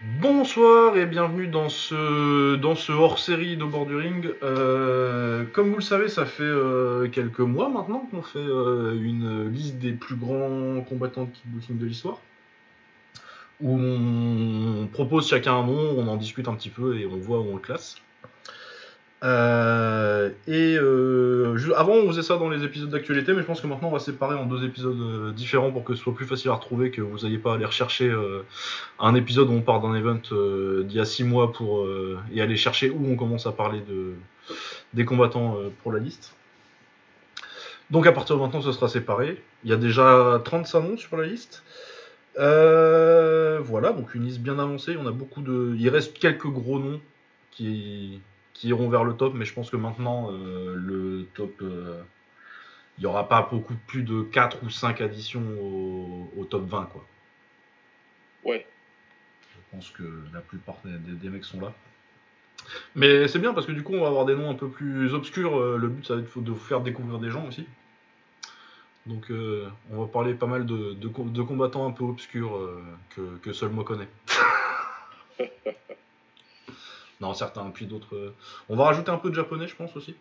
[0.00, 4.32] Bonsoir et bienvenue dans ce, hors-série de bord du ring.
[4.44, 9.50] Euh, comme vous le savez, ça fait euh, quelques mois maintenant qu'on fait euh, une
[9.50, 12.20] liste des plus grands combattants de kickboxing de l'histoire.
[13.60, 17.40] Où on propose chacun un nom, on en discute un petit peu et on voit
[17.40, 17.96] où on le classe.
[19.24, 23.66] Euh, et euh, avant, on faisait ça dans les épisodes d'actualité, mais je pense que
[23.66, 26.50] maintenant, on va séparer en deux épisodes euh, différents pour que ce soit plus facile
[26.50, 28.14] à retrouver, que vous n'ayez pas à aller rechercher
[28.98, 30.20] un épisode où on part d'un event
[30.84, 31.86] d'il y a six mois pour
[32.32, 34.14] et aller chercher où on commence à parler de
[34.94, 36.34] des combattants pour la liste.
[37.90, 39.42] Donc à partir de maintenant, ce sera séparé.
[39.64, 41.64] Il y a déjà 35 noms sur la liste.
[42.36, 44.96] Voilà, donc une liste bien avancée.
[45.78, 47.00] Il reste quelques gros noms
[47.50, 48.20] qui
[48.58, 52.02] qui iront vers le top, mais je pense que maintenant euh, le top, euh,
[52.98, 56.86] il n'y aura pas beaucoup plus de 4 ou 5 additions au, au top 20
[56.86, 57.06] quoi.
[58.44, 58.66] Ouais.
[59.54, 60.02] Je pense que
[60.34, 61.72] la plupart des, mecs sont là.
[62.96, 65.14] Mais c'est bien parce que du coup on va avoir des noms un peu plus
[65.14, 65.56] obscurs.
[65.56, 67.64] Euh, Le but ça va être de vous faire découvrir des gens aussi.
[69.06, 72.58] Donc euh, on va parler pas mal de, de co- de combattants un peu obscurs
[73.14, 74.08] que, que seul moi connais.
[77.20, 78.14] non certains, puis d'autres.
[78.16, 78.34] euh,
[78.68, 80.14] On va rajouter un peu de japonais je pense aussi.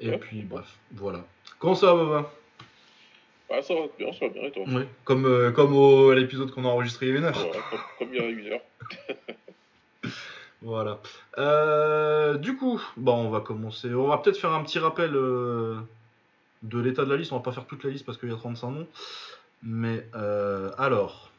[0.00, 0.18] Et Ouais.
[0.18, 1.24] puis bref, voilà.
[1.58, 3.62] Comment ça va Baba?
[3.62, 4.62] Ça va bien, ça va bien, et toi?
[4.68, 4.82] Oui.
[5.04, 7.34] Comme, euh, comme au, à l'épisode qu'on a enregistré il y a une heure.
[7.36, 8.60] Voilà, comme, comme il y a une heure.
[10.62, 11.00] Voilà.
[11.38, 13.92] Euh, du coup, bon, on va commencer.
[13.94, 15.76] On va peut-être faire un petit rappel euh,
[16.62, 17.32] de l'état de la liste.
[17.32, 18.86] On va pas faire toute la liste parce qu'il y a 35 noms.
[19.62, 20.06] Mais
[20.78, 21.29] alors,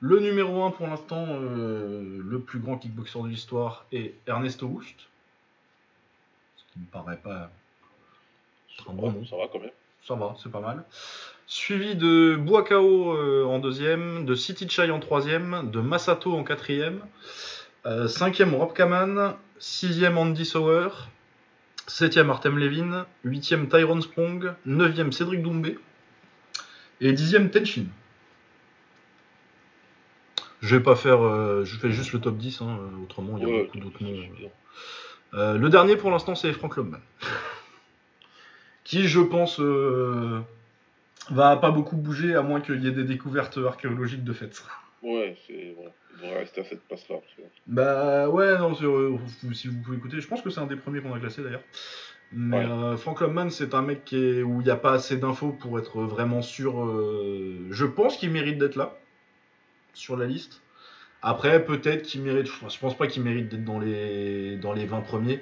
[0.00, 5.08] le numéro 1 pour l'instant, euh, le plus grand kickboxer de l'histoire est Ernesto Wust.
[6.56, 7.50] Ce qui me paraît pas.
[8.88, 9.24] Un bon nom.
[9.26, 9.70] ça va quand même.
[10.06, 10.84] Ça va, c'est pas mal.
[11.46, 17.00] Suivi de Buakao euh, en deuxième, de City Chai en troisième, de Masato en quatrième,
[17.86, 20.90] euh, cinquième Rob Kaman, sixième Andy Sauer,
[21.86, 25.78] septième Artem Levin, huitième Tyrone Sprong, neuvième Cédric Doumbé
[27.00, 27.86] et dixième Tenchin.
[30.60, 33.42] Je vais pas faire, euh, je fais juste le top 10, hein, euh, autrement il
[33.42, 34.10] y a Ouais, beaucoup d'autres noms.
[35.34, 37.00] Euh, le dernier pour l'instant c'est Frank Lobman.
[38.84, 40.40] qui je pense euh,
[41.30, 44.50] va pas beaucoup bouger à moins qu'il y ait des découvertes archéologiques de fait.
[45.02, 45.84] Ouais, c'est bon.
[46.16, 50.42] Il devrait rester à cette que- Bah ouais, non, si vous pouvez écouter, je pense
[50.42, 51.62] que c'est un des premiers qu'on a classé d'ailleurs.
[52.32, 52.66] Mais Ouais.
[52.66, 55.52] euh, Frank Lobman, c'est un mec qui est- où il n'y a pas assez d'infos
[55.52, 56.82] pour être vraiment sûr.
[56.84, 58.98] euh, je pense qu'il mérite d'être là,
[59.94, 60.62] sur la liste.
[61.22, 62.46] Après, peut-être qu'il mérite.
[62.46, 65.40] Je pense pas qu'il mérite d'être dans les, dans les 20 premiers.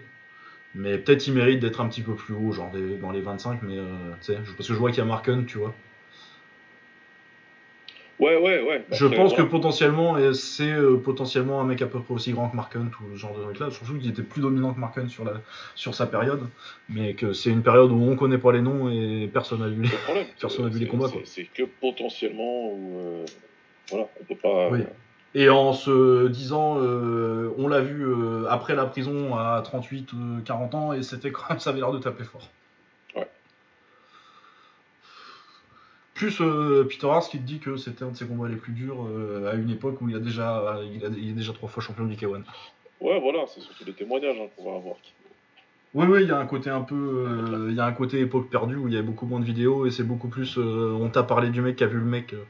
[0.75, 3.62] Mais peut-être qu'il mérite d'être un petit peu plus haut, genre des- dans les 25.
[3.62, 3.84] Mais euh,
[4.21, 5.75] tu sais, parce que je vois qu'il y a Mark Hunt, tu vois.
[8.19, 8.83] Ouais, ouais, ouais.
[8.93, 12.57] Je pense que potentiellement, c'est euh, potentiellement un mec à peu près aussi grand que
[12.57, 13.71] Mark Hunt ou ce genre de truc là.
[13.71, 15.43] Surtout qu'il était plus dominant que Mark Hunt sur, la,
[15.75, 16.49] sur sa période.
[16.89, 19.83] Mais que c'est une période où on connaît pas les noms et personne n'a vu
[19.83, 19.89] les.
[20.41, 22.99] Personne vu combats, c'est- que potentiellement où.
[23.01, 23.25] euh,
[23.91, 24.69] Voilà, on peut pas.
[24.70, 24.84] Oui.
[25.34, 30.41] Et en se disant, euh, on l'a vu euh, après la prison à 38, euh,
[30.44, 32.48] 40 ans, et c'était quand même, ça avait l'air de taper fort.
[33.14, 33.28] Ouais.
[36.14, 38.72] Plus euh, Peter Hars qui te dit que c'était un de ses combats les plus
[38.72, 41.68] durs euh, à une époque où il, a déjà, il, a- il est déjà trois
[41.68, 42.42] fois champion du K1.
[43.03, 44.97] Ouais, voilà, c'est surtout des témoignages hein, qu'on va avoir.
[45.92, 46.94] Oui, oui, il y a un côté un peu.
[46.94, 49.44] euh, il y a un côté époque perdue où il y a beaucoup moins de
[49.44, 50.56] vidéos et c'est beaucoup plus.
[50.56, 52.42] euh, on t'a parlé du mec qui a vu le mec euh,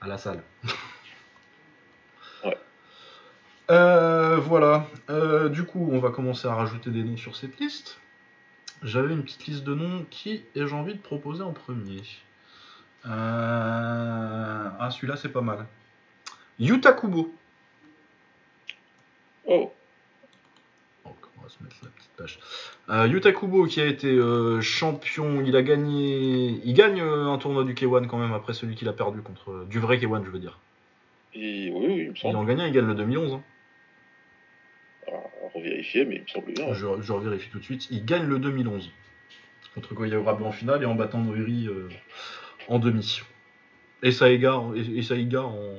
[0.00, 0.42] à la salle.
[2.44, 2.56] Ouais.
[3.70, 4.86] Euh, voilà.
[5.10, 7.98] Euh, du coup, on va commencer à rajouter des noms sur cette liste.
[8.82, 12.02] J'avais une petite liste de noms qui ai-je envie de proposer en premier
[13.06, 15.66] Euh, Ah, celui-là, c'est pas mal.
[16.58, 17.34] Yuta Kubo.
[19.46, 19.72] Oh,
[21.46, 22.38] va se mettre la petite page.
[22.90, 27.38] Euh, Yuta Kubo qui a été euh, champion, il a gagné, il gagne euh, un
[27.38, 30.30] tournoi du K1 quand même après celui qu'il a perdu contre du vrai K1 je
[30.30, 30.58] veux dire.
[31.34, 31.70] et...
[31.70, 32.36] oui, oui, il me Il semble.
[32.36, 33.34] en gagne il gagne le 2011.
[33.34, 33.42] hein.
[35.08, 36.72] À, à revérifier, mais il me semble bien.
[36.74, 37.86] Je, je revérifie tout de suite.
[37.90, 38.90] Il gagne le 2011
[39.74, 41.88] contre Goya Urabe en finale et en battant Noiri euh,
[42.68, 43.20] en demi.
[44.02, 45.78] Et Saïga, et, et Saïga en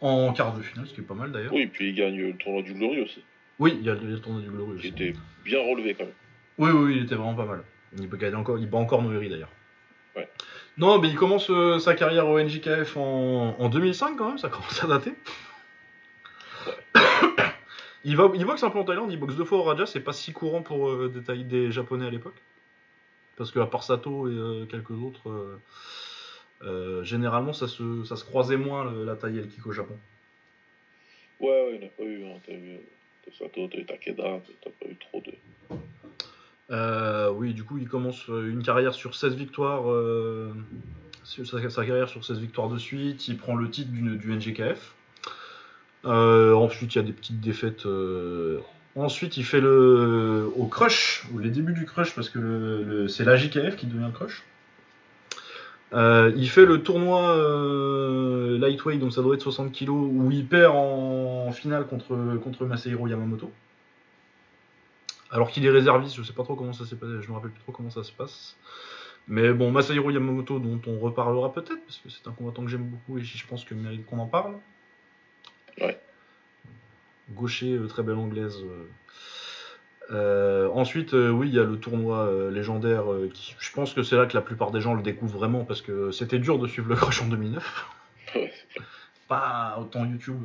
[0.00, 1.52] en quart de finale, ce qui est pas mal d'ailleurs.
[1.52, 3.22] Oui, Oui, puis il gagne le tournoi du Glorieux aussi,
[3.60, 4.88] a, il y a le tournoi du qui aussi.
[4.88, 5.12] était
[5.44, 6.14] bien relevé quand même.
[6.58, 7.62] Oui, oui, oui, il était vraiment pas mal.
[7.98, 9.50] Il peut gagner encore, il bat encore Noiri d'ailleurs.
[10.16, 10.28] Ouais.
[10.76, 14.48] Non, mais il commence euh, sa carrière au NJKF en, en 2005 quand même, ça
[14.50, 15.14] commence à dater.
[18.04, 20.00] il, va, il boxe un peu en Thaïlande, il boxe deux fois au Raja, c'est
[20.00, 21.12] pas si courant pour euh,
[21.44, 22.40] des, Japonais à l'époque.
[23.36, 25.58] Parce que à part Sato et euh, quelques autres,
[26.62, 29.72] euh, généralement ça se, ça se croisait moins le- la taille et le kick au
[29.72, 29.98] Japon.
[31.40, 32.24] Ouais, ouais, il n'y en a pas eu.
[32.24, 32.40] Hein.
[32.46, 32.78] T'as eu
[36.70, 39.90] Euh, oui, du coup, il commence euh, une carrière sur 16 victoires.
[39.90, 40.52] euh,
[41.24, 43.28] sa, carrière sur 16 victoires de suite.
[43.28, 44.94] Il prend le titre du, du NGKF.
[46.04, 47.86] Ensuite, il y a des petites défaites.
[48.96, 53.36] Ensuite, il fait le au crush, ou les débuts du crush, parce que c'est la
[53.36, 54.42] JKF qui devient le crush.
[56.36, 57.36] Il fait le tournoi
[58.58, 63.06] lightweight, donc ça doit être 60 kg, où il perd en, finale contre, contre Masahiro
[63.06, 63.50] Yamamoto.
[65.30, 67.50] Alors qu'il est réserviste, je sais pas trop comment ça s'est passé, je me rappelle
[67.50, 68.56] plus trop comment ça se passe.
[69.26, 72.84] Mais bon, Masahiro Yamamoto, dont on reparlera peut-être, parce que c'est un combattant que j'aime
[72.88, 74.54] beaucoup et je pense que mérite qu'on en parle.
[75.80, 75.98] Ouais.
[77.30, 78.58] Gaucher, euh, très belle anglaise.
[78.62, 78.84] euh.
[80.10, 83.04] Euh, ensuite, euh, oui, il y a le tournoi euh, légendaire.
[83.32, 85.80] qui, je pense que c'est là que la plupart des gens le découvrent vraiment parce
[85.80, 87.86] que c'était dur de suivre le crush en 2009
[88.34, 88.52] Ouais.
[89.28, 90.42] pas autant YouTube.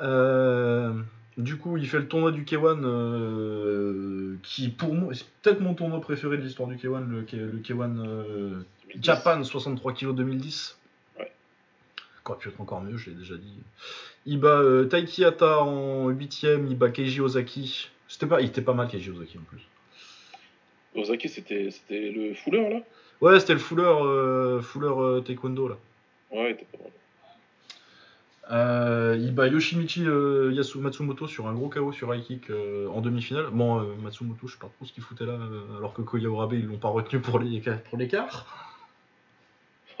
[0.00, 0.92] Euh,
[1.36, 5.74] du coup, il fait le tournoi du K1, euh, qui pour moi, c'est peut-être mon
[5.74, 8.60] tournoi préféré de l'histoire du K1, le, K- le K1 euh,
[9.00, 10.78] Japan 63 kg 2010.
[11.18, 11.30] Ouais.
[12.24, 13.52] Aurait pu être encore mieux, je l'ai déjà dit.
[14.26, 17.90] Il bat euh, Taiki Hata en 8ème, il bat Keiji Ozaki.
[18.08, 19.62] C'était pas, il était pas mal Keiji Ozaki en plus.
[20.94, 22.80] Ozaki, c'était c'était le fouleur là?
[23.20, 25.76] Ouais, c'était le fouleur, fouleur taekwondo là.
[26.30, 26.92] Ouais, il était pas mal.
[28.50, 32.88] Euh, il bat Yoshimichi euh, Yasu Matsumoto sur un gros KO sur high kick euh,
[32.88, 33.48] en demi-finale.
[33.52, 35.38] Bon, Matsumoto, je sais pas trop ce qu'il foutait là,
[35.76, 38.46] alors que Koya Urabe, ils l'ont pas retenu pour les- pour l'écart.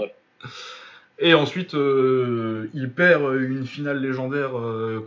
[0.00, 0.14] Ouais.
[1.18, 4.52] Et ensuite, il perd une finale légendaire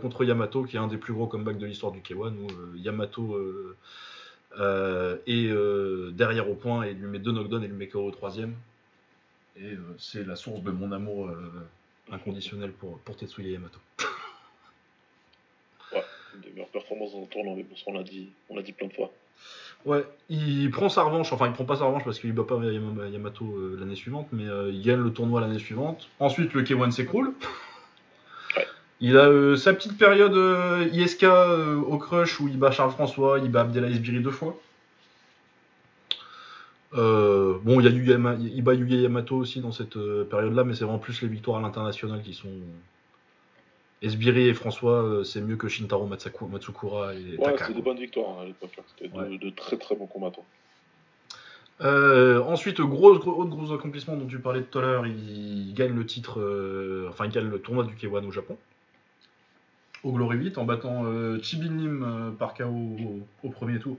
[0.00, 3.40] contre Yamato, qui est un des plus gros comebacks de l'histoire du K1, où Yamato
[5.26, 5.52] est
[6.12, 8.54] derrière au point et il lui met deux knockdowns et lui met KO au troisième.
[9.56, 11.30] Et c'est la source de mon amour
[12.10, 13.78] inconditionnel pour, pour Tetsuya Yamato.
[16.34, 18.62] Une des meilleures performances dans le tournoi, mais bon, ça, on l'a dit, on l'a
[18.62, 19.10] dit plein de fois.
[19.84, 22.54] Ouais, il prend sa revanche, enfin il prend pas sa revanche parce qu'il bat pas
[22.56, 26.08] Yama- Yamato euh, l'année suivante, mais euh, il gagne le tournoi l'année suivante.
[26.20, 27.32] Ensuite, le K1 s'écroule.
[28.56, 28.66] Ouais.
[29.00, 30.36] Il a euh, sa petite période
[30.92, 34.58] ISK au crush où il bat Charles François, il bat Abdelaziz Biri deux fois.
[36.94, 40.84] Euh, bon, il y a bat Yuya Yamato aussi dans cette euh, période-là, mais c'est
[40.84, 42.48] vraiment plus les victoires à l'international qui sont.
[44.02, 47.66] Esbiri et François, euh, c'est mieux que Shintaro Matsaku- Matsukura et Ouais, Taka.
[47.66, 48.72] c'était des bonnes victoires hein, à l'époque.
[48.78, 48.82] hein.
[48.96, 49.38] C'était de, Ouais.
[49.38, 50.44] de très très bons combattants.
[51.82, 55.94] Euh, ensuite, gros, gros, autre gros accomplissement dont tu parlais tout à l'heure, il gagne
[55.94, 58.56] le titre, euh, enfin il gagne le tournoi du K1 au Japon,
[60.04, 63.96] au Glory 8, en battant euh, Chibin Lim euh, par KO au, au premier tour.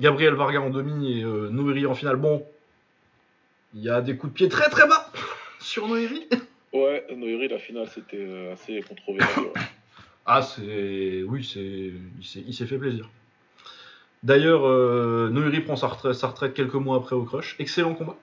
[0.00, 2.16] Gabriel Varga en demi et euh, Noiri en finale.
[2.16, 2.44] Bon,
[3.74, 5.10] il y a des coups de pied très très bas
[5.60, 6.28] sur Noiri.
[6.72, 9.40] Ouais, Noiri, la finale, c'était euh, assez controversé.
[9.40, 9.52] ouais.
[10.28, 11.22] Ah, c'est.
[11.22, 11.92] Oui, c'est.
[12.40, 13.08] Il s'est fait plaisir.
[14.24, 17.54] D'ailleurs, euh, Noiri prend sa retraite, sa retraite quelques mois après au Crush.
[17.60, 18.16] Excellent combat.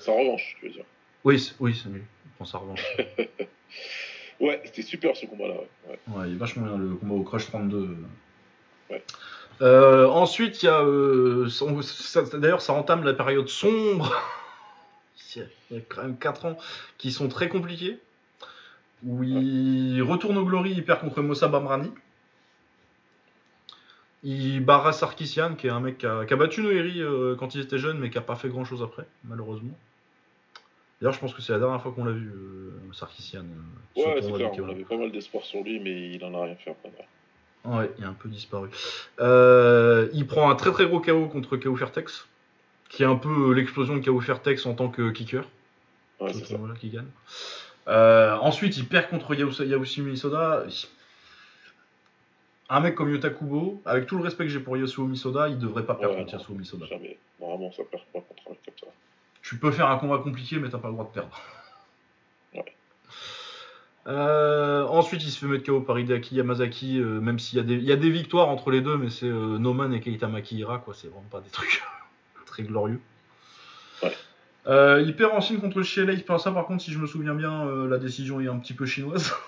[0.00, 0.84] Sa revanche, je veux dire.
[1.22, 2.02] Oui, oui, c'est mieux.
[2.24, 2.84] Il prend sa revanche.
[4.40, 5.54] Ouais, c'était super ce combat-là.
[5.54, 5.68] Ouais.
[5.88, 5.98] Ouais.
[6.14, 7.96] Ouais, il est vachement bien le combat au Crush 32.
[8.90, 9.02] Ouais.
[9.62, 10.80] Euh, ensuite, il y a.
[10.82, 11.48] euh,
[12.34, 14.12] D'ailleurs, ça entame la période sombre.
[15.36, 16.58] il y a quand même 4 ans
[16.98, 17.98] qui sont très compliqués.
[19.04, 21.90] Où il retourne au Glory, il perd contre Mossa Bamrani.
[24.22, 27.54] Il barra Sarkisian, qui est un mec qui a, qui a battu Noiri euh, quand
[27.54, 29.76] il était jeune, mais qui a pas fait grand chose après, malheureusement.
[31.00, 32.92] D'ailleurs, je pense que c'est la dernière fois qu'on l'a vu, euh, le
[33.94, 34.70] Ouais, c'est clair, on K1.
[34.70, 36.90] avait pas mal d'espoir sur lui, mais il en a rien fait après.
[37.66, 38.68] Ouais, il a un peu disparu.
[39.20, 42.26] Euh, il prend un très très gros KO contre KO Fairtex,
[42.88, 45.44] qui est un peu euh, l'explosion de KO Fairtex en tant que kicker.
[46.20, 46.32] Ouais,
[46.80, 47.06] qui gagne.
[47.88, 50.64] Euh, ensuite, il perd contre Yausa- Yaoshimi Soda.
[52.68, 55.56] Un mec comme Yota Kubo, avec tout le respect que j'ai pour Yasuo Misoda, il
[55.56, 56.34] devrait pas perdre Ouais, contre.
[56.34, 56.86] Yasuo Misoda.
[56.86, 57.16] Jamais.
[57.40, 58.86] Normalement, ça perd pas contre un mec comme ça.
[59.42, 61.40] Tu peux faire un combat compliqué, mais t'as pas le droit de perdre.
[64.06, 67.64] Euh, ensuite, il se fait mettre KO par Hideaki Yamazaki, euh, même s'il y, a
[67.64, 70.28] des- il y a des victoires entre les deux, mais c'est euh, Noman et Keita
[70.28, 70.94] Makihira, quoi.
[70.94, 71.82] C'est vraiment pas des trucs
[72.46, 73.00] très glorieux.
[74.02, 74.12] Ouais.
[74.68, 76.18] Euh, il perd en Chine contre Shielei.
[76.18, 78.86] Par ça, par contre, si je me souviens bien, la décision est un petit peu
[78.86, 79.32] chinoise.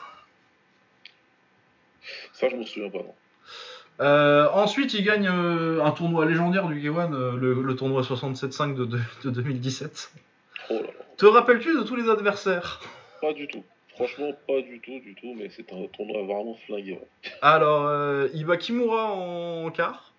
[2.32, 3.14] Ça, je m'en souviens pas, non.
[4.54, 8.98] Ensuite, il gagne un tournoi légendaire du K1, euh, le, le tournoi 67.5 de, de,
[9.24, 10.12] de 2017.
[10.70, 10.88] Oh là là.
[11.16, 12.80] Te rappelles-tu de tous les adversaires?
[13.20, 13.64] Pas du tout.
[13.98, 16.92] Franchement, pas du tout, du tout, mais c'est un tournoi vraiment flingué.
[16.92, 17.08] ouais.
[17.42, 20.14] Alors, euh, il bat Kimura en quart.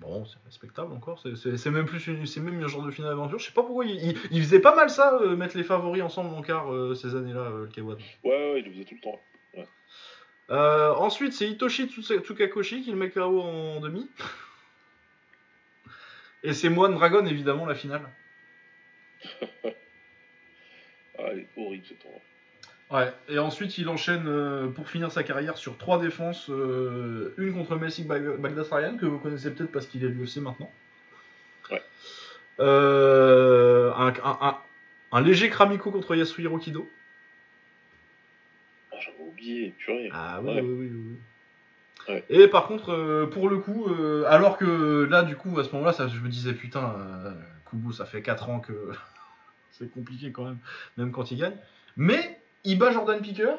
[0.00, 1.20] Bon, c'est respectable encore.
[1.20, 3.38] C'est- même plus une, c'est même un genre de finale aventure.
[3.38, 6.02] Je sais pas pourquoi il, il- il faisait pas mal ça, euh, mettre les favoris
[6.02, 7.96] ensemble en quart euh, ces années-là, euh, le K1.
[8.24, 9.20] Ouais, ouais, il le faisait tout le temps.
[10.48, 14.08] Ensuite, c'est Hitoshi Tsukakoshi qui le met KO en demi.
[16.42, 18.02] Et c'est Moine Dragon, évidemment, la finale.
[21.18, 22.20] Ah, il est horrible ce tournoi.
[22.90, 27.52] Ouais, et ensuite il enchaîne euh, pour finir sa carrière sur trois défenses, euh, une
[27.52, 30.70] contre Messik Bag- Bagdasaryan, que vous connaissez peut-être parce qu'il est l'UFC maintenant.
[31.70, 31.82] Ouais.
[32.60, 34.58] Euh, un, un- un-
[35.12, 36.88] un léger Kramiko contre Yasuhiro Kido.
[38.92, 40.08] Ah, j'avais oublié, purée.
[40.12, 40.60] Ah oui, Ouais.
[40.60, 41.16] oui, oui, oui.
[42.08, 42.24] Ouais.
[42.30, 43.88] Et par contre, pour le coup,
[44.28, 46.94] alors que là, du coup, à ce moment-là, je me disais, putain,
[47.68, 48.72] Kubo, ça fait 4 ans que
[49.72, 50.58] c'est compliqué quand même,
[50.98, 51.56] même quand il gagne.
[51.96, 52.35] Mais
[52.66, 53.54] il bat Jordan Picker,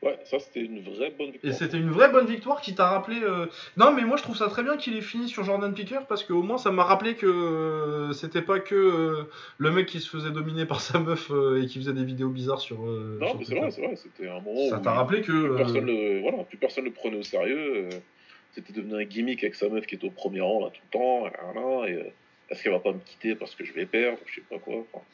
[0.00, 1.54] Ouais, ça c'était une vraie bonne et victoire.
[1.54, 3.16] c'était une vraie bonne victoire qui t'a rappelé.
[3.20, 5.98] euh, Non, mais moi je trouve ça très bien qu'il ait fini sur Jordan Picker
[6.08, 9.24] parce qu'au moins ça m'a rappelé que euh, c'était pas que euh,
[9.58, 12.60] le mec qui se faisait dominer par sa meuf et qui faisait des vidéos bizarres
[12.60, 12.78] sur.
[12.80, 15.32] Non, sur mais c'est vrai, c'est vrai, c'était un moment Ça où t'a rappelé que.
[15.48, 17.88] plus, personne le, voilà, plus personne le prenait au sérieux.
[18.52, 20.90] C'était devenu un gimmick avec sa meuf qui était au premier rang là tout le
[20.96, 21.24] temps.
[21.24, 22.12] là, là, et,
[22.50, 24.76] est-ce qu'elle va pas me quitter parce que je vais perdre, je sais pas quoi.
[24.92, 25.04] enfin,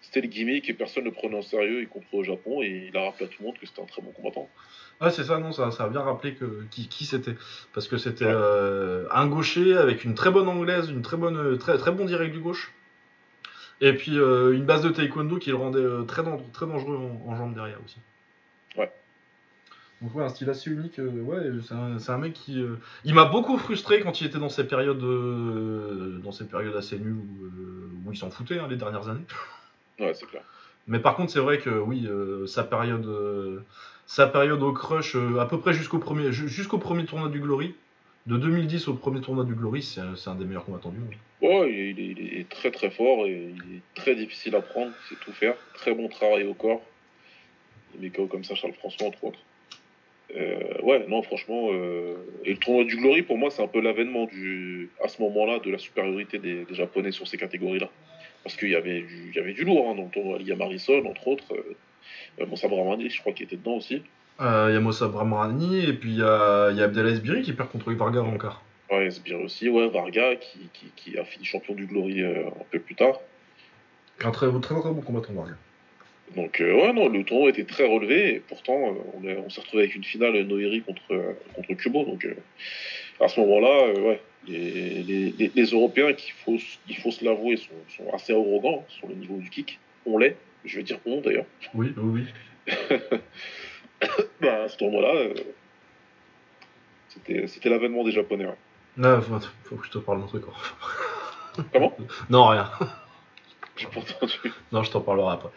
[0.00, 2.88] c'était le gimmick et personne ne le prenait au sérieux, y compris au Japon, et
[2.92, 4.48] il a rappelé à tout le monde que c'était un très bon combattant.
[5.00, 7.36] Ouais, c'est ça, non, ça, ça a bien rappelé que, qui, qui c'était.
[7.72, 8.32] Parce que c'était Ouais.
[8.34, 12.32] euh, un gaucher avec une très bonne anglaise, une très, bonne, très, très bon direct
[12.32, 12.72] du gauche.
[13.80, 16.96] Et puis euh, une base de taekwondo qui le rendait euh, très, dan- très dangereux
[16.96, 17.98] en, en jambes derrière aussi.
[18.76, 18.90] Ouais.
[20.02, 20.98] Donc ouais, un style assez unique.
[20.98, 21.42] euh, ouais,
[22.00, 22.60] c'est un, mec qui...
[22.60, 22.74] euh,
[23.04, 26.98] il m'a beaucoup frustré quand il était dans ces périodes, euh, dans ces périodes assez
[26.98, 29.24] nulles où, où il s'en foutait hein, les dernières années.
[29.98, 30.42] Ouais, c'est clair.
[30.86, 33.60] Mais par contre, c'est vrai que oui, euh, sa période, euh,
[34.06, 37.40] sa période au crush, euh, à peu près jusqu'au premier, ju- jusqu'au premier tournoi du
[37.40, 37.74] Glory,
[38.26, 41.14] de 2010 au premier tournoi du Glory, c'est un, c'est des meilleurs combattants du monde.
[41.42, 45.16] Ouais, il est, il très très fort et il est très difficile à prendre, sait
[45.24, 45.54] tout faire.
[45.74, 46.80] Très bon travail au corps.
[47.94, 49.38] Il met KO comme ça Charles François, entre autres.
[50.82, 51.70] Ouais, non, franchement.
[52.44, 54.90] Et le tournoi du Glory, pour moi, c'est un peu l'avènement du...
[55.02, 57.90] à ce moment-là de la supériorité des, des Japonais sur ces catégories-là.
[58.44, 60.38] Parce qu'il y avait du, il y avait du lourd hein, dans le tournoi.
[60.40, 61.44] Il y a Marisol, entre autres.
[61.52, 64.02] Euh, Moussa Bramani, je crois qu'il était dedans aussi.
[64.40, 67.20] Euh, Il y a Mossa Bramrani et puis il y a, il y a Abdelaziz
[67.20, 68.62] Biri qui perd contre Varga en quart.
[68.90, 69.68] Ouais, Sbir aussi.
[69.68, 73.20] Ouais, Varga, qui, qui, qui a fini champion du Glory euh, un peu plus tard.
[74.24, 75.54] Un très, très, très bon combattant Varga.
[76.36, 79.60] Donc euh, ouais non le tournoi était très relevé et pourtant euh, on, on s'est
[79.60, 82.34] retrouvé avec une finale Noiri contre contre Kubo donc euh,
[83.20, 86.56] à ce moment-là euh, ouais les, les, les, les Européens qu'il faut
[86.88, 90.36] il faut se l'avouer sont, sont assez arrogants sur le niveau du kick on l'est
[90.64, 92.24] je vais dire on d'ailleurs Oui, oui,
[92.66, 92.76] oui.
[94.40, 95.32] bah, à ce tournoi-là
[97.08, 98.56] c'était c'était l'avènement des Japonais ouais.
[98.98, 100.42] Non, faut, faut que je te parle d'un truc.
[101.72, 101.96] comment?
[102.28, 102.68] Non, rien.
[103.76, 104.34] j'ai pas entendu
[104.72, 105.50] Non, je t'en parlerai après.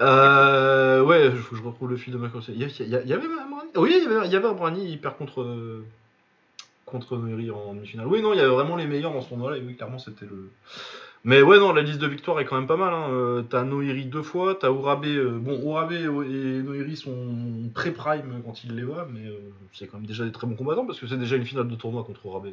[0.00, 2.54] Euh, ouais, faut que je retrouve le fil de ma conseil.
[2.56, 3.26] Il y, y y avait
[3.76, 4.48] Oui, il y avait, il y avait
[4.84, 5.84] il perd contre, euh,
[6.84, 8.06] contre Noiri en demi-finale.
[8.06, 10.26] Oui, non, il y avait vraiment les meilleurs dans ce tournoi-là, et oui, clairement, c'était
[10.26, 10.50] le.
[11.24, 12.92] Mais ouais, non, la liste de victoires est quand même pas mal.
[12.94, 13.08] Hein.
[13.10, 15.06] Euh, T'as Noiri deux fois, t'as Urabe.
[15.06, 16.04] euh, bon, Urabe et
[16.62, 19.38] Noiri sont très prime quand il les voit, mais euh,
[19.72, 21.74] c'est quand même déjà des très bons combattants parce que c'est déjà une finale de
[21.74, 22.48] tournoi contre Urabe.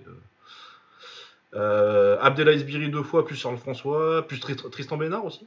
[1.54, 2.64] euh.
[2.66, 5.46] Biri deux fois, plus Charles François, plus Tris- Tristan Bénard aussi.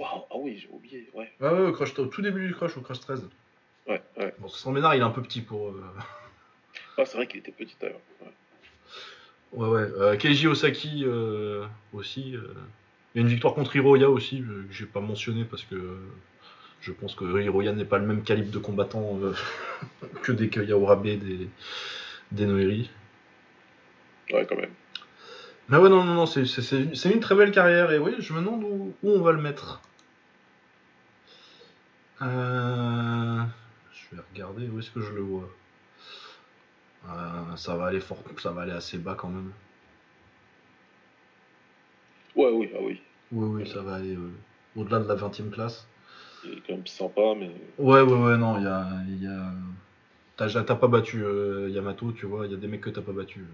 [0.00, 2.74] Waouh ah oui j'ai oublié ouais Ouais, ouais, au, crush, au tout début du crush,
[2.76, 3.28] au crush 13.
[3.86, 5.68] ouais ouais Bon, Tristan Bénard, il est un peu petit pour.
[5.68, 5.84] euh,
[6.98, 8.32] ah, c'est vrai qu'il était petit d'ailleurs ouais.
[9.52, 9.88] Ouais, ouais.
[9.98, 12.34] Euh, Keiji Osaki euh, aussi.
[12.34, 12.54] euh.
[13.14, 15.98] Il y a une victoire contre Hiroya aussi, que j'ai pas mentionné parce que
[16.80, 19.18] je pense que Hiroya n'est pas le même calibre de combattant
[20.22, 21.48] que des Yaorabe, des,
[22.30, 22.88] des Noiri.
[24.32, 24.70] ouais quand même
[25.68, 28.62] Mais ouais, non, non, non, c'est une très belle carrière et oui, je me demande
[28.62, 29.82] où, où on va le mettre.
[32.22, 33.42] Euh,
[33.92, 35.48] je vais regarder où est-ce que je le vois.
[37.08, 39.52] Euh, ça va aller fort, ça va aller assez bas quand même.
[42.36, 43.00] ouais oui ah oui
[43.32, 44.30] Oui, oui, ça va aller euh,
[44.76, 45.86] au-delà de la 20 e place.
[46.44, 48.86] il est quand même sympa mais Ouais, ouais, ouais, non, il y a.
[49.08, 49.52] Y a...
[50.36, 53.12] T'as pas battu euh, Yamato, tu vois, il y a des mecs que t'as pas
[53.12, 53.44] battu.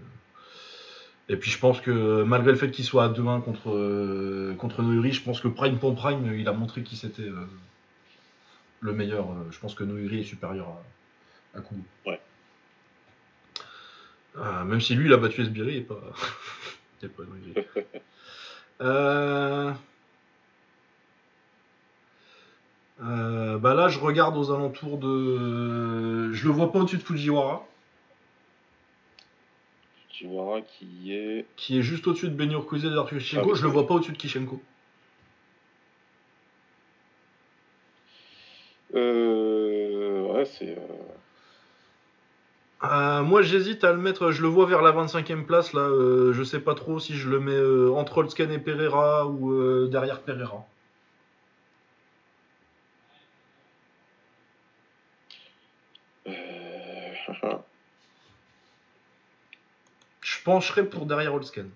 [1.29, 4.81] Et puis je pense que malgré le fait qu'il soit à 2-1 contre, euh, contre
[4.81, 7.45] Noiri, je pense que Prime pour Prime, il a montré qui c'était euh,
[8.81, 9.29] le meilleur.
[9.31, 10.67] Euh, Je pense que Noiri est supérieur
[11.53, 11.81] à, à Kubo.
[12.05, 12.19] Ouais.
[14.37, 16.01] Euh, même si lui, il a battu Esbiri et pas,
[17.03, 17.23] et pas.
[18.79, 19.73] Euh...
[23.01, 26.31] Euh, bah là, je regarde aux alentours de.
[26.31, 27.65] Je le vois pas au-dessus de Fujiwara.
[30.09, 31.45] Fujiwara qui est.
[31.55, 33.19] Qui est juste au-dessus de Benio Kuze et d'Arthur.
[33.35, 33.51] Ah oui.
[33.55, 34.61] Je le vois pas au-dessus de Kishenko.
[38.99, 40.77] Ouais, c'est.
[40.77, 40.81] euh,
[42.83, 46.33] Euh, moi j'hésite à le mettre, je le vois vers la 25e place là, euh,
[46.33, 49.87] je sais pas trop si je le mets euh, entre Holtzken et Pereira ou euh,
[49.91, 50.65] derrière Pereira.
[56.27, 57.13] euh,
[60.21, 61.71] Je pencherais pour derrière Holtzken.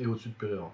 [0.00, 0.72] Et au-dessus de Pereira.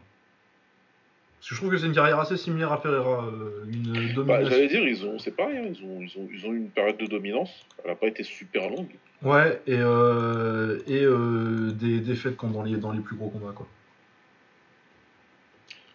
[1.47, 4.15] Parce que je trouve que c'est une carrière assez similaire à Pereira, euh, une Bah,
[4.17, 4.51] domination.
[4.51, 6.71] j'allais dire, ils ont, c'est pareil, hein, ils, ont, ils, ont, ils ont eu une
[6.71, 7.65] période de dominance.
[7.85, 8.91] Elle n'a pas été super longue.
[9.23, 13.69] Ouais, et, euh, et euh, des défaites dans les, dans les plus gros combats quoi.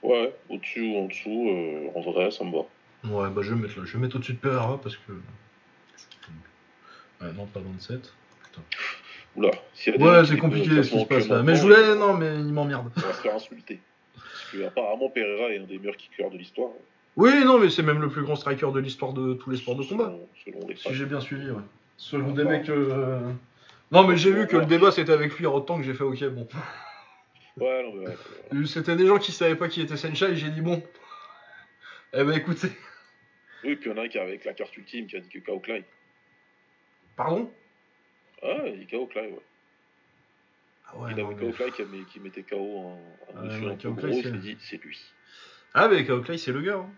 [0.03, 2.59] Ouais, au-dessus ou en dessous, euh, en vrai, ça me va.
[3.13, 5.11] Ouais, bah je vais mettre là, je vais mettre au-dessus de Pereira parce que.
[7.21, 8.13] Ouais, non, pas 27.
[9.35, 11.43] Oula, s'il y a des Ouais, c'est compliqué ce qui se passe là.
[11.43, 11.93] Mais je voulais.
[11.95, 12.89] Non, mais il m'emmerde.
[12.95, 13.81] On va se faire insulter.
[14.23, 16.71] Parce que apparemment Pereira est un des meilleurs kickers de l'histoire.
[17.17, 19.75] Oui, non, mais c'est même le plus grand striker de l'histoire de tous les sports
[19.75, 20.05] de combat.
[20.05, 21.61] Selon, selon les Si j'ai bien suivi, ouais.
[21.97, 22.69] Selon des mecs.
[22.69, 23.19] euh,
[23.91, 26.23] Non, mais j'ai vu que le débat c'était avec lui autant que j'ai fait ok,
[26.29, 26.47] bon.
[27.57, 28.15] Ouais, non, mais ouais,
[28.53, 28.65] ouais.
[28.65, 30.81] C'était des gens qui savaient pas qui était Senshai et j'ai dit bon.
[32.13, 32.69] Eh ben écoutez.
[33.63, 35.19] Oui, puis il y en a un qui est avec la carte ultime qui a
[35.19, 35.83] dit que KO Clay.
[37.15, 37.51] Pardon?
[38.41, 39.39] Ah, il dit KO Clay, ouais.
[40.95, 42.97] Ouais, il avait Clay qui, qui mettait KO
[43.33, 44.99] un, un monsieur un peu gros, dit c'est lui.
[45.73, 46.77] Ah, mais Kao Clay, c'est le gars.
[46.77, 46.89] hein.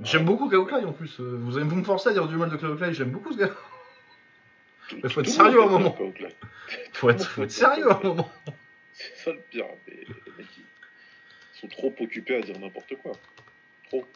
[0.00, 1.18] J'aime beaucoup Kao Clay en plus.
[1.20, 3.32] Euh, Vous allez vous me forcer à dire du mal de Kao Clay, j'aime beaucoup
[3.32, 3.50] ce gars.
[5.02, 5.96] Mais faut être sérieux à un moment.
[6.92, 8.30] Faut être, faut être sérieux à un moment.
[8.92, 9.64] C'est ça le pire.
[9.86, 13.12] Mais les mecs, ils sont trop occupés à dire n'importe quoi.
[13.88, 14.06] Trop.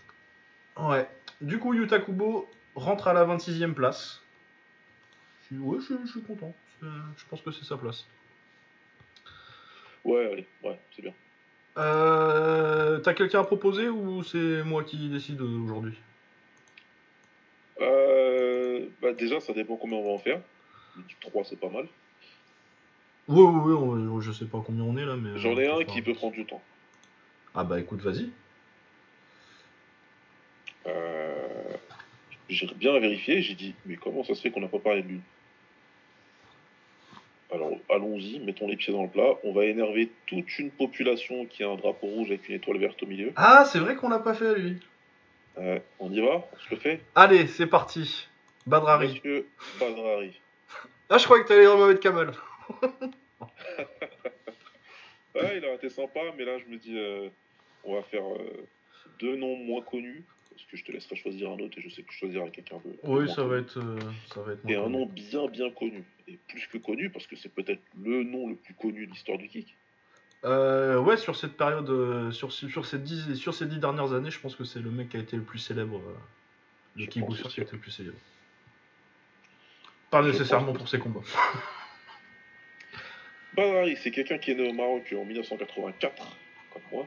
[0.79, 1.09] Ouais.
[1.41, 4.21] Du coup, Yuta Kubo rentre à la 26e place.
[5.43, 6.55] Je suis- Ouais, je, je suis content.
[6.83, 8.05] Je pense que c'est sa place.
[10.07, 11.13] Ouais, allez, ouais, c'est bien.
[11.79, 15.95] Euh, T'as quelqu'un à proposer ou c'est moi qui décide aujourd'hui?
[17.81, 20.41] Euh, bah déjà, ça dépend combien on va en faire.
[20.97, 21.89] Du 3, c'est pas mal.
[23.27, 23.75] Oui, oui,
[24.09, 25.37] oui, je sais pas combien on est là, mais.
[25.41, 26.63] J'en ai euh, un qui peut prendre du temps.
[27.53, 28.31] Ah bah écoute, vas-y.
[30.87, 31.75] Euh,
[32.49, 35.09] J'ai bien vérifié, j'ai dit, mais comment ça se fait qu'on n'a pas parlé de
[35.09, 35.21] lui?
[37.53, 39.35] Alors, allons-y, mettons les pieds dans le plat.
[39.45, 43.03] On va énerver toute une population qui a un drapeau rouge avec une étoile verte
[43.03, 43.33] au milieu.
[43.37, 44.79] Ah, c'est vrai qu'on l'a pas fait à lui.
[45.59, 46.45] Euh, on y va?
[46.53, 47.01] On se le fait?
[47.15, 48.27] Allez, c'est parti.
[48.67, 49.09] Badrari.
[49.15, 49.47] Monsieur
[49.79, 50.41] Badrari.
[51.09, 52.33] Ah, je croyais que t'allais dire Mohamed Kamal.
[55.35, 57.29] Ouais, il a été sympa, mais là, je me dis, euh,
[57.85, 58.67] on va faire euh,
[59.21, 60.25] deux noms moins connus.
[60.51, 62.79] Parce que je te laisserai choisir un autre et je sais que tu choisiras quelqu'un
[62.83, 62.93] de.
[62.93, 63.77] de Oui, moins ça va être.
[63.79, 63.99] euh,
[64.33, 66.03] ça va être Et un nom bien, bien connu.
[66.49, 69.49] Plus que connu, parce que c'est peut-être le nom le plus connu de l'histoire du
[69.49, 69.77] kick.
[70.45, 74.31] Euh, ouais, sur cette période, euh, sur, sur, ces dix, sur ces dix dernières années,
[74.31, 75.99] je pense que c'est le mec qui a été le plus célèbre.
[75.99, 76.15] euh,
[76.97, 78.17] le kickboxer qui a été le plus célèbre.
[80.11, 81.21] Pas Je nécessairement pour ses combats.
[83.57, 86.37] Badrari, c'est quelqu'un qui est né au Maroc en 1984,
[86.73, 87.07] comme moi.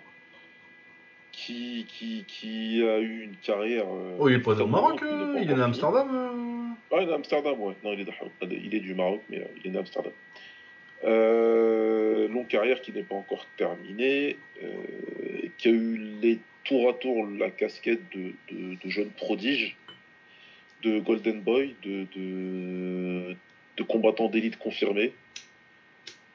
[1.31, 3.85] Qui, qui, qui a eu une carrière.
[3.87, 5.65] euh, Oh, il est pas né au Maroc, euh, il est né à.
[5.65, 6.58] Amsterdam.
[6.91, 7.73] Ah, il est à Amsterdam, ouais.
[7.83, 10.11] Non, il est, de- il est du Maroc, mais euh, il est né à Amsterdam.
[11.05, 14.67] Euh, longue carrière qui n'est pas encore terminée, euh,
[15.57, 19.77] qui a eu les tour à tour la casquette de, de, de jeune prodige,
[20.83, 23.35] de Golden Boy, de, de,
[23.77, 25.13] de combattant d'élite confirmé,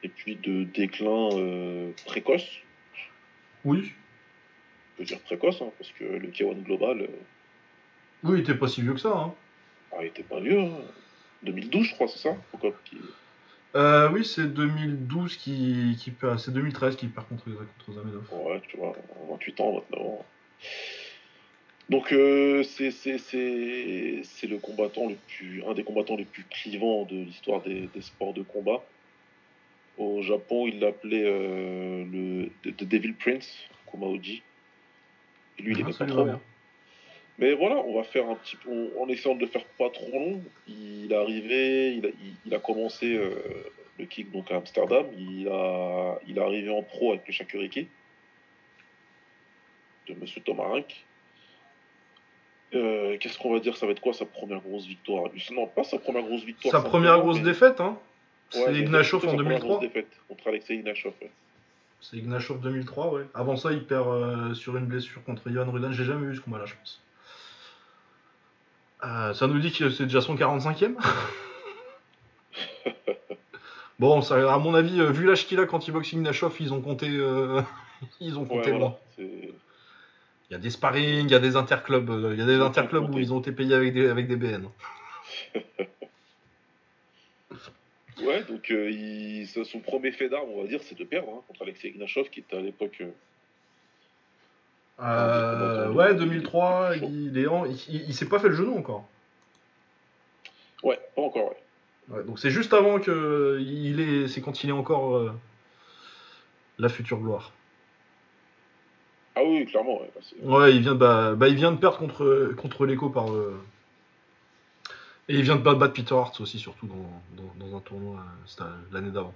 [0.03, 2.59] et puis de déclin euh, précoce,
[3.63, 3.91] Oui.
[4.93, 7.07] on peut dire précoce, hein, parce que le K1 Global,
[8.23, 9.13] Oui, il était pas si vieux que ça.
[9.15, 9.33] Hein.
[9.97, 10.71] Ah, il était pas vieux, hein.
[11.43, 12.97] 2012 je crois, c'est ça Pourquoi qui-
[13.75, 18.23] Euh, oui, c'est 2012 qui, qui perd- c'est 2013 qui perd contre, contre Zamedov.
[18.31, 18.95] Ouais, tu vois,
[19.29, 20.25] 28 ans, 29 ans.
[21.89, 22.87] Donc euh, c'est
[24.47, 28.33] le combattant le plus un des combattants les plus clivants de l'histoire des, des sports
[28.33, 28.83] de combat.
[29.97, 33.55] Au Japon, il l'appelait euh, le The Devil Prince,
[33.89, 34.41] Kumaoji.
[35.59, 36.25] Et lui, il Ah, ça pas trop.
[36.25, 36.41] bien.
[37.37, 40.11] Mais voilà, on va faire un petit peu, en- essayant de le faire pas trop
[40.11, 40.41] long.
[40.67, 43.31] Il est arrivé, il a, il, il a commencé euh,
[43.99, 45.05] le kick donc à Amsterdam.
[45.17, 47.87] Il a, il est arrivé en pro avec le Shakuriki
[50.07, 51.05] de Monsieur Tomarenk.
[52.73, 55.25] Euh, Qu'est-ce qu'on va dire Ça va être quoi sa première grosse victoire?
[55.51, 56.71] Non, pas sa première grosse victoire.
[56.71, 57.97] Sa première grosse mais- défaite, hein.
[58.51, 59.67] C'est Ignashov en première 2003.
[59.69, 61.13] grosse défaite contre Alexei Ignashov.
[61.21, 61.31] ouais.
[61.99, 63.23] C'est Ignashov 2003, ouais.
[63.33, 65.91] Avant ça, il perd euh, sur une blessure contre Ivan Rudan.
[65.91, 67.01] J'ai jamais vu ce combat-là, je pense.
[69.03, 70.95] Euh, ça nous dit que c'est déjà son 45e
[73.99, 76.81] bon, ça, à mon avis, euh, vu l'âge qu'il a quand il Nashov, ils ont
[76.81, 77.07] compté.
[77.09, 77.61] euh,
[78.19, 78.97] ils ont Ouais, compté voilà.
[79.17, 79.51] Il
[80.51, 83.09] y a des sparring, il y a des interclubs, euh, il y a des interclubs
[83.13, 84.67] où ils ont été payés avec des, avec des BN.
[88.21, 91.41] Ouais, donc euh, il- son premier fait d'armes, on va dire, c'est de perdre hein,
[91.47, 93.03] contre Alexei Ignashov, qui était à l'époque.
[94.99, 98.77] Euh, Euh, ouais, 2003, il, est en- il, il- il s'est pas fait le genou
[98.77, 99.07] encore.
[100.83, 101.57] Ouais, pas encore, ouais.
[102.17, 105.33] Ouais, donc c'est juste avant que il est, c'est quand il est encore euh,
[106.77, 107.51] la future gloire.
[109.35, 110.11] Ah oui, clairement, ouais.
[110.15, 113.09] là, c'est- Ouais, il vient, de- bah, bah, il vient de perdre contre contre l'Echo
[113.09, 113.31] par.
[113.33, 113.59] euh,
[115.27, 118.23] Et il vient de battre, Peter Hart aussi, surtout dans, dans, dans un tournoi
[118.91, 119.33] l'année d'avant.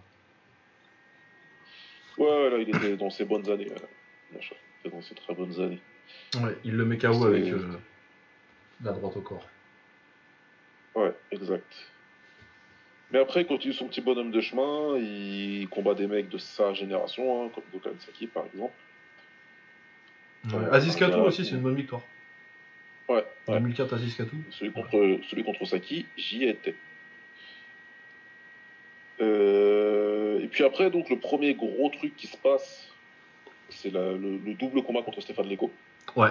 [2.20, 3.68] Ouais, là, il était dans ses bonnes années.
[3.70, 4.40] ouais.
[4.86, 5.82] Dans ses très bonnes années.
[6.36, 7.78] Ouais, il le met KO avec euh,
[8.84, 9.48] la droite au corps.
[10.96, 11.74] Ouais, exact.
[13.12, 16.74] Mais après, il continue son petit bonhomme de chemin, il combat des mecs de sa
[16.74, 18.74] génération, hein, comme Gokhan Saki par exemple.
[20.46, 20.66] Ouais.
[20.72, 22.02] Aziz Katou aussi, c'est une bonne victoire.
[23.10, 23.60] Ouais, ouais.
[23.60, 24.38] 2004 Aziz Katou.
[24.52, 26.76] Celui contre, celui contre Saki, j'y étais.
[29.22, 32.88] Euh, et puis après, donc, le premier gros truc qui se passe,
[33.70, 35.72] c'est le, le double combat contre Stéphane Leco.
[36.16, 36.30] Ouais.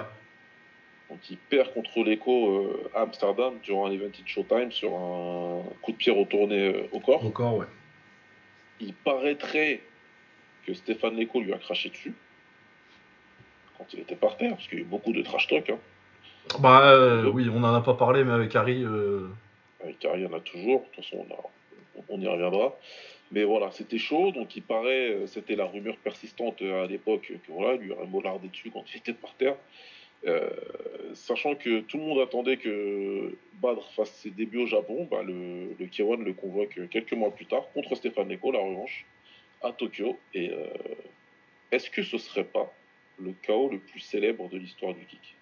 [1.09, 5.63] Donc, il perd contre Leco euh, à Amsterdam durant un event in Showtime sur un
[5.81, 7.25] coup de pied retourné euh, au corps.
[7.25, 7.65] Au corps, ouais.
[8.79, 9.81] Il paraîtrait
[10.65, 12.13] que Stéphane Leco lui a craché dessus
[13.77, 15.69] quand il était par terre, parce qu'il y a eu beaucoup de trash talk.
[15.69, 15.79] Hein.
[16.59, 18.85] Bah euh, oui, on en a pas parlé, mais avec Harry.
[19.83, 20.81] Avec Harry, il y en a toujours.
[20.81, 22.75] De toute façon, on, a- on y reviendra.
[23.31, 24.31] Mais voilà, c'était chaud.
[24.31, 27.91] Donc, il paraît, euh, c'était la rumeur persistante euh, à l'époque que voilà, il lui
[27.91, 29.55] aurait mollardé dessus quand il était par terre.
[30.27, 30.49] Euh,
[31.13, 35.75] sachant que tout le monde attendait que Badr fasse ses débuts au Japon, bah, le,
[35.79, 39.05] le K1 le convoque quelques mois plus tard contre Stéphane Neko, la revanche,
[39.61, 40.17] à Tokyo.
[40.33, 40.51] Et
[41.71, 42.73] est-ce que ce serait pas
[43.17, 45.35] le KO le plus célèbre de l'histoire du kick?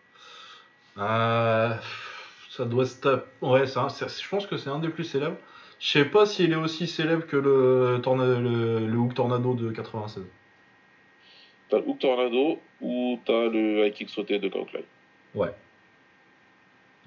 [2.49, 3.25] Ça doit se taper.
[3.41, 5.37] Ouais, c'est- je pense que c'est un des plus célèbres.
[5.79, 9.71] Je sais pas s'il est aussi célèbre que le, torna- le, le Hook Tornado de
[9.71, 10.23] 96.
[11.69, 14.85] T'as le Hook Tornado ou t'as le high kick sauté de Kaoklai
[15.35, 15.53] Ouais.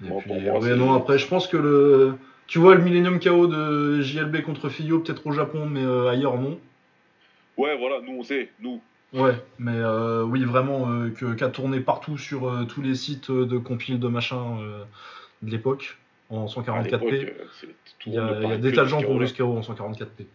[0.03, 2.13] Et Bon, puis, moi, ouais, non, après, je pense que le.
[2.47, 6.37] Tu vois le Millennium KO de JLB contre Fiyo, peut-être au Japon, mais euh, ailleurs,
[6.37, 6.59] non.
[7.57, 8.81] Ouais, voilà, nous on sait, nous.
[9.13, 13.57] Ouais, mais euh, oui, vraiment, euh, que- qu'a tourné partout sur tous les sites de
[13.57, 14.57] compile de machin
[15.41, 15.97] de l'époque,
[16.31, 16.83] en À 144p.
[16.83, 17.67] l'époque, euh,
[18.07, 19.13] Il y a, il y des tas de gens KO
[19.57, 20.25] en 144p.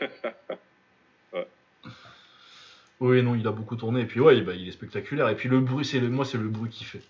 [1.32, 1.46] Ouais.
[3.00, 4.02] Oui, non, il a beaucoup tourné.
[4.02, 5.28] Et puis, ouais, bah, il est spectaculaire.
[5.28, 7.02] Et puis, le bruit, c'est le- moi, c'est le bruit qu'il fait.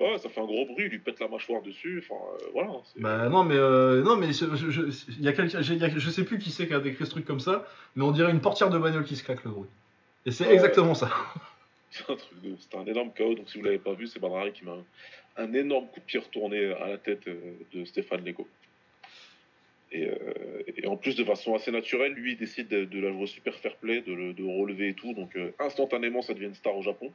[0.00, 2.70] Ouais, ça fait un gros bruit, il lui pète la mâchoire dessus, enfin euh, voilà.
[2.98, 4.82] Bah, non, mais, euh, non, mais je, je, je-
[5.18, 7.40] il y a quelqu'un, je sais plus qui c'est qui a décrit ce truc comme
[7.40, 9.68] ça, mais on dirait une portière de bagnole qui se claque le bruit.
[10.24, 10.54] Et c'est Ouais.
[10.54, 11.10] exactement ça.
[11.90, 12.56] C'est un truc de.
[12.58, 14.84] C'était un énorme KO, donc si vous l'avez pas vu, c'est Badrari qui met un,
[15.44, 18.46] un énorme coup de pied retourné à la tête euh, de Stéphane Lego.
[19.90, 23.10] Et, euh, et en plus, de façon assez naturelle, lui il décide de, de la
[23.10, 26.46] jouer super fair play, de le de relever et tout, donc euh, instantanément ça devient
[26.46, 27.10] une star au Japon.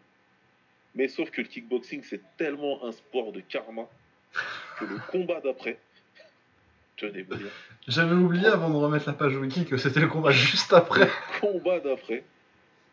[0.96, 3.88] Mais sauf que le kickboxing c'est tellement un sport de karma
[4.80, 5.78] que le combat d'après,
[6.98, 7.48] tenez-vous bien,
[7.88, 11.08] J'avais oublié avant de remettre la page wiki que c'était le combat juste après.
[11.42, 12.24] combat d'après,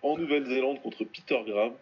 [0.03, 1.73] en Nouvelle-Zélande contre Peter Graham,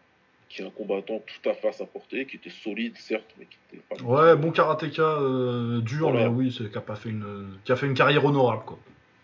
[0.49, 3.57] qui est un combattant tout à face à porter, qui était solide certes, mais qui
[3.73, 4.03] était pas.
[4.03, 6.29] Ouais, bon karatéka euh, dur, Voilà.
[6.29, 8.79] mais oui, c'est qui a pas fait une, qui a fait une carrière honorable quoi.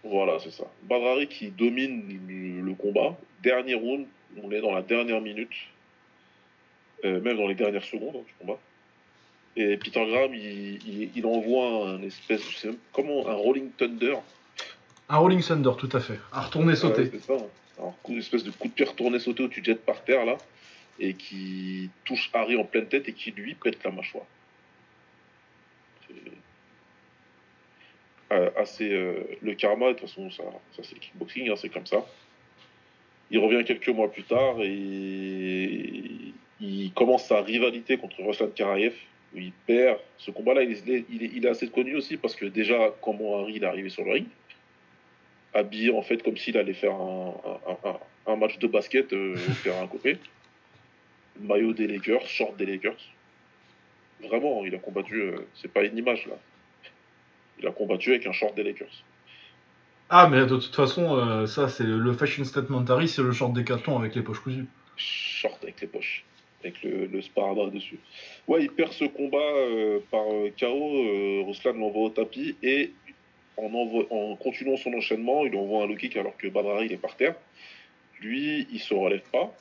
[0.05, 0.65] Voilà, c'est ça.
[0.83, 2.03] Badrari qui domine
[2.63, 3.17] le, combat.
[3.43, 4.07] Dernier round,
[4.43, 5.49] on est dans la dernière minute,
[7.05, 8.59] euh, même dans les dernières secondes hein, du combat.
[9.57, 10.43] Et Peter Graham, il,
[10.87, 14.17] il- il envoie un espèce, je sais même comment, un Rolling Thunder.
[15.09, 16.19] Un Rolling Thunder, tout à fait.
[16.33, 17.03] Un retourné sauté.
[17.03, 17.35] Ouais, c'est ça.
[17.35, 17.47] hein.
[17.79, 20.25] Alors, une espèce de coup de pied retourné sauté où tu te jettes par terre
[20.25, 20.37] là,
[20.99, 24.27] et qui touche Harry en pleine tête et qui lui pète la mâchoire.
[28.33, 29.89] Euh, assez euh, le karma.
[29.89, 30.43] De toute façon, ça,
[30.83, 32.05] c'est le kickboxing, hein, c'est comme ça.
[33.31, 38.95] Il revient quelques mois plus tard et il commence sa rivalité contre Ruslan Karayev
[39.35, 39.99] où il perd.
[40.19, 43.67] Ce combat-là, il, il est assez connu aussi parce que déjà, comment Harry il est
[43.67, 44.27] arrivé sur le ring,
[45.55, 47.35] habillé en fait comme s'il allait faire un,
[47.69, 50.19] un- un- un match de basket euh, au terrain à côté.
[51.41, 52.97] Maillot des Lakers, short des Lakers.
[54.23, 56.35] Vraiment, il a combattu, euh, c'est pas une image là.
[57.59, 59.05] Il a combattu avec un short des Lakers.
[60.11, 63.53] Ah, mais de toute façon, euh, ça, c'est le fashion statement Harry, c'est le short
[63.53, 64.67] décathlon avec les poches cousues.
[64.97, 66.25] Short avec les poches.
[66.63, 67.99] avec le, le sparadrap dessus.
[68.47, 70.25] Ouais, il perd ce combat euh, par
[70.59, 71.45] KO.
[71.47, 72.93] Ruslan l'envoie au tapis et
[73.57, 77.35] en, continuant son enchaînement, il envoie un low kick alors que Badrari est par terre.
[78.21, 79.55] Lui, il se relève pas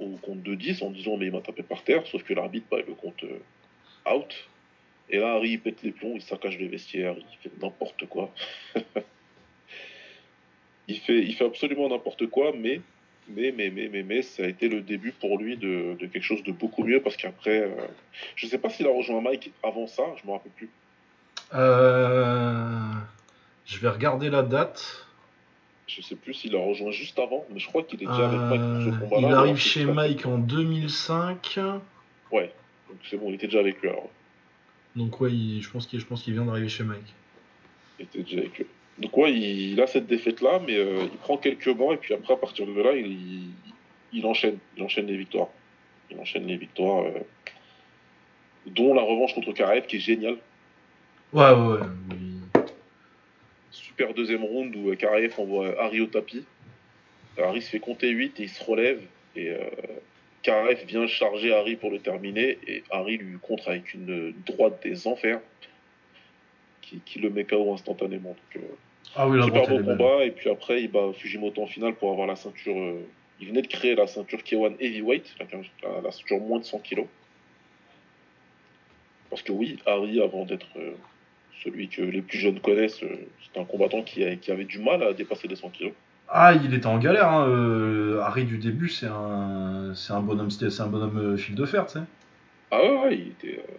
[0.00, 2.66] au compte de 10 en disant mais il m'a tapé par terre, sauf que l'arbitre
[2.70, 4.34] bah, il le compte euh, out.
[5.10, 8.32] Et là, Harry il pète les plombs, il saccage le vestiaire, il fait n'importe quoi.
[10.88, 12.80] il, fait, il fait absolument n'importe quoi, mais,
[13.28, 16.52] mais, mais, mais, mais, ça a été le début pour lui de, quelque chose de
[16.52, 17.86] beaucoup mieux parce qu'après, euh,
[18.34, 20.70] je sais pas s'il a rejoint Mike avant ça, je me rappelle plus.
[21.52, 22.92] Euh,
[23.66, 25.06] Je vais regarder la date.
[25.86, 28.40] Je sais plus s'il a rejoint juste avant, mais je crois qu'il est déjà avec
[28.40, 29.28] Mike pour Euh, ce combat-là.
[29.28, 31.58] il arrive chez Mike en 2005.
[32.32, 32.52] Ouais,
[32.88, 34.08] donc c'est bon, il était déjà avec lui alors.
[34.96, 37.12] Donc ouais, il- je pense qu'il vient d'arriver chez Mike.
[37.98, 38.66] Il était déjà avec eux.
[38.98, 42.14] Donc ouais, il, il a cette défaite-là, mais euh, il prend quelques bancs et puis
[42.14, 44.58] après, à partir de là, il enchaîne.
[44.76, 45.48] Il enchaîne les victoires.
[46.10, 47.10] Il enchaîne les victoires, euh,
[48.66, 50.36] dont la revanche contre Karev qui est géniale.
[51.32, 51.86] Ouais, ouais, ouais.
[53.96, 56.44] Super deuxième round où euh, Karev envoie Harry au tapis.
[57.38, 59.00] Harry se fait compter 8 et il se relève.
[59.36, 59.58] Et euh,
[60.84, 62.58] vient charger Harry pour le terminer.
[62.66, 65.40] Et Harry lui contre avec une, droite des enfers
[66.82, 68.30] qui, qui le met KO instantanément.
[68.54, 68.66] Donc, euh,
[69.14, 72.26] Ah oui, Super beau combat, et puis après il bat Fujimoto en finale pour avoir
[72.26, 72.76] la ceinture.
[72.76, 73.00] euh,
[73.40, 75.46] il venait de créer la ceinture K1 Heavyweight, la,
[75.88, 77.04] la- la ceinture moins de 100 kg.
[79.30, 80.94] Parce que oui, Harry, avant d'être euh,
[81.64, 84.78] celui que les plus jeunes connaissent, euh, c'était un combattant qui, a- qui avait du
[84.78, 85.92] mal à dépasser les 100 kg.
[86.28, 87.28] Ah, il était en galère.
[87.28, 87.48] Hein.
[87.48, 91.64] euh, Harry du début, c'est un, c'est un bonhomme, c'est un bonhomme euh, fil de
[91.66, 92.04] fer, tu sais.
[92.70, 93.72] Ah ouais, ouais, il était, euh,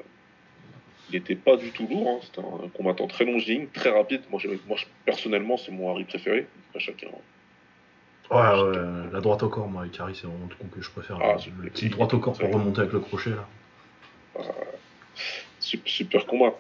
[1.10, 2.08] il était pas du tout lourd.
[2.10, 2.20] hein.
[2.24, 4.22] C'était un combattant très longiligne, très rapide.
[4.30, 6.48] Moi, j'aimais- moi je- personnellement, c'est mon Harry préféré.
[6.70, 7.08] Après, chacun.
[8.32, 8.78] Ouais, ouais,
[9.12, 11.18] la droite au corps, moi, avec Harry, c'est vraiment le truc que je préfère.
[11.22, 13.46] Ah, c'est- la petite droite au corps pour remonter avec le crochet, là.
[15.60, 16.54] Super, super combat,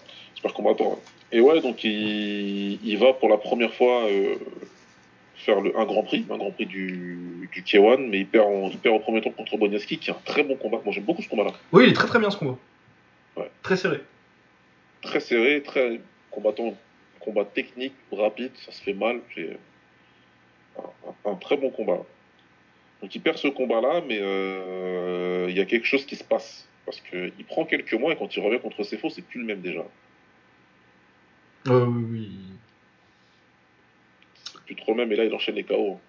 [0.46, 0.90] super combattant.
[0.92, 0.98] ouais.
[1.32, 4.36] Et ouais, donc il, il va pour la première fois euh,
[5.36, 8.70] faire le, un Grand Prix, un Grand Prix du, du K1, mais il perd, en-
[8.70, 10.80] il perd au premier tour contre Boniaski, qui est un très bon combat.
[10.84, 11.52] Moi j'aime beaucoup ce combat-là.
[11.72, 12.58] Oui, il est très très bien ce combat.
[13.36, 13.50] Ouais.
[13.64, 14.00] Très serré.
[15.02, 16.00] Très serré, très
[16.32, 16.76] combattant,
[17.20, 19.20] combat technique, rapide, ça se fait mal.
[20.78, 20.82] Un,
[21.28, 22.02] un- un très bon combat.
[23.02, 26.68] Donc il perd ce combat-là, mais euh, il y a quelque chose qui se passe.
[26.86, 29.62] Parce qu'il prend quelques mois et quand il revient contre Cefo, c'est plus le même
[29.62, 29.84] déjà.
[31.68, 32.32] Euh, oui, oui.
[34.44, 36.00] C'est plus trop le même, et là il enchaîne les KO.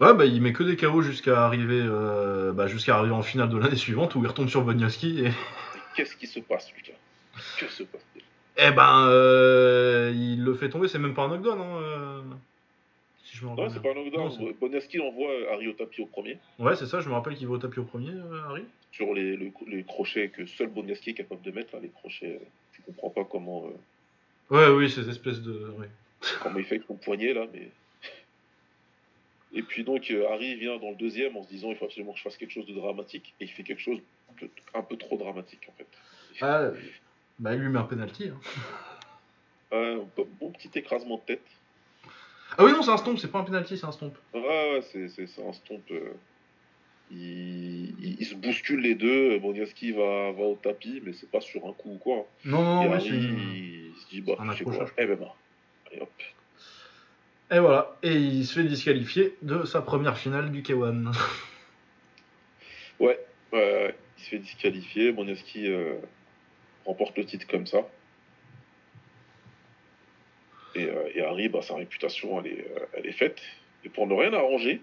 [0.00, 3.48] Ouais, bah, il met que des KO jusqu'à arriver, euh, bah, jusqu'à arriver en finale
[3.48, 5.30] de l'année suivante où il retombe sur Wodniowski et.
[5.96, 6.98] Qu'est-ce qui se passe, Lucas
[7.58, 8.22] Que se passe-t-il?
[8.56, 12.22] Eh ben, euh, il le fait tomber, c'est même pas un knockdown, hein, euh,
[13.24, 14.54] si je me Non, c'est pas un knockdown.
[14.60, 17.54] Bonaski envoie Harry au tapis au premier, Ouais, c'est ça, je me rappelle qu'il va
[17.54, 18.64] au tapis au premier, euh, Harry.
[18.92, 22.40] sur les, le- les crochets que seul Bonaski est capable de mettre, là, les crochets.
[22.72, 23.64] Tu comprends pas comment,
[24.50, 25.68] Ouais, oui, ces espèces de.
[25.78, 25.88] ouais.
[26.42, 27.70] comment il fait avec son poignet, là, mais.
[29.56, 32.12] Et puis donc, euh, Harry vient dans le deuxième en se disant il faut absolument
[32.12, 33.98] que je fasse quelque chose de dramatique, et il fait quelque chose
[34.40, 35.86] de un peu trop dramatique, en fait.
[36.40, 36.70] Ah,
[37.38, 38.30] bah, il lui met un penalty.
[38.30, 38.40] hein.
[39.72, 40.00] Un
[40.40, 41.46] bon, petit écrasement de tête.
[42.58, 44.14] Ah oui, non, c'est un stomp, c'est pas un penalty, c'est un stomp.
[44.32, 45.82] Ouais, ouais, c'est, c'est, c'est un stomp.
[45.92, 46.12] euh,
[47.10, 49.38] ils, ils- ils se bousculent les deux.
[49.38, 52.26] Boniaski va, va au tapis, mais c'est pas sur un coup ou quoi.
[52.44, 53.83] Non, non, non, oui, Harry, c'est.
[54.14, 55.18] Dit, bah, un quoi, eh ben,
[56.00, 56.10] hop.
[57.50, 61.12] Et voilà, et il se fait disqualifier de sa première finale du K1.
[63.00, 63.18] Ouais,
[63.52, 65.12] il se fait disqualifier.
[65.12, 65.96] Boniaski euh,
[66.84, 67.88] remporte le titre comme ça.
[70.74, 73.40] Et, euh, et Harry, bah, sa réputation, elle est, euh, elle est faite.
[73.84, 74.80] Et pour ne rien arranger,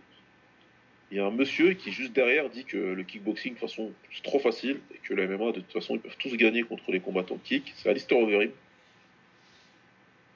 [1.10, 3.91] il y a un monsieur qui, juste derrière, dit que le kickboxing, de toute façon,
[4.13, 6.91] c'est trop facile et que le MMA, de toute façon, ils peuvent tous gagner contre
[6.91, 7.74] les combattants de kick.
[7.76, 8.52] C'est Alistair Overeem.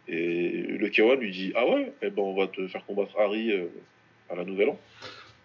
[0.07, 3.51] Et le K1 lui dit Ah ouais, eh ben, on va te faire combattre Harry
[3.51, 3.67] euh,
[4.29, 4.79] à la Nouvelle An.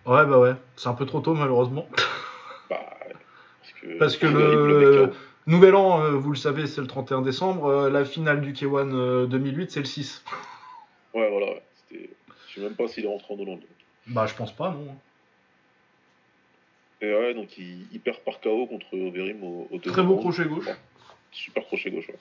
[0.06, 1.88] Ouais, bah ouais, c'est un peu trop tôt, malheureusement.
[2.68, 5.14] Bah, parce que, Parce que le- met KO.
[5.46, 7.66] Nouvel an, euh, vous le savez, c'est le 31 décembre.
[7.66, 10.24] euh, la finale du K1 euh, 2008, c'est le 6.
[11.14, 11.54] Ouais, voilà.
[11.90, 11.96] Je
[12.54, 13.62] sais même pas s'il est rentré en Hollande.
[14.06, 14.94] Bah, je pense pas, non.
[17.00, 20.44] Et ouais, donc il, il perd par KO contre Overeem au, au Très beau crochet
[20.44, 20.66] gauche.
[21.32, 22.18] Super crochet gauche, ouais.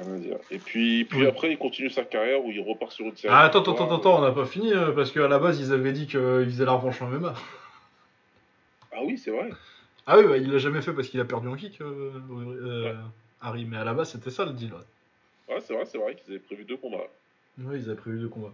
[0.00, 0.36] Rien à dire.
[0.50, 1.26] Et puis, puis Oui.
[1.26, 3.32] après, il continue sa carrière où il repart sur une série.
[3.34, 5.72] Ah, attends, attends, attends, attends, on n'a pas fini, euh, parce qu'à la base, ils
[5.72, 7.34] avaient dit qu'ils faisaient la revanche en MMA.
[8.92, 9.50] Ah oui, c'est vrai.
[10.06, 12.94] Ah oui, bah, il l'a jamais fait parce qu'il a perdu en kick, euh, euh,
[13.40, 14.72] Harry, mais à la base, c'était ça le deal.
[14.72, 17.06] Ouais, Ouais, c'est vrai, c'est vrai qu'ils avaient prévu deux combats.
[17.58, 18.52] Ouais, ils avaient prévu deux combats.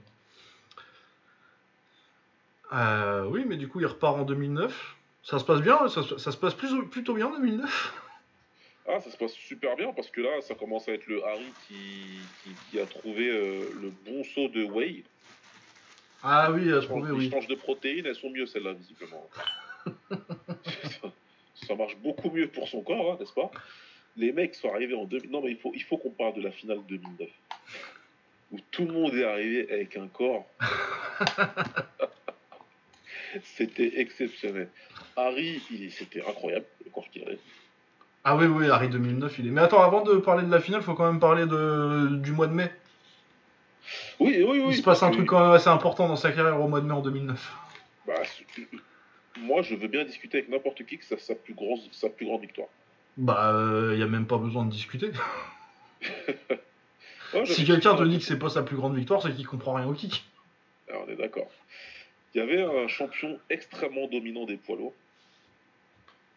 [2.73, 4.97] Euh, oui, mais du coup, il repart en 2009.
[5.23, 7.93] Ça se passe bien, ça, se- ça se passe plus, plutôt bien en 2009.
[8.87, 11.47] Ah, ça se passe super bien parce que là, ça commence à être le Harry
[11.67, 11.75] qui,
[12.43, 15.05] qui, qui a trouvé euh, le bon saut de whey.
[16.23, 17.31] Ah oui, change, oui.
[17.31, 19.29] change de protéines, elles sont mieux celles-là, visiblement.
[19.87, 21.13] ça,
[21.67, 23.51] ça marche beaucoup mieux pour son corps, hein, n'est-ce pas?
[24.17, 25.31] Les mecs sont arrivés en 2000.
[25.31, 27.29] Non, mais il faut, il faut qu'on parle de la finale 2009.
[28.53, 30.47] Où tout le monde est arrivé avec un corps.
[33.57, 34.69] C'était exceptionnel.
[35.17, 37.39] Harry, il- c'était incroyable, le corps qu'il avait.
[38.25, 39.51] Ah oui, oui, Harry 2009, il est.
[39.51, 42.17] Mais attends, avant de parler de la finale, faut quand même parler de...
[42.17, 42.71] du mois de mai.
[44.19, 44.65] Oui, oui, oui.
[44.69, 46.87] il se passe un truc quand même assez important dans sa carrière au mois de
[46.87, 47.53] mai en 2009.
[48.07, 48.15] Bah,
[49.41, 52.25] moi, je veux bien discuter avec n'importe qui que ça sa plus, grosse, sa plus
[52.25, 52.69] grande victoire.
[53.19, 53.53] Bah,
[53.93, 55.11] il y a même pas besoin de discuter.
[57.35, 59.75] Ouais, si quelqu'un te dit que c'est pas sa plus grande victoire, c'est qu'il comprend
[59.75, 60.25] rien au kick.
[60.89, 61.51] Alors, on est d'accord.
[62.35, 64.95] Il y avait un champion extrêmement dominant des poids lourds,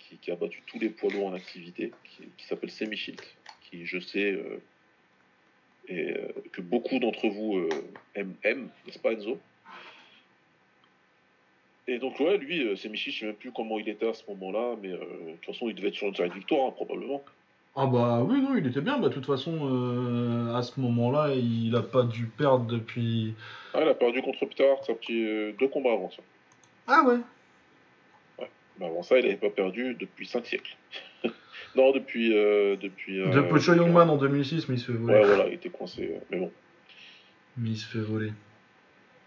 [0.08, 3.22] qui, qui a battu tous les poids lourds en activité, qui, qui s'appelle Semi Shield,
[3.70, 4.62] qui, je sais, euh,
[5.88, 7.70] et, euh, que beaucoup d'entre vous euh,
[8.16, 9.40] aiment, aiment, n'est-ce pas Enzo?
[11.90, 14.14] Et donc, ouais, lui, euh, Semi Shield, je sais même plus comment il était à
[14.14, 16.68] ce moment-là, mais euh, de toute façon, il devait être sur une série de victoire,
[16.68, 17.24] hein, probablement.
[17.80, 18.98] Ah bah oui, non, il était bien.
[18.98, 23.36] Bah, de toute façon, euh, à ce moment-là, il a pas dû perdre depuis.
[23.76, 26.24] Ah, il a perdu contre Peter Hart, un petit, euh, deux combats avant ça.
[26.88, 27.20] Ah ouais?
[28.80, 30.76] Mais avant ça, il n'avait pas perdu depuis 5 siècles.
[31.76, 32.36] non, depuis.
[32.36, 35.16] Euh, depuis euh, Depuis Cho Youngman en 2006, mais il se fait voler.
[35.20, 36.12] Ouais, voilà, il était coincé.
[36.16, 36.52] euh, Mais bon.
[37.58, 38.32] Mais il se fait voler.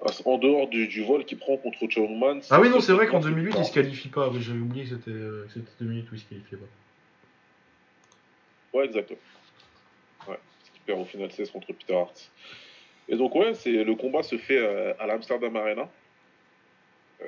[0.03, 2.41] Ah, En dehors du, du vol qu'il prend contre Chongman.
[2.51, 4.29] Ah oui, non, c'est vrai qu'en 2008, il se qualifie pas.
[4.29, 8.79] Oui, J'avais oublié que c'était euh, que c'était 2008 où il se qualifiait pas.
[8.79, 9.19] Ouais, exactement.
[10.29, 12.31] Ouais, parce qu'il perd au final 16 contre Peter Hart.
[13.09, 15.91] Et donc, ouais, le combat se fait euh, à l'Amsterdam Arena.
[17.23, 17.27] Euh,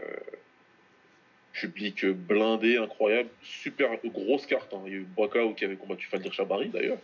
[1.53, 3.29] public blindé, incroyable.
[3.43, 4.73] Super grosse carte.
[4.75, 4.83] hein.
[4.87, 6.99] Il y a eu Boakao qui avait combattu Faldir Chabari, d'ailleurs.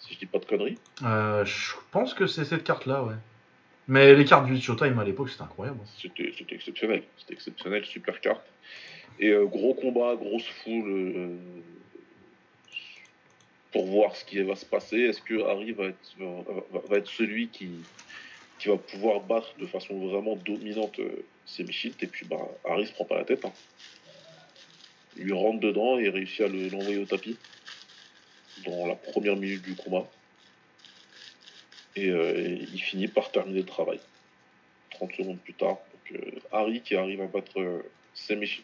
[0.00, 0.78] Si je dis pas de conneries.
[1.04, 3.14] Euh, je pense que c'est cette carte-là, ouais.
[3.88, 5.78] Mais les cartes du Showtime à l'époque, c'était incroyable.
[6.00, 7.02] C'était c'était exceptionnel.
[7.16, 8.42] C'était exceptionnel, super carte.
[9.18, 10.88] Et euh, gros combat, grosse foule.
[10.88, 11.36] euh,
[13.72, 14.96] pour voir ce qui va se passer.
[14.98, 17.70] Est-ce que Harry va être, va, va être celui qui,
[18.58, 20.98] qui va pouvoir battre de façon vraiment dominante
[21.48, 23.44] Shield Et puis bah, Harry se prend pas la tête.
[23.44, 23.52] hein.
[25.16, 27.36] Il lui rentre dedans et réussit à le- l'envoyer au tapis
[28.64, 30.08] dans la première minute du combat.
[31.96, 33.98] Et euh, il finit par terminer le travail.
[34.92, 35.78] 30 secondes plus tard.
[36.12, 36.18] Euh,
[36.52, 37.82] Harry qui arrive à battre euh,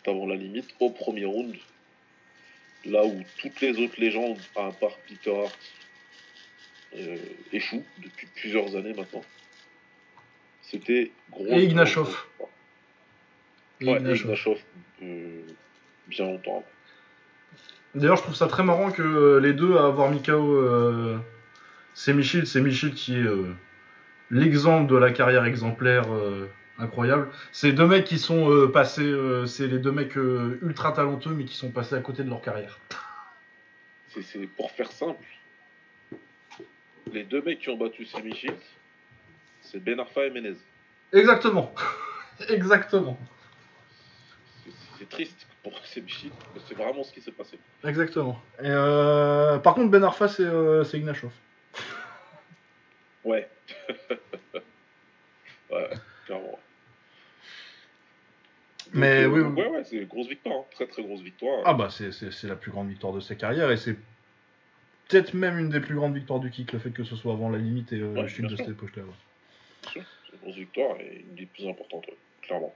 [0.06, 1.54] avant la limite au premier round.
[2.84, 5.58] Là où toutes les autres légendes, à part Peter Hart,
[6.96, 7.16] euh,
[7.52, 9.24] échouent depuis plusieurs années maintenant.
[10.62, 11.46] C'était gros.
[11.46, 12.26] Et Ignashov.
[13.80, 14.58] Et Ouais, Ignashov.
[15.02, 15.40] Euh,
[16.08, 16.64] bien longtemps.
[17.94, 21.18] D'ailleurs, je trouve ça très marrant que euh, les deux à avoir mis KO euh,
[21.94, 23.52] c'est Michel, c'est Michel qui est euh,
[24.30, 26.46] l'exemple de la carrière exemplaire euh,
[26.78, 27.28] incroyable.
[27.52, 29.12] C'est deux mecs qui sont passés,
[29.46, 32.80] c'est les deux mecs ultra talentueux mais qui sont passés à côté de leur carrière.
[34.08, 35.24] C'est- pour faire simple.
[37.12, 38.56] Les deux mecs qui ont battu Semi Shield,
[39.60, 40.54] c'est Ben Arfa et Menez.
[41.12, 41.72] Exactement,
[42.48, 43.18] exactement,
[44.98, 47.58] C'est- triste pour mais c'est vraiment ce qui s'est passé.
[47.84, 48.40] exactement.
[48.60, 51.32] Et, euh, par contre, Ben Arfa c'est euh, Ignashov.
[53.24, 53.48] Ouais.
[55.70, 55.90] ouais,
[56.26, 56.44] clairement.
[56.50, 56.60] Donc,
[58.92, 60.64] Mais euh, oui, donc, ouais, ouais, c'est une grosse victoire, hein.
[60.72, 61.62] très très grosse victoire.
[61.64, 62.12] Ah bah c'est-
[62.48, 63.96] la plus grande victoire de sa carrière et c'est
[65.08, 67.48] peut-être même une des plus grandes victoires du kick, le fait que ce soit avant
[67.48, 68.76] la limite et euh, Ouais, le chute de cette.
[68.76, 72.06] Bien sûr, C'est une grosse victoire et une des plus importantes,
[72.42, 72.74] clairement.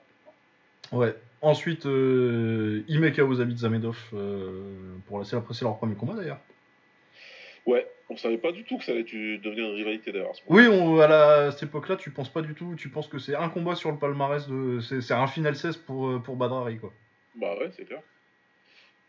[0.93, 1.15] Ouais.
[1.41, 2.83] Ensuite, euh,
[3.29, 5.25] Ozabit Zamedov euh, pour la
[5.55, 6.41] c'est leur premier combat d'ailleurs.
[7.67, 10.33] Ouais, on savait pas du tout que ça allait devenir une rivalité d'ailleurs.
[10.49, 13.19] Oui, on, à, la- à cette époque-là, tu penses pas du tout, tu penses que
[13.19, 16.79] c'est un combat sur le palmarès de, c'est un final 16 pour euh, pour Badrari
[16.79, 16.93] quoi.
[17.37, 18.01] Bah ouais, c'est clair.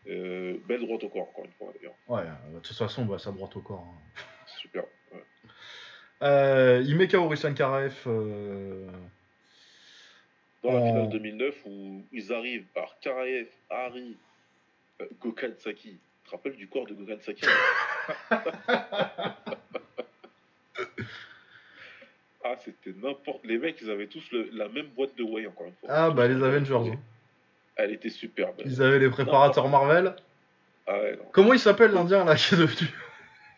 [0.08, 1.94] Euh, belle droite au corps, encore une fois d'ailleurs.
[2.08, 2.22] Ouais,
[2.54, 3.86] de toute façon, bah, ça droite au corps.
[3.86, 4.20] hein.
[4.46, 4.84] Super.
[5.12, 5.20] ouais.
[6.22, 6.80] Euh,
[8.06, 8.90] euh,
[10.62, 14.16] Dans la finale 2009 où ils arrivent par Karaev, Harry,
[15.00, 15.98] euh, Gokhan Saki.
[16.24, 17.42] Tu te rappelles du corps de Gokhan Saki
[22.44, 23.44] Ah, c'était n'importe.
[23.44, 25.88] Les mecs, ils avaient tous le- la même boîte de whey, encore une fois.
[25.92, 26.90] Ah bah les Avengers.
[26.92, 26.98] hein.
[27.76, 28.60] Elle était superbe.
[28.64, 30.14] Ils avaient les préparateurs Marvel.
[30.86, 31.24] Ah ouais, non.
[31.32, 32.88] Comment il s'appelle l'Indien là qui est devenu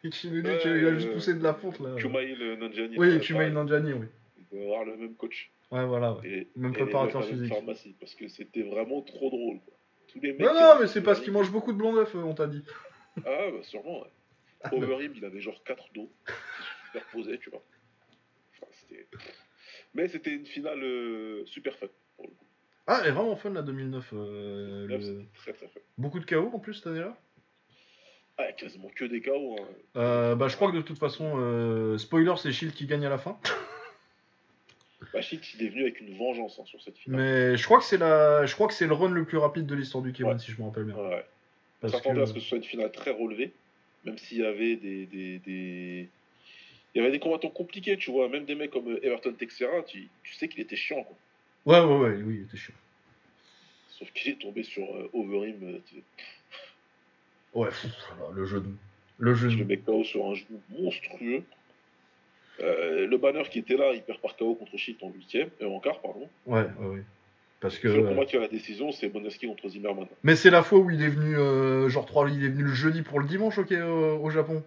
[0.11, 1.95] qui il a juste Euh, poussé de la fonte là.
[1.97, 2.97] Kumail euh, Nanjiani.
[2.99, 3.53] Oui, Kumail pareil.
[3.53, 4.07] Nanjiani, oui.
[4.53, 5.51] d'avoir le même coach.
[5.73, 6.13] Ouais, voilà.
[6.15, 6.29] ouais.
[6.29, 7.49] Et, Même préparateur physique.
[7.53, 9.59] pharmacie, parce que c'était vraiment trop drôle.
[9.65, 9.75] Quoi.
[10.09, 12.19] Tous les mecs Non, non, mais c'est parce qu'il mange beaucoup de blanc d'œuf, euh,
[12.21, 12.63] on t'a dit.
[13.25, 14.09] Ah, bah sûrement, ouais.
[14.71, 16.13] Overeem, il avait genre 4 dos
[16.87, 17.63] superposaient, tu vois.
[18.55, 19.09] Enfin, c'était.
[19.95, 21.89] Mais c'était une finale euh, super fun.
[22.17, 22.47] Pour le coup.
[22.87, 24.11] Ah, elle est vraiment fun la 2009.
[24.13, 25.81] euh, Là, le- c'était très très fun.
[25.99, 27.17] Beaucoup de chaos en plus cette année-là.
[28.39, 29.57] Ah, quasiment que des KO.
[29.59, 29.67] Hein.
[29.97, 33.19] Euh, bah, je crois que de toute façon, spoiler, c'est Shield qui gagne à la
[33.19, 33.39] fin.
[35.13, 37.21] Bah, Shield, il est venu avec une vengeance hein, sur cette finale.
[37.21, 39.67] Mais je crois que c'est la, je crois que c'est le run le plus rapide
[39.67, 40.39] de l'histoire du K1 Ouais.
[40.39, 40.95] si je me rappelle bien.
[40.95, 41.25] Ouais.
[41.25, 43.53] On Parce s'attendait que- à ce que ce soit une finale très relevée,
[44.05, 46.09] même s'il y avait des, des, des-
[46.95, 48.29] Il y avait des combattants compliqués, tu vois.
[48.29, 51.17] Même des mecs comme euh, Everton Texera, tu, tu sais qu'il était chiant, quoi.
[51.65, 52.75] Ouais, ouais, ouais, oui, il était chiant.
[53.91, 55.63] Sauf qu'il est tombé sur euh, Overeem.
[55.63, 55.79] euh,
[57.55, 57.87] Ouais, pff,
[58.35, 58.77] le genou.
[59.19, 59.65] Le le genou.
[59.67, 61.43] mec KO sur un genou monstrueux.
[62.63, 65.65] Euh, le banner qui était là, il perd par KO contre Shield en huitième, et
[65.65, 66.29] en quart, pardon.
[66.47, 67.03] Ouais, ouais, ouais.
[67.61, 67.89] Parce que.
[67.89, 70.07] Le combat qui a la décision, c'est Bonaski contre Zimmerman.
[70.23, 72.75] Mais c'est la fois où il est venu, euh, genre 3, il est venu le
[72.75, 74.63] jeudi pour le dimanche ok, euh, au Japon.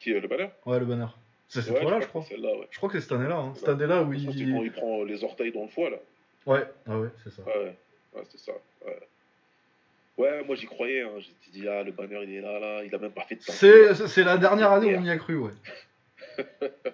[0.00, 0.48] Qui est le banner?
[0.66, 1.06] Ouais, le banner.
[1.48, 2.68] C'est cette Ouais, fois-là, je crois ouais.
[2.70, 3.36] Je crois que c'est cette année-là.
[3.36, 3.52] Hein.
[3.54, 4.48] Cette année-là où quand il.
[4.48, 5.96] il prend les orteils dans le foie, là.
[6.46, 7.42] Ouais, ah ouais, c'est ça.
[7.42, 7.74] Ouais,
[8.14, 8.52] ouais c'est ça.
[8.84, 8.98] Ouais.
[10.16, 11.10] Ouais, moi j'y croyais, hein.
[11.18, 13.40] j'ai dit, ah, le banner il est là, là, il a même pas fait de
[13.44, 14.06] temps.
[14.06, 15.50] C'est la dernière année où on y a cru, ouais.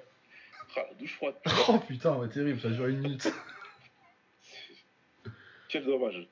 [0.76, 1.34] Ah, la douche froide.
[1.68, 3.26] Oh putain, ouais, terrible, ça dure une minute.
[5.68, 6.26] Quel dommage.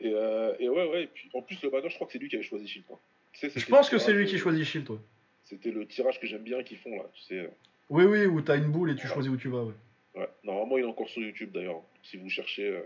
[0.00, 2.18] Et, euh, et ouais, ouais, et puis en plus, le banner, je crois que c'est
[2.18, 2.86] lui qui avait choisi Shield.
[3.32, 4.98] Tu sais, Je pense que c'est lui qui choisit Shield, ouais.
[5.44, 7.38] C'était le tirage que j'aime bien qu'ils font là, tu sais.
[7.40, 7.48] euh,
[7.90, 9.74] Oui, oui, où t'as une boule et tu choisis où tu vas, ouais.
[10.14, 10.28] Ouais.
[10.44, 12.68] Normalement, il est encore sur YouTube d'ailleurs, si vous cherchez.
[12.68, 12.80] Euh...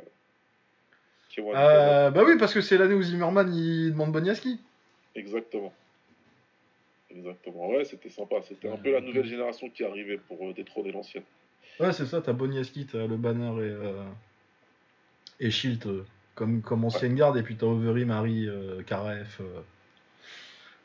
[1.36, 4.60] K1 Euh, bah oui, parce que c'est l'année où Zimmerman il demande Boniaski.
[5.14, 5.72] Exactement.
[7.10, 7.68] Exactement.
[7.68, 8.36] Ouais, c'était sympa.
[8.42, 11.24] C'était un peu la nouvelle génération qui arrivait pour euh, détrôner l'ancienne.
[11.78, 14.04] Ouais, c'est ça, t'as Boniaski, t'as le banner et, euh,
[15.40, 16.04] et Shield euh,
[16.34, 19.60] comme, comme ancienne garde, et puis t'as Overeem, Harry, euh, Karef euh,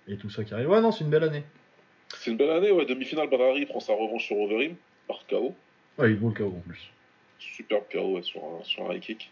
[0.07, 0.69] et tout ça qui arrive.
[0.69, 1.43] Ouais, non, c'est une belle année.
[2.17, 2.85] C'est une belle année, ouais.
[2.85, 4.75] Demi-finale, Barari prend sa revanche sur Overeem
[5.07, 5.53] par KO.
[5.97, 6.89] Ouais, il vaut le KO en plus.
[7.39, 9.31] Superbe KO ouais, sur, un, sur un high kick.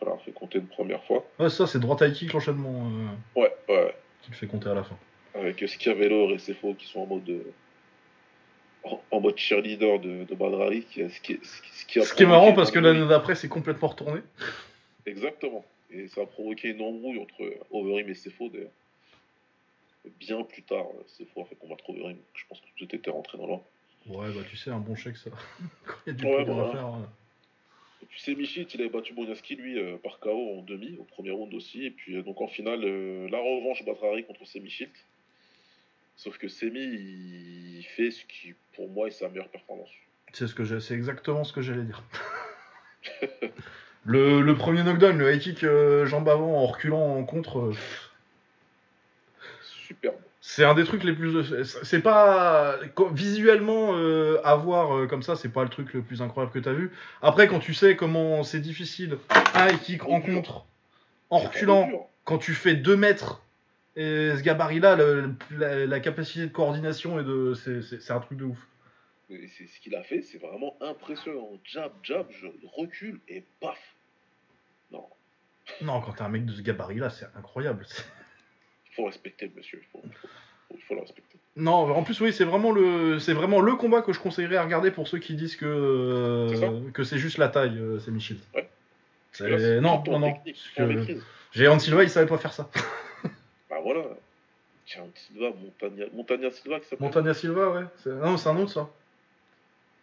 [0.00, 1.26] Voilà, fait compter une première fois.
[1.38, 3.74] Ouais, ça, c'est droit high kick l'enchaînement euh, Ouais, ouais.
[3.84, 3.94] ouais.
[4.22, 4.96] qui le fait compter à la fin.
[5.34, 7.44] Avec Schiavello et Recefo qui sont en mode de-
[8.82, 12.02] en, en mode cheerleader de, de Badrari, qui, ce, qui, ce, qui- ce qui a
[12.02, 14.20] Ce qui est marrant parce que l'année d'après, c'est complètement retourné.
[15.06, 15.64] Exactement.
[15.90, 18.70] Et ça a provoqué une embrouille entre Overeem et Sefo d'ailleurs.
[20.18, 22.16] Bien plus tard, euh, Sefo a fait combattre Overeem.
[22.34, 23.64] Je pense que tout était rentré dans l'ordre.
[24.06, 25.30] Ouais, bah tu sais, un bon chèque, ça.
[25.86, 26.68] Quand il y a du Ouais, voilà.
[26.68, 26.86] à faire.
[26.86, 28.02] euh.
[28.02, 31.04] Et puis c'est Michit, il avait battu Bonyaski lui euh, par KO en demi, au
[31.04, 31.84] premier round aussi.
[31.84, 34.88] Et puis euh, donc en finale, euh, la revanche Batrari contre Semichit.
[36.22, 39.88] Sauf que Semi, il fait ce qui pour moi est sa meilleure performance.
[40.34, 42.02] C'est ce que c'est exactement ce que j'allais dire.
[44.04, 47.74] le, le premier knockdown, le high kick euh, jambe avant en reculant en contre, euh,
[49.62, 50.18] Superbe.
[50.42, 51.64] c'est un des trucs les plus.
[51.64, 52.78] C'est pas
[53.12, 56.58] visuellement euh, à voir euh, comme ça, c'est pas le truc le plus incroyable que
[56.58, 56.92] t'as vu.
[57.22, 59.16] Après, quand tu sais comment c'est difficile,
[59.54, 60.66] un high kick en contre,
[61.30, 61.88] en reculant,
[62.24, 63.40] quand tu fais 2 mètres.
[63.96, 64.96] Et ce gabarit-là,
[65.58, 68.66] la, la capacité de coordination et de, c'est- un truc de ouf.
[69.30, 71.50] Et c'est ce qu'il a fait, c'est vraiment impressionnant.
[71.64, 73.78] Jab, jab, je recule et paf.
[74.92, 75.06] Non,
[75.82, 77.86] Non, quand t'as un mec de ce gabarit-là, c'est incroyable.
[78.88, 79.80] il faut respecter le monsieur.
[79.82, 80.02] Il faut,
[80.88, 81.38] faut- le respecter.
[81.56, 84.62] Non, en plus oui, c'est vraiment le, c'est vraiment le combat que je conseillerais à
[84.64, 88.38] regarder pour ceux qui disent que euh, que c'est juste la taille, euh, c'est Michel.
[88.54, 88.68] Ouais.
[89.80, 90.34] Non, non, non.
[90.78, 91.22] maîtrise.
[91.52, 92.70] Géant Silva, il savait pas faire ça.
[93.80, 94.04] Bah voilà.
[94.86, 97.06] Tiens, Silva, Montagna, Montagna Silva qui s'appelle.
[97.06, 97.84] Montagna Silva, ouais.
[97.98, 98.90] c'est- Non, c'est un autre ça.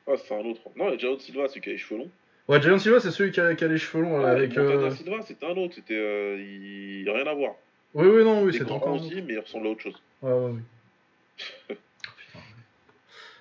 [0.08, 0.62] Ah, c'est un autre.
[0.76, 2.12] Non, a Jao Silva, celui qui a les cheveux longs.
[2.48, 4.56] Ouais, Géant Silva, c'est celui qui a, qui a les cheveux longs Ouais, avec.
[4.58, 5.76] Montagna euh, Silva, c'était un autre.
[5.76, 5.96] C'était.
[5.96, 7.56] euh, il n'y a rien à voir.
[7.94, 8.96] Oui, oui, non, oui, c'est encore.
[8.96, 10.02] aussi, mais il ressemble à autre chose.
[10.22, 10.52] Ouais, ouais,
[11.70, 11.76] oui.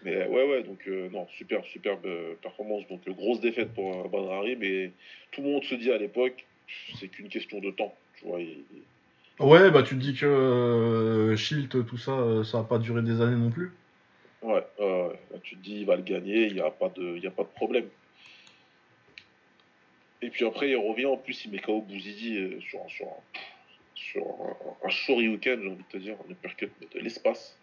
[0.03, 2.87] Mais euh, ouais, ouais, donc euh, non, super, superbe euh, performance.
[2.89, 4.93] Donc grosse défaite pour Badrari, mais
[5.33, 6.45] tout le monde se dit à l'époque,
[7.01, 7.93] c'est qu'une question de temps.
[8.19, 8.63] Tu vois, il-
[9.39, 13.03] Ouais, bah tu te dis que euh, Shield, tout ça, euh, ça a pas duré
[13.03, 13.71] des années non plus.
[14.43, 14.65] Ouais.
[14.79, 17.31] Là, tu te dis, il va le gagner, il n'y a, pas de- y a
[17.31, 17.89] pas de problème.
[20.23, 23.07] Et puis après, il revient, en plus, il met KO Bouzidi euh, sur, un- sur,
[23.07, 23.39] un,
[23.95, 27.57] sur un, un Shoryuken, j'ai envie de te dire, un uppercut mais de l'espace.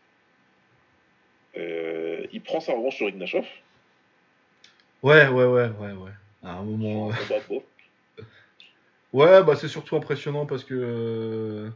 [1.57, 3.45] Euh, il prend sa revanche sur Ignashov,
[5.01, 6.11] Ouais, ouais, ouais, ouais, ouais.
[6.43, 7.09] À un sur moment.
[7.11, 7.63] un combat beau.
[9.13, 11.69] Ouais, bah c'est surtout impressionnant parce que.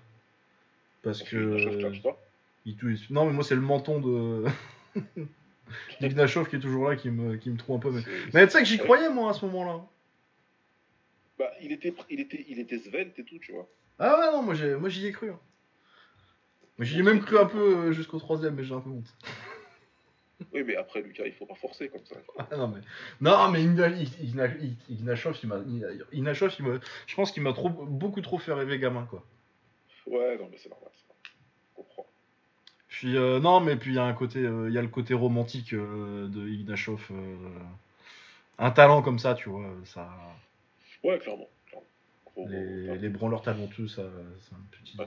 [1.04, 1.82] Parce que.
[2.66, 2.76] il
[3.12, 4.46] Non, mais moi, c'est le menton de.
[6.02, 7.92] Ignashov qui est toujours là, qui me, qui me trouve un peu.
[7.92, 9.86] Mais, C'est- mais tu sais que j'y croyais moi à ce moment-là.
[11.38, 13.68] Bah, il était, il était, il était svelte et tout, tu vois.
[14.00, 15.30] Ah ouais, non, moi j'ai- moi, j'y ai cru.
[15.30, 15.40] hein.
[16.78, 19.16] Moi, J'y ai même cru un peu euh, jusqu'au troisième, mais j'ai un peu honte.
[20.54, 22.16] Oui, mais après, Lucas, il faut pas forcer comme ça.
[22.38, 22.82] Ah, non, mais,
[23.22, 25.58] non, mais Ignashov, il m'a,
[26.12, 29.24] Ignashov, il m'a- je pense qu'il m'a trop, beaucoup trop fait rêver gamin, quoi.
[30.06, 30.90] Ouais, non, mais c'est normal.
[30.94, 32.06] Je comprends.
[32.88, 35.14] Puis euh, non, mais puis il y a un côté, euh, y a le côté
[35.14, 37.12] romantique euh, de Ignashov.
[38.60, 40.10] un talent comme ça, tu vois, ça,
[41.04, 41.50] Ouais, clairement.
[41.68, 41.88] clairement.
[42.50, 44.04] Les, les branleurs talentueux, ça,
[44.42, 45.06] c'est un petit, Ouais.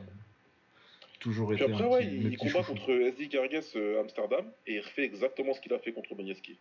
[1.21, 4.75] Toujours Puis été après, un ouais, petit, il, combat contre SD Gargas euh, Amsterdam et
[4.75, 6.59] il refait exactement ce qu'il a fait contre Manieski.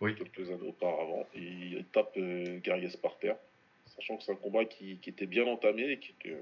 [0.00, 0.14] Oui.
[0.14, 1.26] Quelques années auparavant.
[1.34, 3.36] Et il tape euh, Gargas par terre.
[3.86, 6.40] Sachant que c'est un combat qui, qui était bien entamé et qui, euh,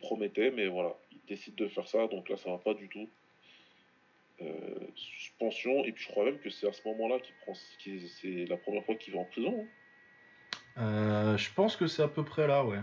[0.00, 3.08] promettait, mais voilà, il décide de faire ça, donc là ça va pas du tout.
[4.42, 4.48] Euh,
[4.96, 8.44] suspension, et puis je crois même que c'est à ce moment-là qu'il prend, qu'il- c'est
[8.46, 9.66] la première fois qu'il va en prison.
[10.76, 10.82] hein.
[10.82, 12.80] Euh, je pense que c'est à peu près là, ouais.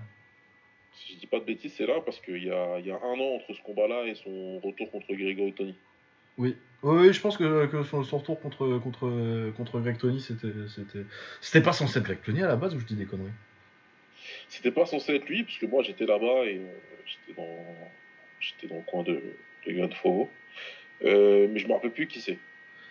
[0.95, 3.19] Si je dis pas de bêtises, c'est là parce qu'il y a, y a un
[3.19, 5.75] an entre ce combat-là et son retour contre Grégory Tony.
[6.37, 6.55] Oui.
[6.83, 10.51] Oui, oui, je pense que, que son, son retour contre, contre, contre Greg Tony, c'était,
[10.67, 11.05] c'était,
[11.39, 13.31] c'était pas censé être Greg Tony à la base ou je dis des conneries?
[14.49, 16.73] C'était pas censé être lui, parce que moi j'étais là-bas et euh,
[17.05, 17.65] j'étais dans,
[18.41, 19.21] j'étais dans le coin de,
[19.65, 20.29] de Grand Fauveau.
[21.05, 22.37] Euh, mais je me rappelle plus qui c'est.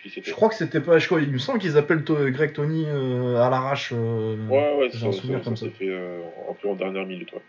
[0.05, 0.99] Je crois que c'était pas.
[0.99, 3.93] Je crois, il me semble qu'ils appellent to- Greg Tony euh, à l'arrache.
[3.95, 5.67] euh, Ouais, ouais, ça, un ça, souvenir ça comme ça.
[5.67, 7.31] s'est fait euh, un peu en dernière minute.
[7.33, 7.41] Ouais.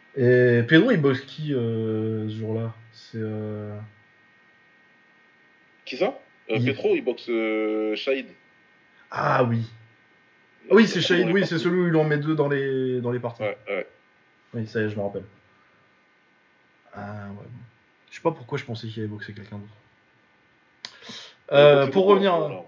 [0.60, 2.74] Et Pedro, il boxe qui ce jour-là?
[2.92, 3.18] C'est.
[3.18, 3.76] euh,
[5.86, 6.20] Qui ça?
[6.52, 7.30] Euh, Il- boxe
[8.00, 8.28] Shahid.
[9.10, 9.64] Ah oui.
[10.70, 13.12] Ah oui, c'est Shahid, oui, c'est celui où il en met deux dans les, dans
[13.12, 13.42] les parties.
[13.44, 13.88] Ouais, ouais.
[14.54, 15.24] Oui, ça y est, je me rappelle.
[16.94, 17.46] Ah ouais.
[18.10, 19.74] Je sais pas pourquoi je pensais qu'il avait boxé quelqu'un d'autre.
[21.54, 22.38] Euh, pour revenir.
[22.40, 22.64] Ouais.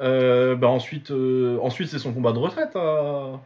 [0.00, 2.74] euh, bah ensuite, euh, ensuite c'est son combat de retraite.
[2.76, 3.40] à-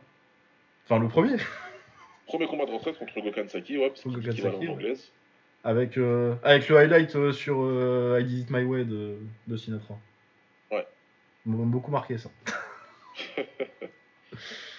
[0.84, 1.36] Enfin, le premier.
[2.26, 4.68] Premier combat de retraite contre Gokhan Saki, ouais, parce qu'il en ouais.
[4.68, 5.12] anglaise.
[5.64, 9.56] Avec, euh, avec le highlight euh, sur euh, I Did It My Way de, de
[9.56, 9.98] Sinatra.
[10.70, 10.86] Ouais.
[11.46, 12.28] M'a beaucoup marqué ça.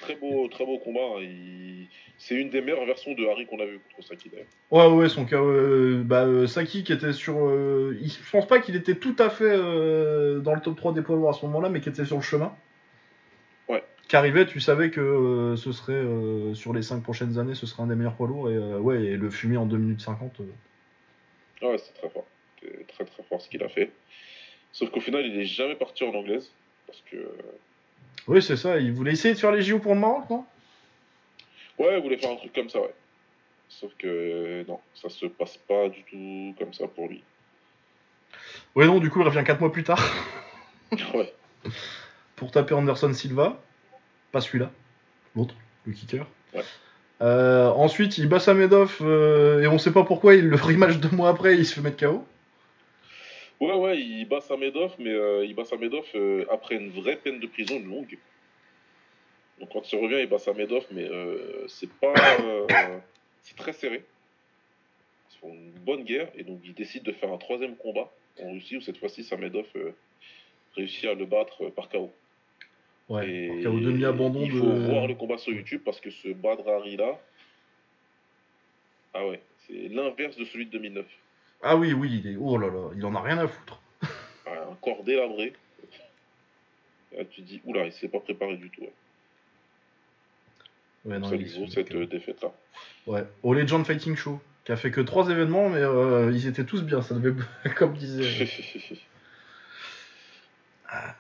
[0.10, 1.00] Très beau, très beau combat.
[1.18, 1.22] hein.
[1.22, 1.88] Il-
[2.18, 4.48] C'est une des meilleures versions de Harry qu'on a vu contre Saki d'ailleurs.
[4.72, 5.38] Ouais, ouais, son cas.
[5.42, 7.38] euh, bah, euh, Saki qui était sur.
[7.48, 10.92] euh, il- je pense pas qu'il était tout à fait euh, dans le top 3
[10.94, 12.54] des poids lourds à ce moment-là, mais qui était sur le chemin.
[13.70, 13.84] Ouais.
[14.10, 16.04] Qui arrivait, tu savais que ce serait.
[16.56, 18.50] sur les 5 prochaines années, ce serait un des meilleurs poids lourds.
[18.50, 20.42] Et ouais, et le fumer en 2 minutes 50.
[20.42, 22.26] euh, Ouais, c'est très fort.
[22.62, 23.92] C'est très très fort ce qu'il a fait.
[24.74, 26.52] Sauf qu'au final, il est jamais parti en anglaise.
[26.88, 27.18] Parce que.
[28.28, 28.80] Oui, c'est ça.
[28.80, 30.46] Il voulait essayer de faire les JO pour le Maroc, non?
[31.78, 32.94] Ouais, il voulait faire un truc comme ça, ouais.
[33.70, 37.24] Sauf que non, ça se passe pas du tout comme ça pour lui.
[38.76, 40.04] Ouais, non, du coup, il revient 4 mois plus tard.
[41.14, 41.34] ouais.
[42.36, 43.62] pour taper Anderson Silva.
[44.32, 44.72] Pas celui-là,
[45.36, 45.56] l'autre,
[45.86, 46.26] le kicker.
[46.54, 46.64] Ouais.
[47.22, 50.36] Euh, ensuite, il bat Samedov euh, et on sait pas pourquoi.
[50.36, 52.26] Il le rematch deux mois après, il se fait mettre KO.
[53.60, 57.40] Ouais, ouais, il bat Samedov, mais euh, il bat Samedov euh, après une vraie peine
[57.40, 58.18] de prison, longue.
[59.60, 62.14] Donc quand il revient, il bat Samedov, mais euh, c'est pas.
[62.42, 62.66] euh,
[63.42, 64.04] c'est très serré.
[65.34, 68.10] Ils font une bonne guerre, et donc il décide de faire un troisième combat
[68.42, 69.68] en Russie, où cette fois-ci Samedov
[70.76, 72.12] réussit à le battre par KO.
[73.10, 74.60] Ouais, Et par KO demi-abandon il de.
[74.60, 77.20] faut voir le combat sur YouTube parce que ce Badrari là,
[79.14, 81.06] ah ouais, c'est l'inverse de celui de 2009.
[81.62, 82.38] Ah oui, oui, il est.
[82.40, 83.82] Oh là là, il en a rien à foutre.
[84.46, 85.54] Ah, Un corps délabré.
[87.18, 88.82] Là, tu dis, oula, il s'est pas préparé du tout.
[88.82, 88.94] ouais.
[91.06, 92.52] Ouais, non, ça lui vaut cette euh, défaite là.
[93.08, 96.66] Ouais, au Legend Fighting Show, qui a fait que trois événements, mais euh, ils étaient
[96.66, 97.02] tous bien.
[97.02, 97.42] Ça devait,
[97.76, 98.46] comme disait,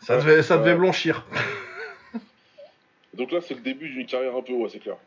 [0.01, 1.25] ça Ouais, devait, ça devait blanchir.
[3.13, 4.97] Donc là, c'est le début d'une carrière un peu, ouais, c'est clair.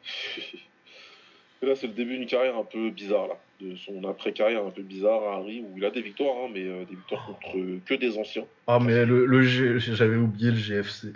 [1.63, 4.83] Là, c'est le début d'une carrière un peu bizarre là, de son après-carrière un peu
[4.83, 7.81] bizarre à Harry, où il a des victoires, hein, mais euh, des victoires contre euh,
[7.87, 8.47] que des anciens.
[8.67, 11.13] Ah, mais le, le G- j'avais oublié le GFC.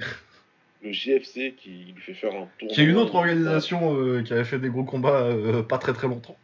[0.83, 2.69] Le GFC qui lui fait faire un tour.
[2.69, 5.35] Qui est une autre organisation euh, qui avait fait des gros combats
[5.69, 6.39] pas très très longtemps.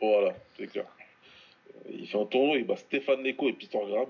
[0.00, 0.84] Voilà, c'est clair.
[1.90, 4.08] Il fait un tournoi, il bat Stéphane Neko et Peter Graham.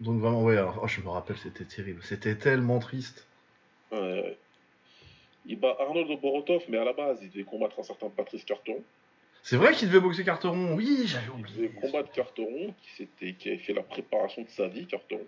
[0.00, 2.02] Donc vraiment, ouais, alors, oh, je me rappelle, c'était terrible.
[2.02, 3.28] C'était tellement triste.
[3.92, 4.38] Ouais, ouais.
[5.46, 8.82] Il bat Arnold Borotov, mais à la base, il devait combattre un certain Patrice Carteron.
[9.42, 10.74] C'est vrai qu'il devait boxer Carteron.
[10.74, 11.56] Oui, j'avais Il oublié.
[11.68, 13.08] devait combattre Carteron, qui,
[13.48, 15.20] avait fait la préparation de sa vie, Carteron.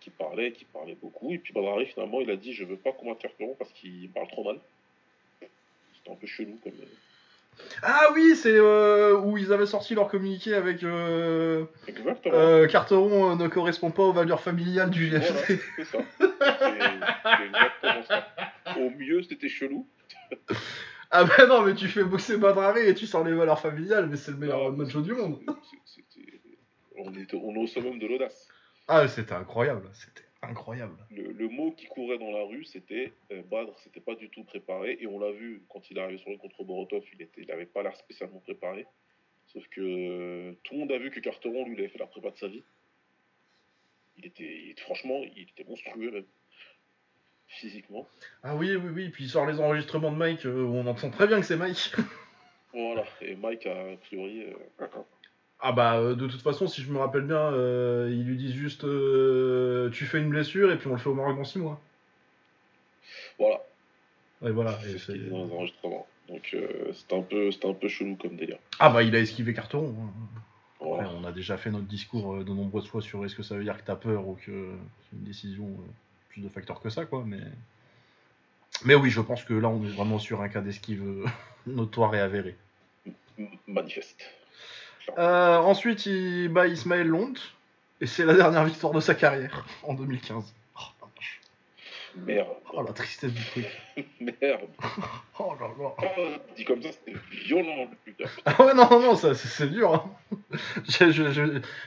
[0.00, 1.34] Qui parlait, qui parlait beaucoup.
[1.34, 4.28] Et puis Badrari, finalement, il a dit Je veux pas combattre Carteron parce qu'il parle
[4.28, 4.56] trop mal.
[5.98, 6.72] C'était un peu chelou comme.
[6.80, 11.66] euh, Ah oui, c'est euh, où ils avaient sorti leur communiqué avec euh,
[12.28, 15.60] euh, Carteron ne correspond pas aux valeurs familiales du Voilà, GFC.
[15.76, 15.98] c'est ça.
[16.18, 18.26] C'est c'est exactement ça.
[18.80, 19.86] Au mieux, c'était chelou.
[21.12, 24.16] Ah bah non, mais tu fais boxer Badrari et tu sors les valeurs familiales, mais
[24.16, 25.40] c'est le meilleur Ah, show du monde.
[26.96, 28.48] On, était, on est au summum de l'audace.
[28.86, 30.96] Ah, c'était incroyable, c'était incroyable.
[31.10, 34.44] Le, le mot qui courait dans la rue, c'était euh, Badr, c'était pas du tout
[34.44, 34.98] préparé.
[35.00, 37.50] Et on l'a vu quand il est arrivé sur le contre Borotov, il était, il
[37.50, 38.86] avait pas l'air spécialement préparé.
[39.48, 42.06] Sauf que euh, tout le monde a vu que Carteron, lui, il avait fait la
[42.06, 42.62] prépa de sa vie.
[44.16, 46.24] Il était, il était- franchement, il était monstrueux même.
[47.52, 48.06] Physiquement.
[48.42, 51.10] Ah oui, oui, oui, puis il sort les enregistrements de Mike euh, où on entend
[51.10, 51.92] très bien que c'est Mike.
[52.72, 53.02] Voilà.
[53.20, 54.86] Et Mike, a, a priori, euh,
[55.58, 57.50] Ah bah euh, de toute façon, si je me rappelle bien,
[58.06, 61.36] ils lui disent juste tu fais une blessure et puis on le fait au Maroc
[61.36, 61.80] dans 6 mois.
[63.40, 63.60] voilà.
[64.46, 64.78] Et voilà.
[64.82, 66.06] C'est et ce dans les enregistrements.
[66.28, 66.56] Donc
[66.94, 68.58] c'était un peu, un peu chelou comme délire.
[68.78, 69.88] Ah bah il a esquivé Carteron.
[70.00, 70.40] hein.
[70.78, 71.02] Voilà.
[71.08, 73.64] Après, on a déjà fait notre discours de nombreuses fois sur est-ce que ça veut
[73.64, 74.70] dire que t'as peur ou que
[75.02, 75.76] c'est une décision
[76.30, 77.22] plus de facteurs que ça, quoi.
[77.26, 77.40] Mais...
[78.84, 81.26] mais oui, je pense que là, on est vraiment sur un cas d'esquive euh,
[81.66, 82.56] notoire et avéré.
[83.66, 84.20] Manifeste.
[85.18, 87.34] Euh, ensuite, il bat Ismaël Lont,
[88.00, 90.54] et c'est la dernière victoire de sa carrière, en 2015.
[90.76, 91.40] Oh, la vache.
[92.16, 92.48] Merde.
[92.72, 93.66] Oh, la tristesse du truc.
[94.20, 94.68] Merde.
[95.38, 95.94] Oh là là.
[95.98, 96.20] Oh,
[96.54, 97.88] dit comme ça, c'était violent.
[98.04, 98.26] putain.
[98.44, 99.94] Ah ouais, non, non, non, ça, c'est, dur.
[99.94, 100.10] hein.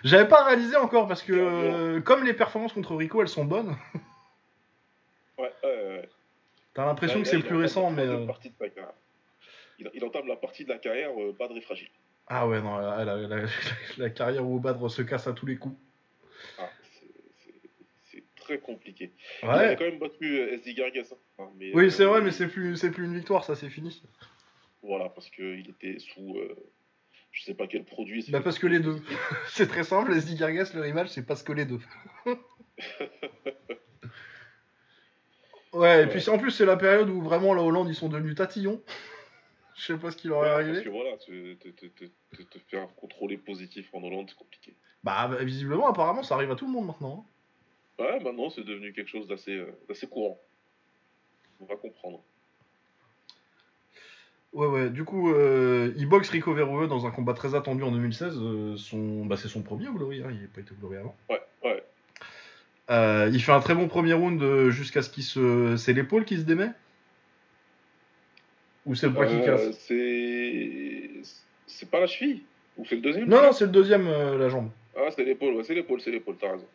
[0.03, 3.75] J'avais pas réalisé encore, parce que euh, comme les performances contre Rico, elles sont bonnes,
[5.37, 6.09] Ouais, ouais, ouais.
[6.73, 8.03] t'as l'impression que c'est il le plus récent, mais...
[8.05, 8.25] euh.
[9.79, 11.89] Il, il entame la partie de la carrière euh, Badr et fragile.
[12.27, 13.45] Ah ouais, non, la, la- la-
[13.97, 15.75] la carrière où Badr se casse à tous les coups.
[16.59, 16.69] Ah,
[18.05, 19.11] c'est- très compliqué.
[19.41, 19.75] Il avait Ouais.
[19.77, 21.13] quand même battu euh, SD Gargas.
[21.39, 24.03] hein, mais, Oui, euh, c'est vrai, mais c'est plus, plus une victoire, ça, c'est fini.
[24.83, 26.37] Voilà, parce qu'il était sous.
[26.37, 26.55] euh,
[27.31, 28.25] je sais pas quel produit.
[28.29, 29.01] Bah parce que les deux.
[29.47, 31.79] c'est très simple, SD Gargas, le rematch, c'est parce que les deux.
[35.73, 38.35] ouais, et puis en plus, c'est la période où vraiment la Hollande, ils sont devenus
[38.35, 38.81] tatillons.
[39.75, 40.71] Je sais pas ce qui leur est Ouais, arrivé.
[40.73, 41.53] Parce que voilà, te,
[42.43, 44.75] te, faire contrôler positif en Hollande, c'est compliqué.
[45.03, 47.25] Bah, bah, visiblement, apparemment, ça arrive à tout le monde maintenant.
[47.99, 48.03] hein.
[48.03, 50.39] Ouais, maintenant c'est devenu quelque chose d'assez euh, d'assez courant.
[51.59, 52.23] On va comprendre.
[54.53, 57.91] Ouais, ouais, du coup, euh, il boxe Rico Verhoeven dans un combat très attendu en
[57.91, 58.37] 2016.
[58.39, 59.25] euh, son...
[59.25, 61.15] bah, c'est son premier au Glory, hein, il n'a pas été au Glory avant.
[61.29, 61.41] Ouais.
[62.89, 65.75] Euh, il fait un très bon premier round euh, jusqu'à ce qu'il se.
[65.77, 66.69] C'est l'épaule qui se démet
[68.85, 71.09] Ou c'est le bras qui Euh, casse c'est.
[71.65, 72.43] C'est pas la cheville
[72.77, 74.69] Ou c'est le deuxième Non, non, c'est le deuxième, euh, la jambe.
[74.95, 76.67] Ah, c'est l'épaule, ouais, c'est l'épaule, c'est l'épaule, t'as raison.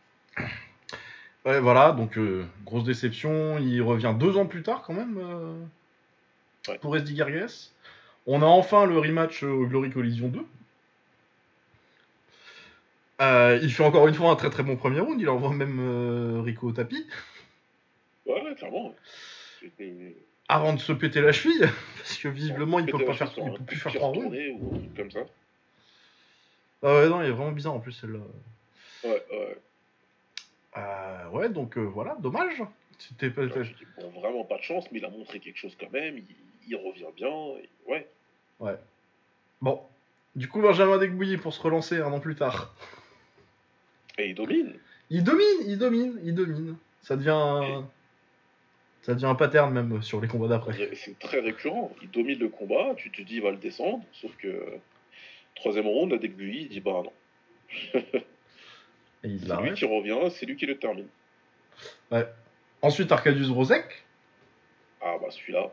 [1.45, 2.19] Ouais, voilà, donc
[2.65, 3.59] grosse déception.
[3.59, 5.19] Il revient deux ans plus tard quand même
[6.69, 6.79] Ouais.
[6.79, 7.71] pour SD Gargas.
[8.27, 10.41] On a enfin le rematch au Glory Collision 2.
[13.21, 15.21] Euh, il fait encore une fois un très très bon premier round.
[15.21, 17.07] Il envoie même euh, Rico au tapis
[18.27, 18.95] Ouais, ouais, clairement.
[20.49, 23.65] Avant de se péter la cheville parce que visiblement il peut pas faire, il peut
[23.65, 24.35] plus faire trois rounds.
[24.61, 25.21] ou comme ça.
[26.83, 28.21] Ah ouais, non, il est vraiment bizarre en plus celle-là.
[29.05, 29.59] Ouais, ouais.
[30.77, 32.63] Euh, ouais, donc voilà, dommage.
[32.99, 33.47] C'était pas.
[33.47, 36.19] Bon, vraiment pas de chance, mais il a montré quelque chose quand même.
[36.19, 36.25] Il,
[36.69, 37.29] il revient bien.
[37.29, 38.09] et- ouais.
[38.61, 38.77] Ouais.
[39.61, 39.81] Bon.
[40.37, 42.75] Du coup, Benjamin Degbouilly pour se relancer un an plus tard.
[44.19, 44.75] Et il domine.
[45.11, 46.77] Il domine, il domine, il domine.
[47.03, 47.89] Ça devient un...
[49.03, 50.91] ça devient un pattern même sur les combats d'après.
[50.95, 51.95] C'est très récurrent.
[52.03, 52.95] Il domine le combat.
[52.97, 54.05] Tu te dis, il va le descendre.
[54.13, 54.63] Sauf que.
[55.55, 57.13] Troisième round, la Degbui, il dit, bah non.
[59.25, 61.09] Et il C'est lui qui revient, c'est lui qui le termine.
[62.83, 64.05] Ensuite, Arcadius Rosek,
[65.01, 65.73] Ah bah celui-là.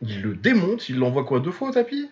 [0.00, 2.10] il le démonte, il l'envoie quoi deux fois au tapis?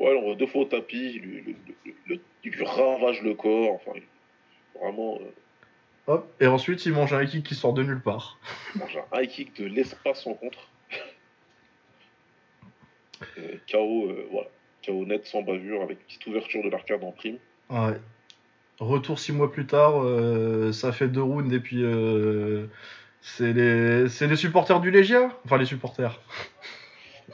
[0.00, 1.54] Ouais, on va deux fois au tapis, il lui, le-
[1.86, 3.74] le- le- il lui ravage le corps.
[3.74, 4.02] Enfin, il-
[4.78, 5.24] vraiment, euh,
[6.06, 6.28] Hop.
[6.40, 8.38] Et ensuite, il mange un kick qui sort de nulle part.
[8.74, 10.68] il mange un high kick de l'espace en contre.
[13.38, 14.48] Euh, KO, euh, voilà.
[14.84, 17.36] KO net sans bavure avec petite ouverture de l'arcade en prime.
[17.68, 18.00] Ouais.
[18.78, 22.66] Retour six mois plus tard, euh, ça fait deux rounds et puis euh,
[23.20, 26.18] c'est les supporters du Legia, enfin les supporters,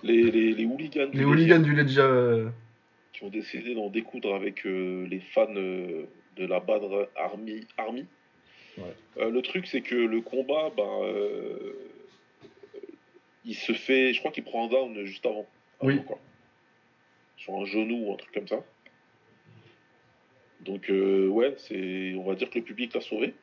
[0.03, 2.51] Les, les, les hooligans, du les Legia hooligans du Legia.
[3.13, 5.47] qui ont décidé d'en découdre avec les fans
[6.37, 7.67] de la Badr Army.
[7.77, 8.07] Army.
[8.79, 8.95] Ouais.
[9.19, 11.73] Euh, le truc, c'est que le combat, ben, euh,
[13.45, 14.13] il se fait.
[14.13, 15.47] Je crois qu'il prend un down juste avant.
[15.83, 15.95] Oui.
[15.95, 16.19] Avant, quoi.
[17.39, 18.63] Sur un genou ou un truc comme ça.
[20.61, 23.35] Donc, euh, ouais, c'est, on va dire que le public l'a sauvé.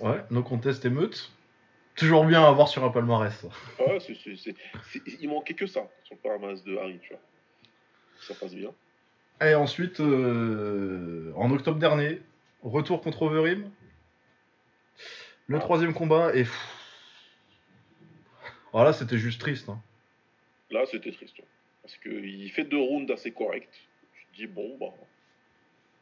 [0.00, 1.30] Ouais, no contest émeute.
[1.96, 3.32] Toujours bien à voir sur un palmarès.
[3.32, 3.84] ça.
[3.84, 4.56] Ouais, c'est, c'est- c'est-
[4.90, 7.20] c'est- il manquait que ça sur le palmarès de Harry, tu vois.
[8.20, 8.72] ça passe bien.
[9.42, 12.20] Et ensuite, euh, en octobre dernier,
[12.62, 13.70] retour contre Overeem.
[15.48, 16.44] Le troisième combat et.
[18.72, 19.68] Voilà, c'était juste triste.
[19.68, 19.80] hein.
[20.70, 21.38] Là, c'était triste.
[21.38, 21.44] ouais.
[21.82, 23.68] Parce qu'il fait deux rounds assez corrects.
[24.32, 24.86] Je dis, bon, bah.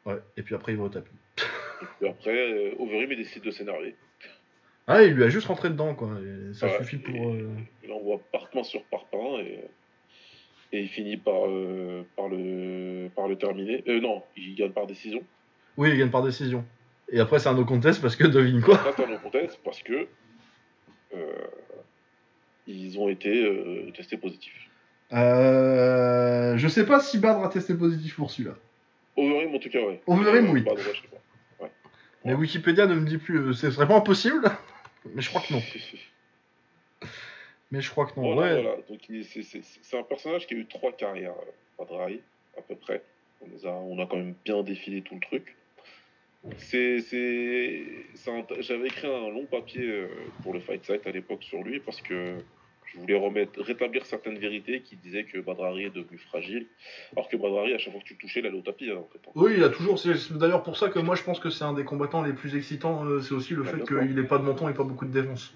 [0.05, 1.11] Ouais, et puis après, il va au tapis.
[1.83, 3.97] Et puis après, euh, Overeem il décide de s'énerver.
[4.87, 6.11] Ah, il lui a juste rentré dedans, quoi.
[6.21, 7.31] et ça Ouais, suffit pour.
[7.33, 7.49] euh,
[7.85, 9.65] Il envoie parpaing sur parpaing et,
[10.73, 13.85] et il finit par, euh, par, le, par le terminer.
[13.89, 15.23] Euh, non, il gagne par décision.
[15.77, 16.65] Oui, il gagne par décision.
[17.11, 19.83] Et après, c'est un no contest parce que devine quoi Là, t'as le contexte parce
[19.83, 20.07] que
[21.15, 21.33] euh,
[22.67, 24.69] ils ont été testés positifs.
[25.11, 28.55] Je sais pas si Badr a testé positif pour celui-là.
[29.17, 30.01] Overeem, en tout cas, ouais.
[30.07, 30.63] Overeem, oui.
[30.63, 31.69] De- ouais, je sais pas.
[32.25, 33.53] Mais Wikipédia ne me dit plus.
[33.53, 34.45] Ce serait pas impossible
[35.15, 35.61] Mais je crois que non.
[37.73, 38.35] Mais je crois que non.
[38.35, 38.63] Voilà, ouais.
[38.63, 38.77] voilà.
[38.89, 42.21] Donc, c'est- un personnage qui a eu trois carrières, euh, Padraï,
[42.57, 43.03] à peu près.
[43.41, 45.57] On, a, on a quand même bien défilé tout le truc.
[46.59, 46.99] C'est,
[48.61, 50.09] J'avais écrit un long papier euh,
[50.43, 52.37] pour le Fight Site à l'époque sur lui parce que
[52.93, 56.67] je voulais remettre, rétablir certaines vérités qui disaient que Badrari est devenu fragile.
[57.17, 58.91] Alors que Badrari, à chaque fois que tu le touchais, il allait au tapis.
[58.91, 59.21] hein, en fait.
[59.35, 59.99] Oui, il a toujours.
[59.99, 62.55] C'est d'ailleurs pour ça que moi je pense que c'est un des combattants les plus
[62.55, 63.05] excitants.
[63.07, 65.13] euh, C'est aussi le Ah, fait qu'il ait pas de menton et pas beaucoup de
[65.13, 65.55] défense.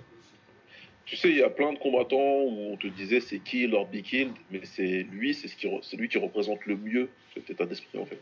[1.07, 3.87] Tu sais, il y a plein de combattants où on te disait c'est kill or
[3.87, 7.09] be killed, mais c'est lui, c'est ce qui, re- c'est lui qui représente le mieux
[7.33, 8.21] cet état d'esprit en fait.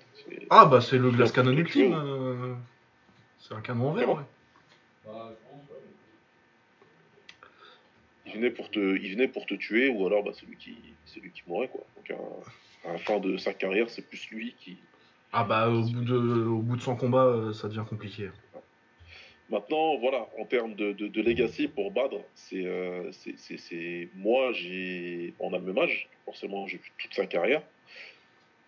[0.51, 1.95] Ah bah c'est le glace canon ultime.
[1.95, 2.55] euh,
[3.39, 4.11] C'est un canon en verre.
[4.11, 4.23] Ouais.
[5.07, 5.77] Bah, je pense, ouais.
[8.27, 10.77] Il venait pour te, il venait pour te tuer, ou alors bah, c'est lui qui,
[11.07, 11.85] c'est lui qui mourait quoi.
[11.97, 12.11] Donc
[12.87, 14.77] à, la fin de sa carrière, c'est plus lui qui.
[15.33, 18.29] Ah bah au bout de, au bout de 100 combats, euh, ça devient compliqué.
[19.51, 25.59] Maintenant, voilà, en termes de, legacy pour Badr, c'est, euh, c'est, moi, j'ai, on a
[25.59, 27.63] le même âge, forcément, j'ai vu toute sa carrière.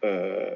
[0.04, 0.54] Euh,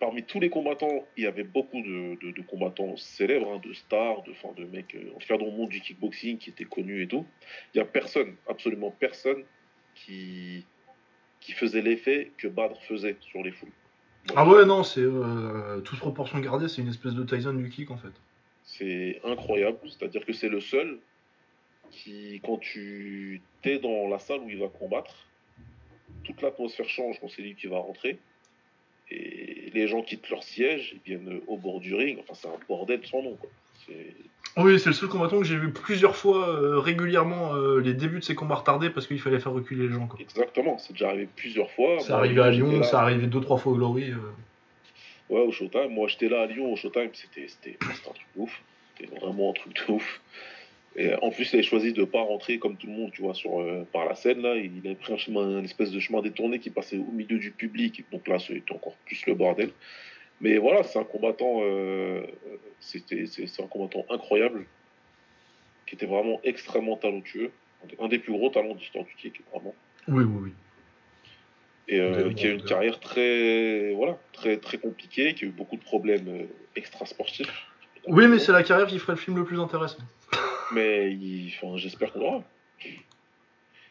[0.00, 3.72] Parmi tous les combattants, il y avait beaucoup de, de- de combattants célèbres, hein, de
[3.72, 6.50] stars, de, enfin, de mecs, euh, en tout cas dans le monde du kickboxing qui
[6.50, 7.26] étaient connus et tout.
[7.74, 9.44] Il n'y a personne, absolument personne,
[9.96, 10.64] qui,
[11.40, 13.72] qui faisait l'effet que Badr faisait sur les foules.
[14.34, 17.90] Ah ouais non, c'est euh, toute proportion gardée, c'est une espèce de Tyson du kick
[17.90, 18.12] en fait.
[18.64, 20.98] C'est incroyable, c'est-à-dire que c'est le seul
[21.90, 25.14] qui, quand tu es dans la salle où il va combattre,
[26.24, 28.18] toute l'atmosphère change quand c'est lui qui va rentrer.
[29.10, 32.18] Et les gens quittent leur siège, ils viennent au bord du ring.
[32.20, 33.36] Enfin, c'est un bordel sans nom.
[33.36, 33.48] Quoi.
[34.56, 38.18] Oui, c'est le seul combattant que j'ai vu plusieurs fois euh, régulièrement euh, les débuts
[38.18, 40.08] de ses combats retardés parce qu'il fallait faire reculer les gens.
[40.08, 40.18] Quoi.
[40.20, 42.00] Exactement, c'est déjà arrivé plusieurs fois.
[42.00, 44.10] C'est Moi, arrivé à Lyon, c'est arrivé deux trois fois au Glory.
[44.10, 44.16] euh.
[45.30, 45.90] Ouais, au Showtime.
[45.90, 47.10] Moi, j'étais là à Lyon au Showtime.
[47.12, 47.46] C'était
[47.82, 48.62] un truc de ouf.
[48.96, 50.20] C'était vraiment un truc de ouf.
[50.96, 53.34] Et en plus, il avait choisi de pas rentrer comme tout le monde, tu vois,
[53.34, 54.42] sur, euh, par la scène.
[54.42, 57.38] Là, il avait pris un chemin, un espèce de chemin détourné qui passait au milieu
[57.38, 58.04] du public.
[58.10, 59.70] Donc là, c'était encore plus le bordel.
[60.40, 61.60] Mais voilà, c'est un combattant.
[61.62, 62.22] euh,
[62.80, 64.66] c'était c'est c'est un combattant incroyable,
[65.86, 67.50] qui était vraiment extrêmement talentueux,
[68.00, 69.74] un des- plus gros talents de l'histoire du kick, vraiment
[70.06, 70.52] Oui, oui, oui.
[71.88, 75.50] et euh, qui a eu une carrière très voilà très très compliquée, qui a eu
[75.50, 77.66] beaucoup de problèmes euh, extrasportifs.
[78.06, 79.98] Oui, mais c'est la carrière qui ferait le film le plus intéressant.
[80.72, 82.44] Mais il- enfin, j'espère qu'on aura.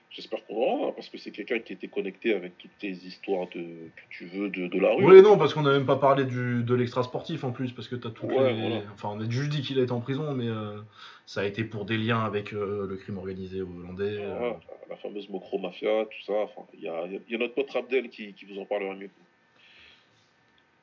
[0.10, 3.62] J'espère qu'on aura, parce que c'est quelqu'un qui était connecté avec toutes tes histoires de
[3.62, 5.04] que tu veux de, de la rue.
[5.06, 7.88] Oui, non, parce qu'on n'a même pas parlé du, de l'extra sportif en plus, parce
[7.90, 8.60] que t'as toutes Ouais, les...
[8.62, 8.82] voilà.
[8.94, 10.80] Enfin, on a juste dit qu'il a été en prison, mais euh,
[11.26, 14.18] ça a été pour des liens avec euh, le crime organisé hollandais.
[14.18, 14.38] euh.
[14.38, 16.34] Voilà, la fameuse Mokro Mafia, tout ça.
[16.42, 19.10] Enfin, il y a, y a notre pote Abdel qui, qui vous en parlera mieux.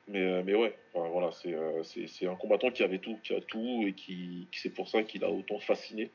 [0.07, 3.17] Mais, euh, mais ouais, enfin, voilà, c'est euh, c'est- c'est un combattant qui avait tout,
[3.23, 6.11] qui a tout, et qui, qui c'est pour ça qu'il a autant fasciné.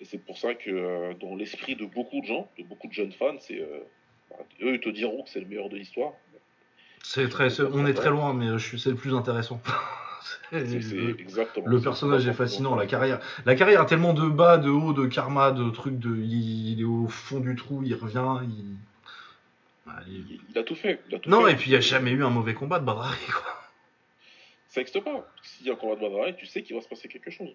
[0.00, 2.92] Et c'est pour ça que euh, dans l'esprit de beaucoup de gens, de beaucoup de
[2.92, 3.80] jeunes fans, c'est euh,
[4.62, 6.12] eux ils te diront que c'est le meilleur de l'histoire.
[7.02, 9.60] C'est très, c'est- on est très loin, mais je suis, c'est le plus intéressant.
[10.50, 10.76] C'est-
[11.20, 11.66] exactement.
[11.66, 15.06] le personnage est fascinant, la carrière, la carrière a tellement de bas, de haut, de
[15.06, 18.76] karma, de trucs, de, il, il est au fond du trou, il revient, il...
[20.08, 21.00] Il- Il, il a tout fait.
[21.08, 21.52] il a tout Non, fait.
[21.52, 23.54] et puis il n'y a jamais eu un mauvais combat de Badrari, quoi.
[24.68, 25.26] Ça n'existe pas.
[25.42, 27.50] S'il y a un combat de Badrari, tu sais qu'il va se passer quelque chose.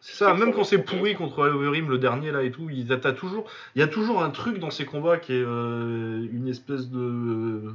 [0.00, 3.12] C'est ça, même quand c'est pourri contre Overeem, le dernier là et tout, il, t'as
[3.12, 6.88] toujours, il y a toujours un truc dans ces combats qui est euh, une espèce
[6.88, 7.74] de,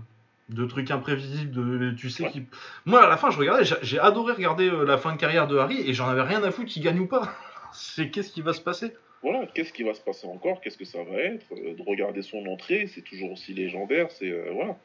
[0.50, 1.52] de truc imprévisible.
[1.52, 2.32] De, tu sais Ouais.
[2.32, 2.44] qui...
[2.86, 5.56] Moi à la fin, je regardais, j'ai- adoré regarder euh, la fin de carrière de
[5.58, 7.32] Harry et j'en avais rien à foutre qu'il gagne ou pas.
[7.74, 8.94] C'est qu'est-ce qui va se passer?
[9.22, 12.22] Voilà, qu'est-ce qui va se passer encore, qu'est-ce que ça va être, euh, de regarder
[12.24, 14.78] son entrée, c'est toujours aussi légendaire, c'est euh, voilà.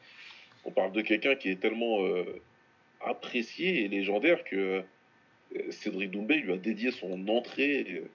[0.65, 2.23] On parle de quelqu'un qui est tellement euh,
[3.05, 4.81] apprécié et légendaire que
[5.71, 8.09] Cédric Doumbé lui a dédié son entrée euh,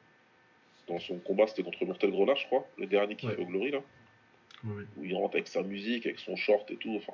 [0.88, 3.34] dans son combat, c'était contre Mortel Grenard, je crois, le dernier qui Ouais.
[3.34, 3.80] fait au Glory là.
[4.64, 4.84] Oui.
[4.96, 6.94] où il rentre avec sa musique, avec son short et tout.
[6.96, 7.12] Enfin,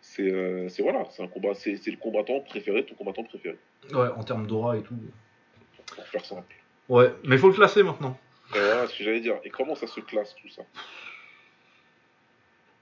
[0.00, 3.56] c'est euh, voilà, c'est un combat, c'est le combattant préféré, ton combattant préféré,
[3.92, 4.96] Ouais, en termes d'aura et tout.
[5.94, 6.54] pour faire simple.
[6.88, 8.18] Ouais, mais faut le classer maintenant.
[8.54, 9.38] Et voilà ce que j'allais dire.
[9.44, 10.62] Et comment ça se classe tout ça?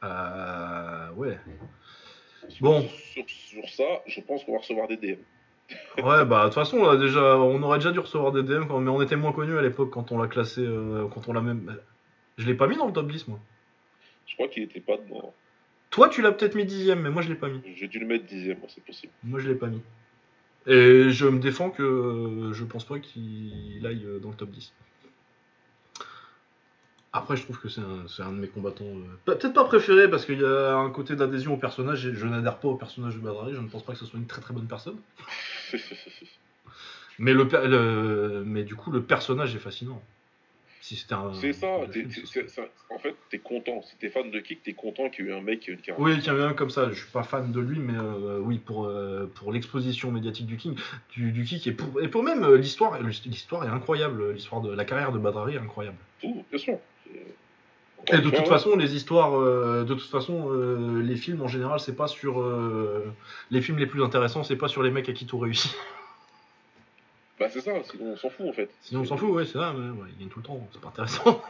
[0.02, 1.36] Euh, ouais.
[2.60, 2.88] Bon.
[2.88, 5.20] Sur, sur ça, je pense qu'on va recevoir des DM.
[5.98, 8.64] Ouais, bah de toute façon, on, a déjà, on aurait déjà dû recevoir des DM,
[8.68, 11.40] mais on était moins connus à l'époque quand on l'a classé, euh, quand on l'a
[11.40, 11.76] même.
[12.38, 13.38] Je l'ai pas mis dans le top 10, moi.
[14.26, 15.34] Je crois qu'il était pas dedans.
[15.90, 17.60] Toi, tu l'as peut-être mis dixième, mais moi je l'ai pas mis.
[17.74, 19.12] J'ai dû le mettre dixième, moi, c'est possible.
[19.24, 19.82] Moi je l'ai pas mis.
[20.66, 24.50] Et je me défends que euh, je pense pas qu'il aille euh, dans le top
[24.50, 24.72] 10.
[27.12, 28.84] Après, je trouve que c'est un, de mes combattants.
[28.84, 32.06] euh, pe- Peut-être pas préféré parce qu'il y a un côté d'adhésion au personnage.
[32.06, 33.52] et Je n'adhère pas au personnage de Badrari.
[33.54, 34.96] Je ne pense pas que ce soit une très très bonne personne.
[37.18, 40.02] Mais, le, mais du coup, le personnage est fascinant.
[40.80, 41.34] Si c'était un.
[41.34, 42.08] c'est ça, film,
[42.88, 43.82] en fait, t'es content.
[43.82, 45.74] Si t'es fan de kick, t'es content qu'il y ait eu un mec qui a
[45.74, 46.00] une carrière.
[46.00, 46.88] Oui, il y en a un comme ça.
[46.90, 50.56] Je suis pas fan de lui, mais euh, oui, pour, euh, pour l'exposition médiatique du
[50.56, 50.74] King,
[51.12, 54.32] du, du Kick, et pour, et pour même l'histoire, l'histoire est incroyable.
[54.32, 55.98] L'histoire de la carrière de Badrari est incroyable.
[56.22, 56.78] Tout, bien sûr.
[58.08, 61.80] Et de toute façon, les histoires, euh, de toute façon, euh, les films en général,
[61.80, 63.12] c'est pas sur euh,
[63.50, 65.76] les films les plus intéressants, c'est pas sur les mecs à qui tout réussit.
[67.38, 68.70] Bah, c'est ça, sinon on s'en fout en fait.
[68.82, 69.72] Sinon, on s'en fout, ouais, c'est ça.
[69.76, 71.42] mais, ouais, ils gagnent tout le temps, c'est pas intéressant.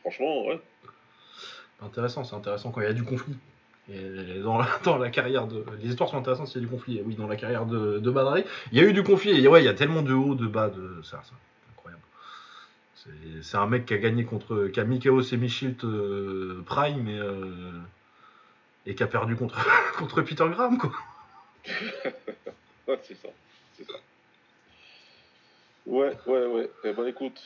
[0.00, 0.60] Franchement, ouais.
[1.78, 3.36] C'est intéressant, c'est intéressant quand il y a du conflit.
[3.92, 5.64] Et dans la, dans la carrière de.
[5.82, 6.98] Les histoires sont intéressantes s'il y a du conflit.
[6.98, 9.44] Et oui, dans la carrière de, de il y a eu du conflit.
[9.44, 11.00] Et ouais, il y a tellement de haut, de bas, de.
[11.02, 11.32] Ça, ça.
[13.42, 14.68] C'est- un mec qui a gagné contre.
[14.68, 17.18] qui a mis KO Semi-Shield euh, Prime et.
[17.18, 17.80] euh,
[18.86, 19.56] et qui a perdu contre,
[19.98, 20.92] contre Peter Graham, quoi.
[22.88, 23.28] Ouais, c'est ça.
[23.76, 23.92] C'est ça.
[25.86, 26.70] Ouais, ouais, ouais.
[26.84, 27.40] Eh ben écoute,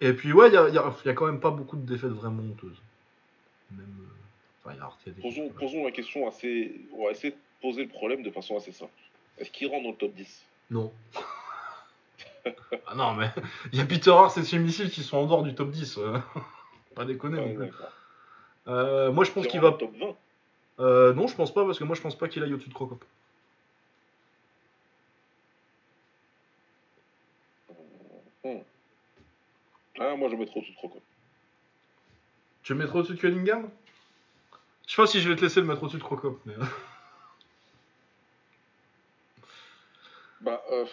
[0.00, 1.76] Et puis, ouais, il y a, y a- il y a quand même pas beaucoup
[1.76, 2.80] de défaites vraiment honteuses.
[3.72, 3.80] Même.
[4.00, 4.06] euh,
[4.64, 6.80] Enfin, il y a, il y a des- posons, posons la question assez.
[6.92, 8.92] On va essayer de poser le problème de façon assez simple.
[9.38, 10.92] Est-ce qu'il rentre dans le top 10 Non.
[12.86, 13.30] ah non, mais
[13.72, 15.98] il y a Peter Hart et Chez Missile qui sont en dehors du top 10.
[15.98, 16.18] euh.
[16.94, 17.72] Pas déconner non plus.
[18.68, 19.72] Euh, moi, je pense Il qu'il va.
[19.72, 20.16] top 20
[20.80, 22.74] Euh, non, je pense pas parce que moi, je pense pas qu'il aille au-dessus de
[22.74, 23.04] Crocop.
[28.44, 28.58] Hmm.
[29.98, 31.02] Ah, moi je mettrais au-dessus de Crocop.
[32.62, 33.70] Tu le mettrais au-dessus de Cunningham?
[34.86, 36.40] Je sais pas si je vais te laisser le mettre au-dessus de Crocop.
[36.44, 36.54] Mais...
[40.40, 40.84] Bah, euh,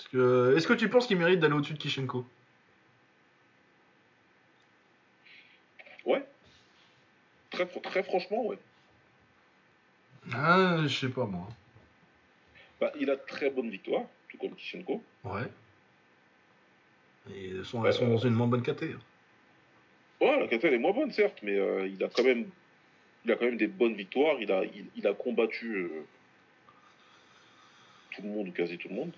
[0.00, 0.54] Parce que...
[0.56, 2.26] Est-ce que tu penses qu'il mérite d'aller au-dessus de Kishenko?
[6.06, 6.24] Ouais.
[7.50, 8.58] Très, très franchement, ouais.
[10.32, 11.46] Ah, je sais pas moi.
[12.80, 15.04] Bah, il a très bonne victoire, tout comme Kishenko.
[15.24, 15.46] Ouais.
[17.34, 18.96] Et elles sont, elles sont dans une moins bonne caté.
[20.18, 22.48] Ouais, la elle est moins bonne, certes, mais euh, il a quand même.
[23.26, 24.36] Il a quand même des bonnes victoires.
[24.40, 26.06] Il a, il, il a combattu euh,
[28.12, 29.12] tout le monde ou quasi tout le monde.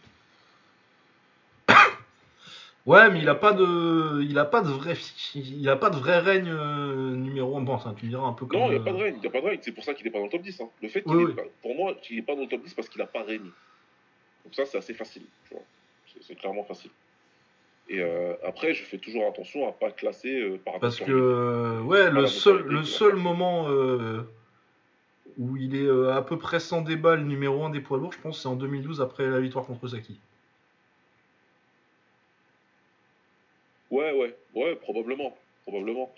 [2.85, 4.95] Ouais, mais il a pas de, il a pas de vrai,
[5.37, 7.61] il a pas de vrai règne euh, numéro 1.
[7.61, 8.59] Bon, ça, tu me diras un peu comme.
[8.59, 9.19] Non, il n'y a euh, pas de règne.
[9.23, 9.59] Il a pas de règne.
[9.63, 10.61] C'est pour ça qu'il n'est pas dans le top 10.
[10.61, 10.69] hein.
[10.83, 11.35] Le fait qu'il Oui, est oui.
[11.35, 13.51] pas- pour moi, qu'il n'est pas dans le top 10 parce qu'il n'a pas régné.
[14.45, 15.23] Donc ça, c'est assez facile.
[15.49, 15.63] tu vois.
[16.21, 16.91] C'est- clairement facile.
[17.89, 21.81] Et euh, après, je fais toujours attention à pas classer euh, par Parce que, euh,
[21.83, 23.69] ouais, le seul, le seul moment
[25.39, 28.19] où il est à peu près sans débat le numéro 1 des poids lourds, je
[28.21, 30.19] pense, c'est en 2012 après la victoire contre Saki.
[34.63, 35.37] Ouais, ouais, ouais, probablement,
[35.67, 36.15] probablement.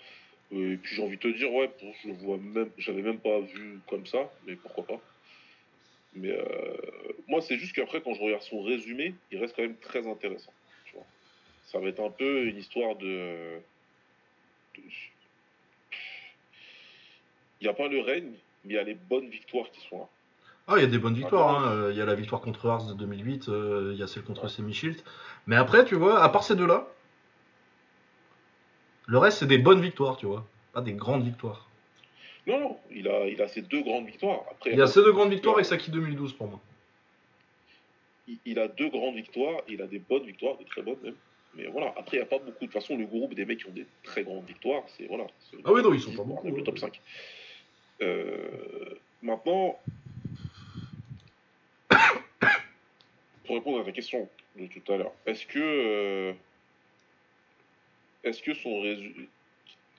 [0.53, 1.69] Euh, Et puis j'ai envie de te dire, ouais,
[2.03, 5.01] je vois même, j'avais même pas vu comme ça, mais pourquoi pas.
[6.13, 6.77] Mais euh,
[7.27, 10.53] moi, c'est juste qu'après, quand je regarde son résumé, il reste quand même très intéressant.
[10.85, 11.05] Tu vois.
[11.65, 13.57] Ça va être un peu une histoire de.
[14.77, 14.81] de-
[17.61, 18.31] Il n'y a pas le règne,
[18.63, 20.07] mais il y a les bonnes victoires qui sont là.
[20.67, 21.63] Ah, il y a des bonnes victoires.
[21.65, 21.91] Ah, hein.
[21.91, 24.47] Il y a la victoire contre Ars de 2008, euh, il y a celle contre
[24.47, 25.01] Semi-Shield.
[25.47, 26.87] Mais après, tu vois, à part ces deux-là,
[29.07, 30.45] le reste, c'est des bonnes victoires, tu vois.
[30.73, 31.69] Pas des grandes victoires.
[32.47, 34.41] Non, non, il a, il a ces deux grandes victoires.
[34.51, 36.59] Après, Il a ces deux grandes victoires et Saki 2012 pour moi.
[38.27, 41.15] il, il a deux grandes victoires, il a des bonnes victoires, des très bonnes même.
[41.55, 42.51] Mais voilà, après, il n'y a pas beaucoup.
[42.51, 45.05] De toute façon, le groupe des mecs qui ont des très grandes victoires, c'est.
[45.07, 46.63] Voilà, c'est- Ah oui, non, ils sont pas beaucoup, Le ouais.
[46.63, 46.99] top 5.
[48.01, 49.79] Euh, maintenant,
[53.45, 54.27] pour répondre à ta question
[54.57, 55.59] de tout à l'heure, est-ce que.
[55.59, 56.33] euh,
[58.25, 59.29] est-ce que son résumé.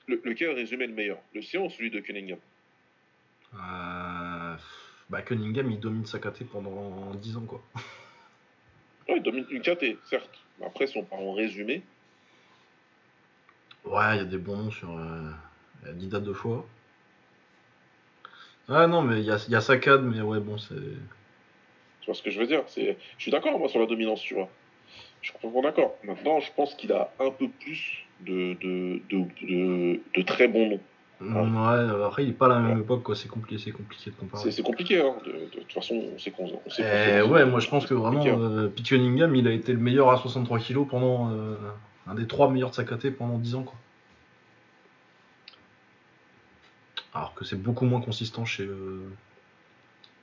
[0.07, 1.19] Le, lequel résumé est le meilleur?
[1.35, 2.39] Le sien ou celui de Cunningham?
[3.55, 4.57] Euh...
[5.09, 7.63] Bah, Cunningham, il domine sa KT pendant 10 ans, quoi.
[9.09, 10.41] Oui, il domine une KT, certes.
[10.59, 11.83] Mais après, si on parle en résumé,
[13.87, 14.91] Ouais, il y a des bons noms sur.
[14.91, 15.31] Euh,
[15.83, 16.67] il y a 10 dates de fois.
[18.69, 20.75] Ah non, mais il y a, y a Sakad, mais ouais, bon, c'est.
[20.75, 22.65] Tu vois ce que je veux dire?
[22.77, 24.51] Je suis d'accord, moi, sur la dominance, tu vois.
[25.23, 25.97] Je suis complètement d'accord.
[26.05, 30.69] Maintenant, je pense qu'il a un peu plus de, de, de, de, de très bons
[30.69, 30.81] noms.
[31.21, 33.17] Ouais, après, il est pas à la même époque, quoi.
[33.17, 34.51] C'est compliqué, c'est compliqué de comparer.
[34.53, 35.15] C'est, compliqué, hein.
[35.25, 36.47] De, de- de toute façon, on sait qu'on.
[36.79, 38.39] Eh ouais, moi je pense que vraiment, hein.
[38.41, 41.31] euh, Pete Cunningham, il a été le meilleur à 63 kg pendant.
[41.33, 41.57] euh,
[42.09, 43.75] un des trois meilleurs de sa KT pendant 10 ans, quoi.
[47.15, 48.65] Alors que c'est beaucoup moins consistant chez.
[48.65, 49.09] euh,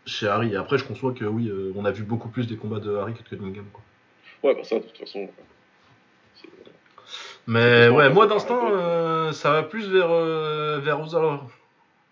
[0.06, 0.54] chez Harry.
[0.54, 2.94] Et après, je conçois que oui, euh, on a vu beaucoup plus des combats de
[2.96, 3.82] Harry que de Cunningham, quoi.
[4.44, 5.30] Ouais, bah ça, de toute façon.
[6.36, 6.50] c'est-
[7.48, 11.42] Mais ouais, moi paraît euh, ça va plus vers, euh, vers Ozala.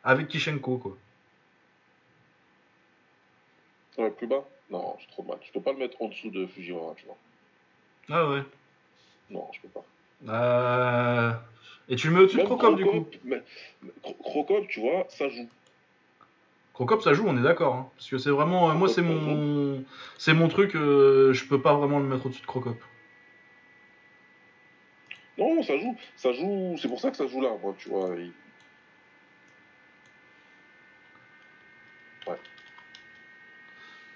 [0.04, 0.98] Avec Kishenko, quoi.
[3.98, 5.38] Ouais, plus bas Non, c'est trop bas.
[5.46, 7.18] Je peux pas le mettre en dessous de Fujiwara, tu vois.
[8.10, 8.42] Ah ouais.
[9.30, 9.84] Non, je peux pas.
[10.28, 11.32] Euh,
[11.90, 13.42] Et tu le mets au-dessus de Crocop, du coup mais-
[13.84, 13.92] mais
[14.24, 15.48] Crocop, tu vois, ça joue.
[16.82, 17.76] Crocop, ça joue, on est d'accord.
[17.76, 17.90] hein.
[17.96, 18.72] Parce que c'est vraiment.
[18.72, 19.84] euh, moi, c'est mon.
[20.18, 22.82] C'est mon truc, euh, je peux pas vraiment le mettre au-dessus de Crocop.
[25.38, 25.96] Non, ça joue.
[26.16, 26.76] Ça joue.
[26.82, 28.16] C'est pour ça que ça joue là, moi, tu vois.
[28.18, 28.34] Il-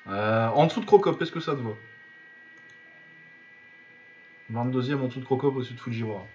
[0.07, 1.71] Euh, en dessous de Crocop, est-ce que ça te va
[4.51, 6.25] 22ème en dessous de Crocop, au-dessus de Fujiwara.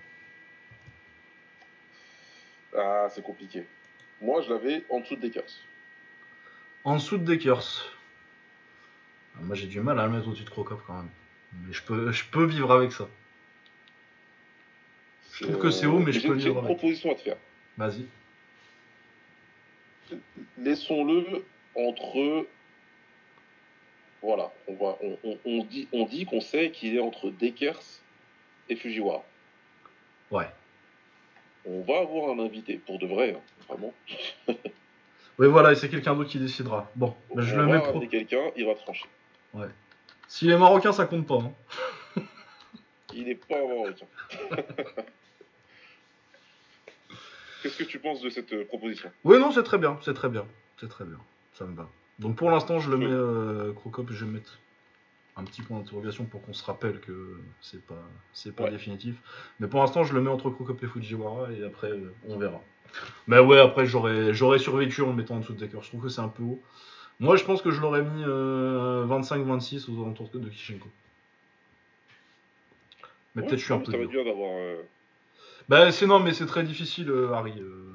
[2.76, 3.66] Ah, c'est compliqué.
[4.20, 5.45] Moi, je l'avais en dessous de Dekers.
[6.85, 7.93] En dessous de Dekers.
[9.37, 11.11] Ah, Moi, j'ai du mal à le mettre au-dessus de Crocop quand même.
[11.66, 13.09] Mais je peux, je peux vivre avec ça.
[15.33, 16.76] Je trouve que c'est haut, mais je j'ai- peux J'ai vivre une avec.
[16.78, 17.37] proposition à te faire.
[17.76, 18.07] Vas-y.
[20.59, 22.47] Laissons-le entre.
[24.22, 27.81] Voilà, on, va, on, on- on dit, on dit qu'on sait qu'il est entre Dekers
[28.68, 29.24] et Fujiwara.
[30.31, 30.49] Ouais.
[31.64, 33.95] On va avoir un invité, pour de vrai, hein, vraiment.
[35.41, 36.91] Oui, voilà, et c'est quelqu'un d'autre qui décidera.
[36.95, 37.99] Bon, bah, je on le mets pro.
[38.07, 39.07] quelqu'un, il va trancher.
[40.28, 41.38] S'il est marocain, ça compte pas.
[41.38, 41.53] hein.
[43.14, 44.05] Il n'est pas marocain.
[47.62, 49.11] Qu'est-ce que tu penses de cette euh, proposition?
[49.24, 50.47] Oui, non, c'est très bien, c'est très bien,
[50.78, 51.18] c'est très bien,
[51.55, 51.88] ça me va.
[52.18, 54.59] Donc pour l'instant, je le mets euh, Crocop, je vais mettre
[55.36, 58.03] un petit point d'interrogation pour qu'on se rappelle que c'est pas,
[58.34, 58.70] c'est pas Ouais.
[58.72, 59.16] définitif.
[59.59, 62.61] Mais pour l'instant, je le mets entre Crocop et Fujiwara et après, euh, on verra.
[63.26, 65.82] Mais ouais, après, j'aurais, j'aurais survécu en le mettant en dessous de Decker.
[65.82, 66.61] Je trouve que c'est un peu haut.
[67.20, 70.88] Moi, je pense que je l'aurais mis euh, 25-26 aux alentours de Kishenko.
[73.34, 74.05] Mais Ouais, peut-être je suis un peu Ça va dur.
[74.07, 74.51] être dur d'avoir.
[74.59, 74.82] euh,
[75.68, 77.53] Bah, c'est non, mais c'est très difficile, euh, Harry.
[77.59, 77.93] euh,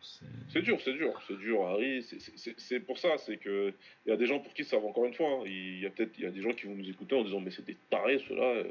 [0.00, 2.02] c'est- C'est dur, c'est dur, c'est dur, Harry.
[2.02, 3.74] c'est- c'est- C'est c'est pour ça, c'est que
[4.06, 5.28] il y a des gens pour qui ça va encore une fois.
[5.28, 5.42] hein.
[5.44, 7.40] Il y a peut-être il y a des gens qui vont nous écouter en disant
[7.40, 8.42] mais c'est des tarés ceux-là.
[8.44, 8.64] euh,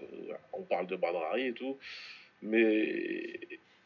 [0.53, 1.78] on parle de Badr Harry et tout,
[2.41, 3.39] mais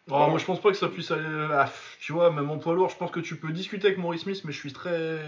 [0.10, 1.24] Oh, moi je pense pas que ça puisse aller.
[1.54, 4.22] ah, tu vois, même en poids lourd, je pense que tu peux discuter avec Maurice
[4.24, 5.20] Smith, mais je suis très.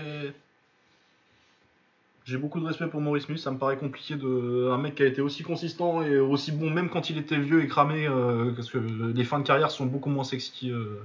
[2.26, 4.70] J'ai beaucoup de respect pour Maurice Smith, ça me paraît compliqué de.
[4.72, 7.62] Un mec qui a été aussi consistant et aussi bon, même quand il était vieux
[7.64, 11.02] et cramé, euh, parce que les fins de carrière sont beaucoup moins sexy euh,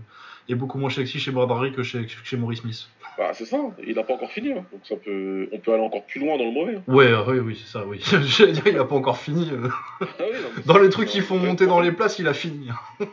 [0.49, 2.07] et beaucoup moins sexy chez Brad Harry que chez,
[2.37, 2.89] Maurice Smith.
[3.19, 3.59] bah, c'est ça.
[3.85, 4.65] Il n'a pas encore fini, hein.
[4.71, 6.77] donc ça peut, on peut aller encore plus loin dans le mauvais.
[6.77, 6.83] hein.
[6.87, 8.01] Ouais, euh, oui, oui, c'est ça, oui.
[8.23, 9.51] J'allais dire, il a pas encore fini.
[9.53, 9.69] euh.
[10.01, 12.35] Ah oui, non, mais Dans les trucs qui font monter dans les places, il a
[12.35, 12.69] fini.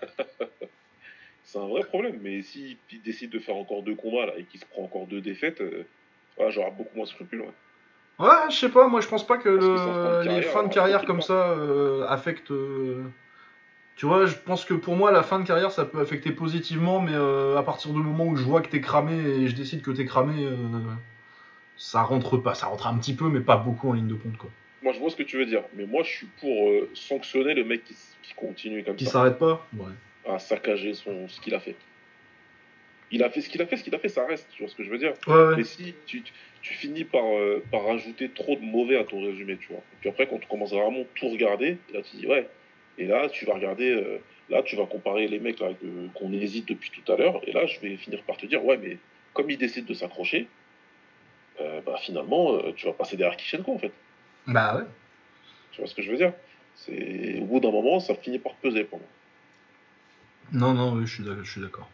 [1.42, 4.44] C'est un vrai problème, mais s'il il décide de faire encore deux combats là et
[4.44, 5.84] qu'il se prend encore deux défaites, euh,
[6.48, 7.42] j'aurai beaucoup moins scrupuleux.
[7.42, 8.26] ouais.
[8.26, 11.22] Ouais, je sais pas, moi je pense pas que fin les fins de carrière comme
[11.22, 12.50] ça euh, affectent.
[12.52, 13.02] euh,
[13.96, 17.00] Tu vois, je pense que pour moi, la fin de carrière ça peut affecter positivement,
[17.00, 19.82] mais euh, à partir du moment où je vois que t'es cramé et je décide
[19.82, 20.46] que t'es cramé,
[21.76, 22.54] ça rentre pas.
[22.54, 24.50] Ça rentre un petit peu, mais pas beaucoup en ligne de compte quoi.
[24.82, 27.54] Moi, je vois ce que tu veux dire, mais moi, je suis pour euh, sanctionner
[27.54, 29.10] le mec qui, s- qui continue comme Qui ça.
[29.12, 29.68] s'arrête pas?
[29.76, 29.92] Ouais.
[30.26, 31.76] à saccager son, ce qu'il a fait.
[33.10, 34.70] Il a fait ce qu'il a fait, ce qu'il a fait, ça reste, tu vois
[34.70, 35.14] ce que je veux dire?
[35.26, 35.56] Ouais, ouais.
[35.56, 36.22] Mais si tu,
[36.62, 39.82] finis par, euh, par rajouter trop de mauvais à ton résumé, tu vois.
[39.92, 42.48] Et puis après, quand tu commences à vraiment tout regarder, là tu dis ouais.
[42.98, 44.18] Et là, tu vas regarder, euh,
[44.48, 45.58] là tu vas comparer les mecs
[46.14, 47.40] qu'on hésite depuis tout à l'heure.
[47.46, 48.98] Et là, je vais finir par te dire ouais, mais
[49.34, 50.46] comme il décide de s'accrocher,
[51.60, 53.92] euh, bah finalement, euh, tu vas passer derrière Kishenko en fait.
[54.50, 54.84] Bah ouais.
[55.72, 56.32] Tu vois ce que je veux dire?
[56.76, 59.08] C'est au bout d'un moment, ça finit par peser pour moi.
[60.52, 61.88] Non, non, oui, je suis d'accord.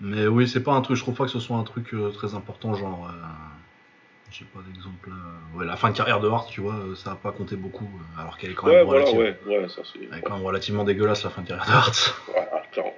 [0.00, 2.10] Mais oui, c'est pas un truc, je trouve pas que ce soit un truc euh,
[2.10, 3.08] très important, genre.
[3.08, 5.10] euh, J'ai pas d'exemple.
[5.10, 7.56] euh, Ouais, la fin de carrière de Hart, tu vois, euh, ça a pas compté
[7.56, 9.98] beaucoup, alors qu'elle est quand Ouais, même voilà, relative- ouais, ouais, ça c'est.
[10.10, 12.14] elle est quand même relativement dégueulasse la fin de carrière de Hart.
[12.28, 12.94] Ouais, ah, clairement.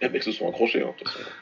[0.00, 0.94] Les mecs se sont accrochés, hein.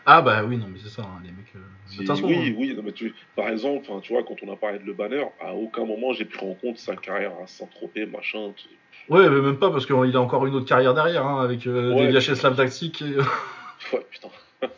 [0.07, 1.55] Ah bah oui, non, mais c'est ça, hein, les mecs.
[1.55, 4.23] euh, de Si- toute façon, oui, euh, oui, non, mais tu, par exemple, tu vois,
[4.25, 6.97] quand on a parlé de Le Banner, à aucun moment j'ai pris en compte sa
[6.97, 8.53] carrière à Saint-Tropez, machin.
[8.57, 8.69] tu-
[9.09, 11.93] Ouais, mais même pas parce qu'il a encore une autre carrière derrière, hein, avec euh,
[11.95, 12.03] Ouais.
[12.07, 13.17] des Vyacheslav Daxik et
[13.93, 14.29] Ouais, putain.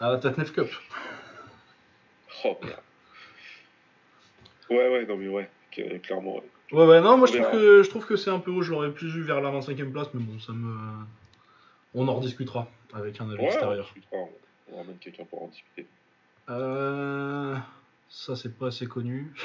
[0.00, 0.68] à la Tatnef Cup.
[2.44, 2.76] Oh merde.
[4.70, 5.48] Ouais, ouais, non, mais ouais,
[6.02, 6.42] clairement, ouais.
[6.72, 8.70] Ouais, ouais, non, moi je trouve que, je trouve que c'est un peu haut, je
[8.70, 10.76] l'aurais plus vu vers la 25ème place, mais bon, ça me.
[11.94, 13.94] On en rediscutera avec un avis Ouais, on extérieur.
[14.12, 14.28] on-
[14.72, 15.86] on ramène quelqu'un pour en discuter.
[16.50, 17.56] Euh...
[18.10, 19.32] Ça, c'est pas assez connu.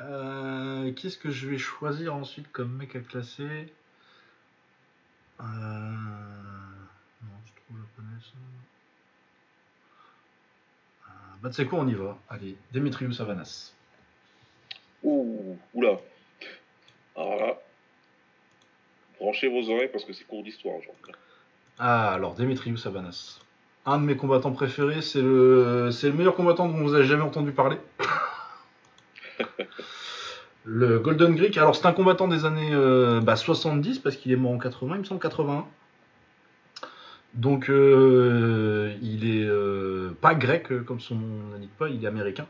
[0.00, 3.70] Euh, Qu'est-ce que je vais choisir ensuite comme mec à classer?
[5.40, 5.44] Euh...
[5.44, 8.38] Non, c'est trop japonais ça.
[11.06, 12.16] Euh, Bah, tu sais quoi, on y va.
[12.30, 13.74] Allez, Demetrius Avanas.
[15.02, 15.98] Ouh, oula.
[17.14, 17.59] Alors là,
[19.20, 21.12] branchez vos oreilles parce que c'est cours d'histoire aujourd'hui.
[21.78, 23.40] Ah, alors, Demetrius Avanas.
[23.86, 27.22] Un de mes combattants préférés, c'est le, c'est le meilleur combattant dont vous avez jamais
[27.22, 27.78] entendu parler.
[30.64, 31.56] le Golden Greek.
[31.56, 34.96] Alors, c'est un combattant des années euh, bah, 70 parce qu'il est mort en 80,
[34.96, 35.64] il me semble 81.
[37.34, 42.46] Donc, euh, il est euh, pas grec comme son nom n'indique pas, il est américain.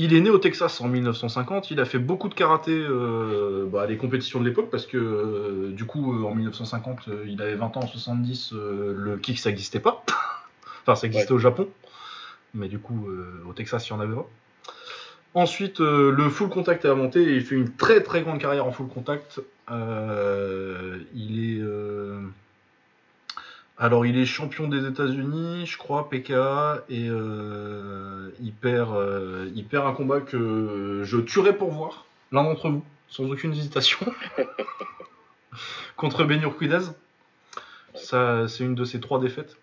[0.00, 1.72] Il est né au Texas en 1950.
[1.72, 5.72] Il a fait beaucoup de karaté, euh, bah, les compétitions de l'époque, parce que euh,
[5.72, 9.40] du coup, euh, en 1950, euh, il avait 20 ans, en 70, euh, le kick
[9.40, 10.04] ça n'existait pas.
[10.82, 11.68] enfin, ça existait au Japon,
[12.54, 13.08] mais du coup,
[13.48, 14.28] au Texas, il y en avait pas.
[15.34, 18.72] Ensuite, le full contact est inventé et il fait une très très grande carrière en
[18.72, 19.40] full contact.
[19.68, 21.60] Il est.
[23.80, 29.64] alors, il est champion des États-Unis, je crois, PKA, et euh, il, perd, euh, il
[29.64, 34.00] perd un combat que je tuerais pour voir, l'un d'entre vous, sans aucune hésitation,
[35.96, 36.90] contre Benur Quidez.
[37.94, 39.56] Ça, c'est une de ses trois défaites.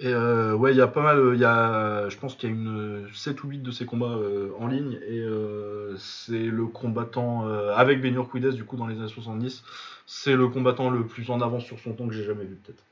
[0.00, 2.52] Et euh, ouais, il y a pas mal, il y a, je pense qu'il y
[2.52, 6.66] a une 7 ou 8 de ces combats euh, en ligne, et euh, c'est le
[6.66, 9.64] combattant, euh, avec Benur Quidez, du coup, dans les années 70,
[10.06, 12.82] c'est le combattant le plus en avance sur son temps que j'ai jamais vu, peut-être.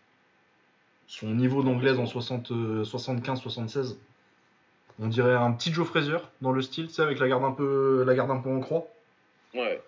[1.07, 3.97] Son niveau d'anglaise en 60, euh, 75-76,
[4.99, 7.53] on dirait un petit Joe Frazier dans le style, tu sais, avec la garde un
[7.53, 8.89] peu, la garde un peu en croix.
[9.55, 9.81] Ouais,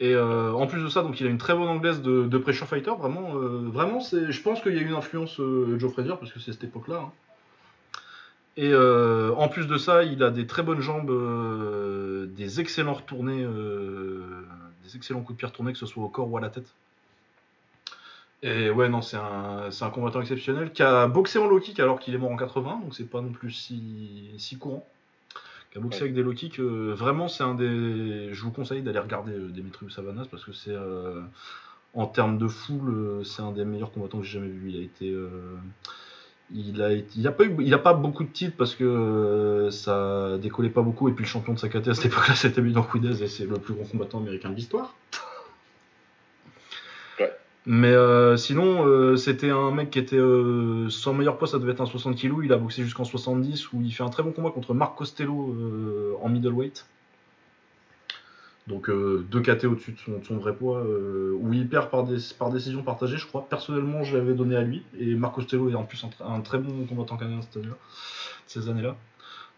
[0.00, 2.66] Et euh, en plus de ça, donc il a une très bonne anglaise de, pressure
[2.66, 2.92] fighter.
[2.98, 6.40] Vraiment, euh, vraiment, je pense qu'il y a une influence euh, Joe Frazier parce que
[6.40, 7.02] c'est cette époque-là.
[7.06, 7.12] hein.
[8.56, 12.94] Et euh, en plus de ça, il a des très bonnes jambes, euh, des excellents
[12.94, 14.44] retournés, euh,
[14.84, 16.66] des excellents coups de pied retournés, que ce soit au corps ou à la tête.
[18.42, 22.14] Et ouais, non, c'est un, combattant exceptionnel qui a boxé en low kick alors qu'il
[22.14, 24.86] est mort en 80, donc c'est pas non plus si courant.
[25.78, 25.96] Ouais.
[26.02, 26.58] avec des low kicks.
[26.58, 28.28] euh, vraiment, c'est un des.
[28.32, 30.70] Je vous conseille d'aller regarder euh, Demetrius Savanas parce que c'est.
[30.74, 31.20] euh,
[31.94, 34.70] en termes de foule, c'est un des meilleurs combattants que j'ai jamais vu.
[34.70, 35.10] Il a été.
[35.10, 35.28] euh,
[36.52, 38.82] il a, été- il a pas eu, il a pas beaucoup de titres parce que
[38.82, 42.34] euh, ça décollait pas beaucoup et puis le champion de sa caté à cette époque-là
[42.34, 44.96] c'était Benor Quidez et c'est le plus grand combattant américain de l'histoire.
[47.66, 50.16] Mais euh, sinon, euh, c'était un mec qui était.
[50.16, 52.36] euh, son meilleur poids, ça devait être un 60 kg.
[52.42, 55.54] Il a boxé jusqu'en 70, où il fait un très bon combat contre Marc Costello
[55.54, 56.86] euh, en middleweight.
[58.66, 63.16] Donc euh, deux KT au-dessus de son, vrai poids, où il perd par, décision partagée,
[63.18, 63.46] je crois.
[63.48, 64.82] Personnellement, je l'avais donné à lui.
[64.98, 67.76] Et Marc Costello est en plus un, tr- un très bon combattant canadien cette année-là,
[68.46, 68.96] ces années-là.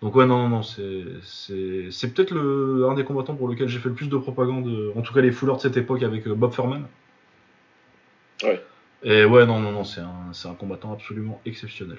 [0.00, 0.82] Donc ouais, non, non, non, c'est,
[2.14, 5.20] peut-être un des combattants pour lequel j'ai fait le plus de propagande, en tout cas
[5.20, 6.86] les fouleurs de cette époque avec Bob Furman.
[8.42, 8.64] Ouais.
[9.02, 11.98] Et ouais, non, non, non, c'est un, combattant absolument exceptionnel.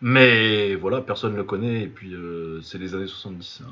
[0.00, 3.62] Mais voilà, personne ne le connaît, et puis euh, c'est les années 70,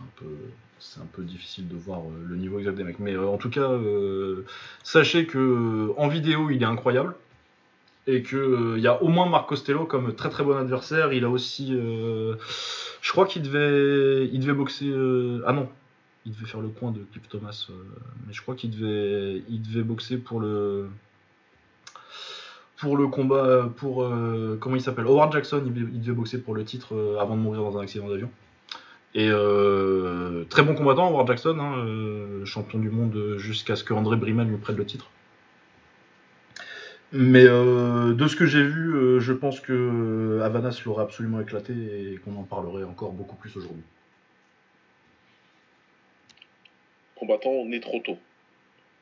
[0.85, 2.99] c'est un peu, difficile de voir euh, le niveau exact des mecs.
[2.99, 3.70] Mais euh, en tout cas,
[4.83, 7.15] sachez que en vidéo, il est incroyable,
[8.07, 11.12] et que euh, il y a au moins Marc Costello comme très très bon adversaire.
[11.12, 14.93] Il a aussi, je crois qu'il devait, il devait boxer.
[15.47, 15.69] ah non,
[16.27, 17.75] il devait faire le coin de Cliff Thomas, euh,
[18.27, 20.89] mais je crois qu'il devait, il devait boxer pour le
[22.79, 26.65] pour le combat pour euh, comment il s'appelle Howard Jackson il devait, boxer pour le
[26.65, 28.31] titre euh, avant de mourir dans un accident d'avion.
[29.17, 29.29] Et
[30.49, 34.57] très bon combattant Howard Jackson hein, champion du monde jusqu'à ce que André Briman lui
[34.57, 35.09] prête le titre.
[37.13, 42.35] Mais de ce que j'ai vu je pense que Havanas l'aurait absolument éclaté et qu'on
[42.35, 43.85] en parlerait encore beaucoup plus aujourd'hui
[47.25, 48.19] combattant né trop tôt.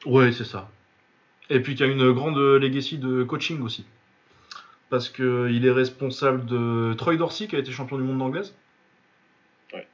[0.07, 0.70] Ouais, c'est ça.
[1.51, 3.85] Et puis qu'il y a une grande legacy de coaching aussi.
[4.90, 8.55] Parce qu'il est responsable de Troy Dorsey, qui a été champion du monde d'anglaise.
[9.73, 9.86] Ouais.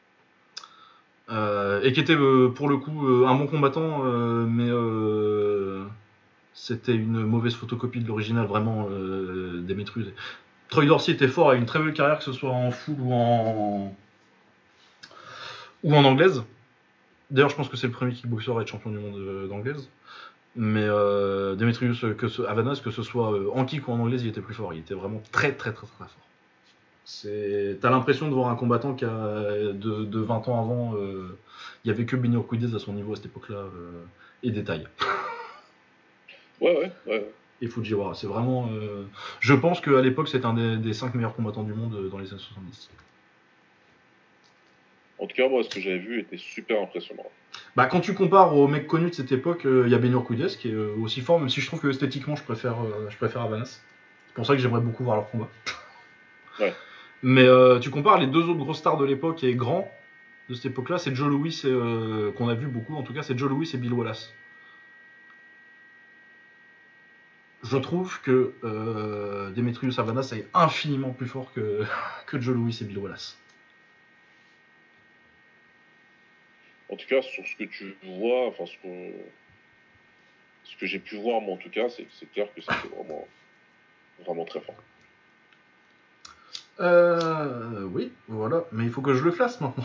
[1.30, 4.02] Euh, et qui était euh, pour le coup euh, un bon combattant,
[4.46, 5.84] mais euh,
[6.52, 9.64] c'était une mauvaise photocopie de l'original, vraiment euh.
[10.68, 13.12] Troy Dorsey était fort, a une très belle carrière, que ce soit en full ou
[13.12, 13.94] en
[15.84, 16.42] ou en anglaise.
[17.30, 19.88] D'ailleurs, je pense que c'est le premier kickboxer à être champion du monde euh, d'anglaise.
[20.56, 24.00] Mais euh, Demetrius, euh, que ce, Avanas, que ce soit euh, en kick ou en
[24.00, 24.72] anglaise, il était plus fort.
[24.74, 26.08] Il était vraiment très très très très, fort.
[27.04, 30.96] C'est, t'as l'impression de voir un combattant qui a de, de 20 ans avant.
[30.96, 31.38] euh,
[31.84, 34.04] il y avait que Urquidez à son niveau à cette époque-là euh,
[34.42, 34.86] et des tailles.
[36.60, 37.32] Ouais, ouais, ouais.
[37.60, 38.68] Et Fujiwara, c'est vraiment.
[38.72, 39.04] euh,
[39.38, 42.18] je pense qu'à l'époque, c'était un des, des 5 meilleurs combattants du monde euh, dans
[42.18, 42.90] les années 70.
[45.18, 47.26] En tout cas, moi, ce que j'avais vu était super impressionnant.
[47.74, 50.14] Bah, quand tu compares aux mecs connus de cette époque, euh, il y a Benny
[50.14, 53.08] Urquidez qui est euh, aussi fort, même si je trouve que esthétiquement, je préfère, euh,
[53.10, 53.80] je préfère Avanas.
[54.28, 55.48] C'est pour ça que j'aimerais beaucoup voir leur combat.
[56.60, 56.74] Ouais.
[57.22, 59.88] Mais euh, tu compares les deux autres grosses stars de l'époque et grands
[60.48, 63.38] de cette époque-là, c'est Joe Louis et, qu'on a vu beaucoup, en tout cas, c'est
[63.38, 64.34] Joe Louis et Bill Wallace.
[67.62, 68.54] Je trouve que
[69.54, 71.84] Demetrius Avanas est infiniment plus fort que,
[72.26, 73.38] que Joe Louis et Bill Wallace.
[76.90, 79.12] En tout cas, sur ce que tu vois, enfin, ce que,
[80.64, 83.26] ce que j'ai pu voir, moi, en tout cas, c'est c'est clair que c'était vraiment,
[84.24, 84.74] vraiment très fort.
[86.80, 89.84] Euh, oui, voilà, mais il faut que je le classe maintenant.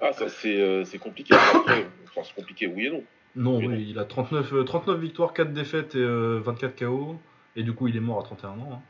[0.00, 1.34] Ah, ça, c'est euh, c'est compliqué.
[1.34, 3.04] Après, enfin, c'est compliqué, oui et non.
[3.36, 7.18] Non, Oui, oui, il a 39, euh, 39 victoires, 4 défaites et euh, 24 KO.
[7.56, 8.82] Et du coup, il est mort à 31 ans.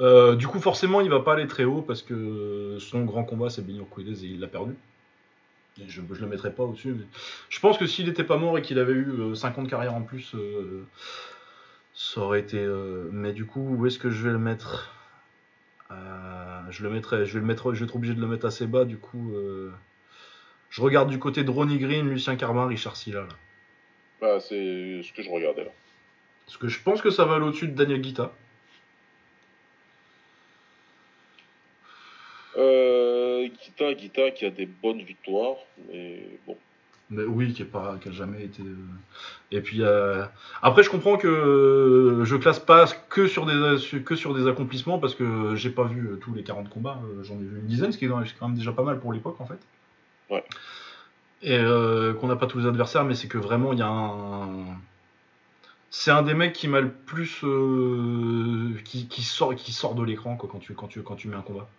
[0.00, 0.34] hein.
[0.36, 3.66] Du coup, forcément, il va pas aller très haut parce que son grand combat, c'est
[3.66, 4.74] Benio Urquidez et il l'a perdu.
[5.86, 6.92] Je, je le mettrai pas au-dessus.
[6.98, 7.04] Mais...
[7.48, 10.02] Je pense que s'il n'était pas mort et qu'il avait eu euh, 50 carrières en
[10.02, 10.84] plus, euh,
[11.94, 12.58] ça aurait été.
[12.58, 14.92] euh, Mais du coup, où est-ce que je vais le mettre?
[15.90, 17.24] Euh, Je le mettrai.
[17.26, 17.72] Je vais le mettre.
[17.74, 18.84] Je vais être obligé de le mettre assez bas.
[18.84, 19.70] Du coup, euh,
[20.70, 23.20] je regarde du côté de Ronnie Green, Lucien Carbin, Richard Silla.
[23.20, 23.28] Là.
[24.20, 25.70] Bah, c'est ce que je regardais là.
[26.46, 28.32] Parce que je pense que ça va aller au-dessus de Daniel Guita.
[32.58, 35.56] Euh, Guita, Guita qui a des bonnes victoires,
[35.88, 36.56] mais bon.
[37.10, 38.62] Mais oui, qui, est pas, qui a jamais été.
[38.62, 38.74] euh,
[39.50, 40.24] Et puis euh,
[40.60, 45.14] après, je comprends que je classe pas que sur des que sur des accomplissements parce
[45.14, 47.00] que j'ai pas vu euh, tous les 40 combats.
[47.04, 48.18] euh, J'en ai vu une dizaine, ce qui est quand
[48.48, 49.58] même- déjà pas mal pour l'époque en fait.
[50.28, 50.44] Ouais.
[51.40, 53.88] Et euh, qu'on n'a pas tous les adversaires, mais c'est que vraiment il y a
[53.88, 54.66] un.
[55.90, 60.02] C'est un des mecs qui m'a le plus euh, qui, qui sort qui sort de
[60.04, 61.70] l'écran quand tu quand tu quand tu mets un combat.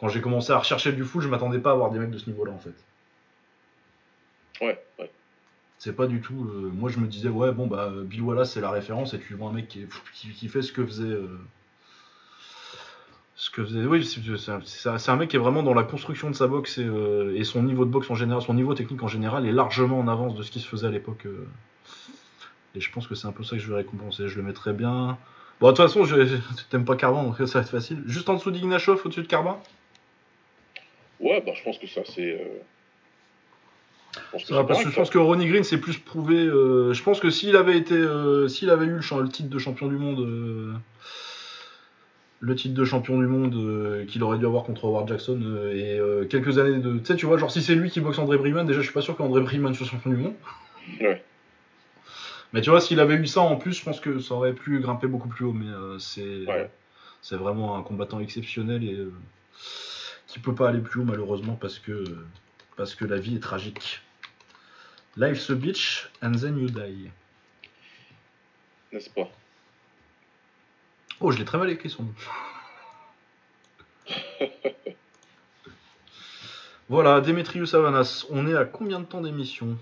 [0.00, 2.18] Quand j'ai commencé à rechercher du full, je m'attendais pas à avoir des mecs de
[2.18, 2.74] ce niveau-là en fait.
[4.60, 5.10] Ouais, ouais.
[5.78, 6.48] C'est pas du tout.
[6.52, 9.34] euh, moi, je me disais, ouais, bon, bah, Bill Wallace, c'est la référence, et tu
[9.34, 11.04] vois un mec qui, est- qui, qui fait ce que faisait.
[11.04, 11.38] euh,
[13.36, 13.84] ce que faisait.
[13.86, 17.36] Oui, c'est un, mec qui est vraiment dans la construction de sa boxe et, euh,
[17.36, 20.08] et son niveau de boxe en général, son niveau technique en général est largement en
[20.08, 21.26] avance de ce qui se faisait à l'époque.
[22.74, 24.28] et je pense que c'est un peu ça que je vais récompenser.
[24.28, 25.16] Je le mettrais bien.
[25.60, 26.36] Bon, de toute façon, je,
[26.70, 28.02] t'aimes pas Carbin, donc ça va être facile.
[28.06, 29.58] Juste en dessous d'Ignashov, au-dessus de Carbin
[31.20, 32.32] Ouais, bah, je pense que ça, c'est.
[32.32, 32.44] euh,
[34.14, 36.36] Je pense que parce correct, je pense que Ronnie Green s'est plus prouvé.
[36.36, 39.88] euh, je pense que s'il avait été, euh, s'il avait eu le, titre de champion
[39.88, 40.72] du monde, euh,
[42.40, 45.40] le titre de champion du monde qu'il aurait dû avoir contre Howard Jackson
[45.72, 45.98] et
[46.30, 48.64] quelques années de, tu sais, tu vois, genre si c'est lui qui boxe André Briman,
[48.64, 50.34] déjà je suis pas sûr qu'André Briman soit champion du monde.
[51.00, 51.22] Ouais.
[52.52, 54.78] Mais tu vois, s'il avait eu ça en plus, je pense que ça aurait pu
[54.78, 55.52] grimper beaucoup plus haut.
[55.52, 55.66] Mais
[55.98, 56.70] c'est, Ouais.
[57.22, 58.96] c'est vraiment un combattant exceptionnel et
[60.38, 62.04] qui peut pas aller plus haut malheureusement parce que
[62.76, 64.02] parce que la vie est tragique.
[65.16, 67.10] Life's a bitch and then you die.
[68.92, 69.28] N'est-ce pas?
[71.20, 72.14] Oh, je l'ai très mal écrit son nom.
[76.88, 78.24] voilà, Demetrius Avanas.
[78.30, 79.76] On est à combien de temps d'émission?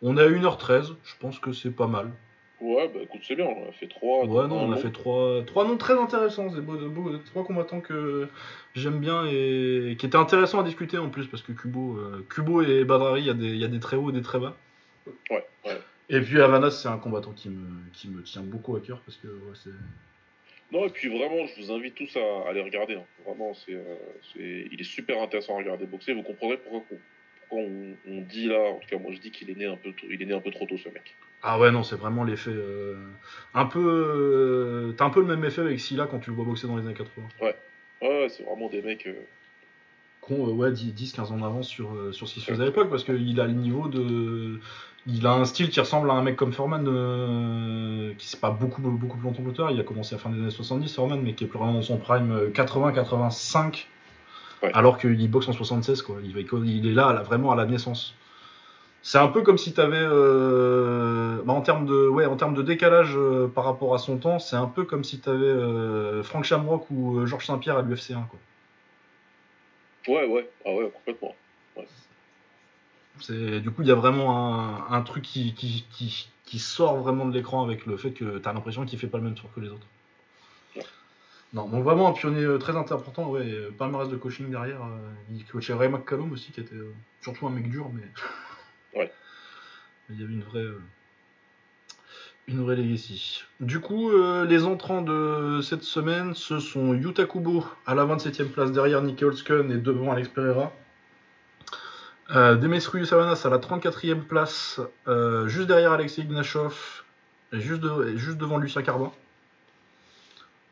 [0.00, 0.94] On est à 1h13.
[1.02, 2.12] Je pense que c'est pas mal.
[2.58, 4.24] Ouais, bah écoute, c'est bien, on a fait trois.
[4.24, 6.48] Ouais, non, on a fait trois, trois noms très intéressants.
[6.50, 8.28] C'est beau, beau- trois combattants que
[8.74, 12.62] j'aime bien et qui étaient intéressants à discuter en plus parce que Kubo, euh, Kubo
[12.62, 14.38] et Badrari, il y, a des- il y a des très hauts et des très
[14.38, 14.56] bas.
[15.30, 15.78] Ouais, ouais.
[16.08, 19.18] Et puis Avanas, c'est un combattant qui me, qui me tient beaucoup à cœur parce
[19.18, 19.70] que ouais, c'est.
[20.72, 22.94] Non, et puis vraiment, je vous invite tous à aller regarder.
[22.94, 23.04] hein.
[23.26, 23.84] Vraiment, c'est, euh,
[24.32, 26.14] c'est, il est super intéressant à regarder boxer.
[26.14, 29.50] Vous comprendrez pourquoi, pourquoi on, on dit là, en tout cas, moi je dis qu'il
[29.50, 31.14] est né un peu, tôt- il est né un peu trop tôt ce mec.
[31.48, 32.50] Ah ouais, non, c'est vraiment l'effet.
[32.52, 32.96] euh,
[33.54, 33.78] un peu.
[33.86, 36.76] euh, T'as un peu le même effet avec Silla quand tu le vois boxer dans
[36.76, 37.26] les années 80.
[37.40, 37.54] Ouais,
[38.02, 39.06] ouais, c'est vraiment des mecs.
[39.06, 39.14] euh,
[40.20, 42.90] Qu'on, euh, ouais, 10-15 ans d'avance sur, euh, sur ce qui se faisait à l'époque
[42.90, 44.58] parce qu'il a le niveau de.
[45.06, 48.50] Il a un style qui ressemble à un mec comme Foreman, euh, qui c'est pas
[48.50, 49.70] beaucoup, beaucoup plus longtemps que l'auteur.
[49.70, 51.82] Il a commencé à fin des années 70, Foreman, mais qui est plus vraiment dans
[51.82, 53.86] son prime euh, 80-85.
[54.64, 54.70] Ouais.
[54.72, 56.16] Alors qu'il boxe en 76, quoi.
[56.24, 58.14] Il, va- il est là, là, vraiment à la naissance.
[59.06, 60.04] C'est un peu comme si tu avais,
[61.48, 64.56] en termes de, ouais, en termes de décalage euh, par rapport à son temps, c'est
[64.56, 68.22] un peu comme si tu avais Frank Shamrock ou euh, Georges Saint-Pierre à l'UFC 1,
[68.22, 68.40] quoi.
[70.08, 71.36] Ouais, ouais, ah ouais, complètement.
[73.20, 76.96] C'est, du coup, il y a vraiment un, un truc qui, qui, qui, qui sort
[76.96, 79.34] vraiment de l'écran avec le fait que tu as l'impression qu'il fait pas le même
[79.36, 79.86] tour que les autres.
[80.74, 80.82] Ouais.
[81.52, 84.82] Non, donc vraiment un pionnier euh, très important, ouais, euh, palmarès de coaching derrière.
[84.82, 86.92] euh, il coachait Ray McCallum aussi, qui était euh,
[87.22, 88.02] surtout un mec dur, mais.
[88.96, 89.12] Ouais.
[90.10, 90.60] Il y avait une vraie.
[90.60, 90.80] euh,
[92.48, 93.42] Une vraie legacy.
[93.60, 98.48] Du coup, euh, les entrants de cette semaine, ce sont Yuta Kubo à la 27e
[98.50, 100.72] place derrière Nicky Holzken et devant Alex Pereira.
[102.34, 107.02] Euh, Demetrius Savanas à la 34e place, euh, juste derrière Alexei Ignashov
[107.52, 109.12] et juste, de- et juste devant Lucien Carbin.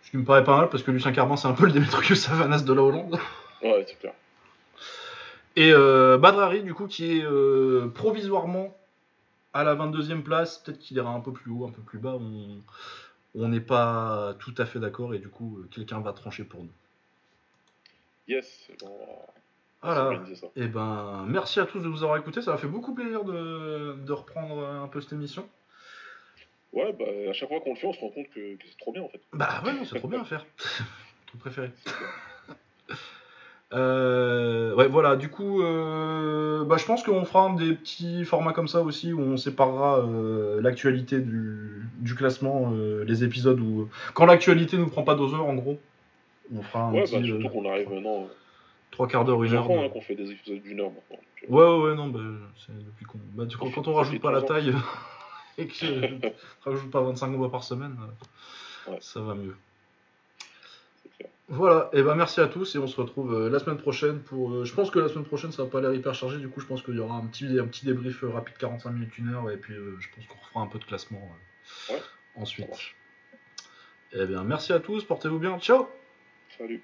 [0.03, 2.21] Ce qui me paraît pas mal parce que Lucien Carbin c'est un peu le Demetrius
[2.21, 3.19] Savanas de la Hollande.
[3.63, 4.15] Ouais, c'est clair.
[5.57, 8.77] Et euh, Badrari du coup qui est euh, provisoirement
[9.53, 12.19] à la 22e place, peut-être qu'il ira un peu plus haut, un peu plus bas,
[13.37, 16.63] on n'est pas tout à fait d'accord et du coup euh, quelqu'un va trancher pour
[16.65, 16.73] nous.
[18.27, 18.99] Yes, bon,
[19.83, 20.19] Voilà.
[20.35, 20.47] ça.
[20.57, 22.41] Et ben, merci à tous de vous avoir écoutés.
[22.43, 25.47] Ça m'a fait beaucoup plaisir de, de reprendre un peu cette émission.
[26.73, 28.79] Ouais, bah, à chaque fois qu'on le fait, on se rend compte que, que c'est
[28.79, 29.21] trop bien en fait.
[29.33, 30.45] Bah ouais, non, c'est trop bien à faire.
[31.33, 31.71] Ton préféré.
[33.75, 35.17] Euh, ouais, voilà.
[35.17, 39.21] Du coup, euh, bah, je pense qu'on fera des petits formats comme ça aussi où
[39.21, 42.73] on séparera euh, l'actualité du, du classement,
[43.07, 45.79] les épisodes où quand l'actualité nous prend pas deux heures, en gros,
[46.55, 48.29] on fera un Ouais, petit bah, surtout euh, qu'on arrive maintenant.
[48.91, 49.69] trois quarts d'heure, une heure.
[49.71, 51.23] Hein, qu'on fait des épisodes d'une heure maintenant.
[51.49, 52.21] Ouais, ouais, ouais, non, bah,
[52.65, 53.19] c'est depuis qu'on.
[53.35, 54.73] Bah, du coup, quand on rajoute pas la taille
[55.59, 55.85] et que
[56.65, 57.97] rajoute pas 25 mois par semaine,
[58.87, 58.99] Ouais.
[59.01, 59.57] ça va mieux.
[61.49, 64.51] Voilà, et ben merci à tous et on se retrouve euh, la semaine prochaine pour.
[64.53, 66.61] euh, je pense que la semaine prochaine ça va pas l'air hyper chargé, du coup
[66.61, 69.29] je pense qu'il y aura un petit, un petit débrief euh, rapide 45 minutes, une
[69.29, 71.37] heure, et puis je pense qu'on refera un peu de classement
[71.91, 72.01] Ouais,
[72.35, 72.67] ensuite.
[74.13, 75.87] Et bien merci à tous, portez-vous bien, ciao
[76.57, 76.83] Salut.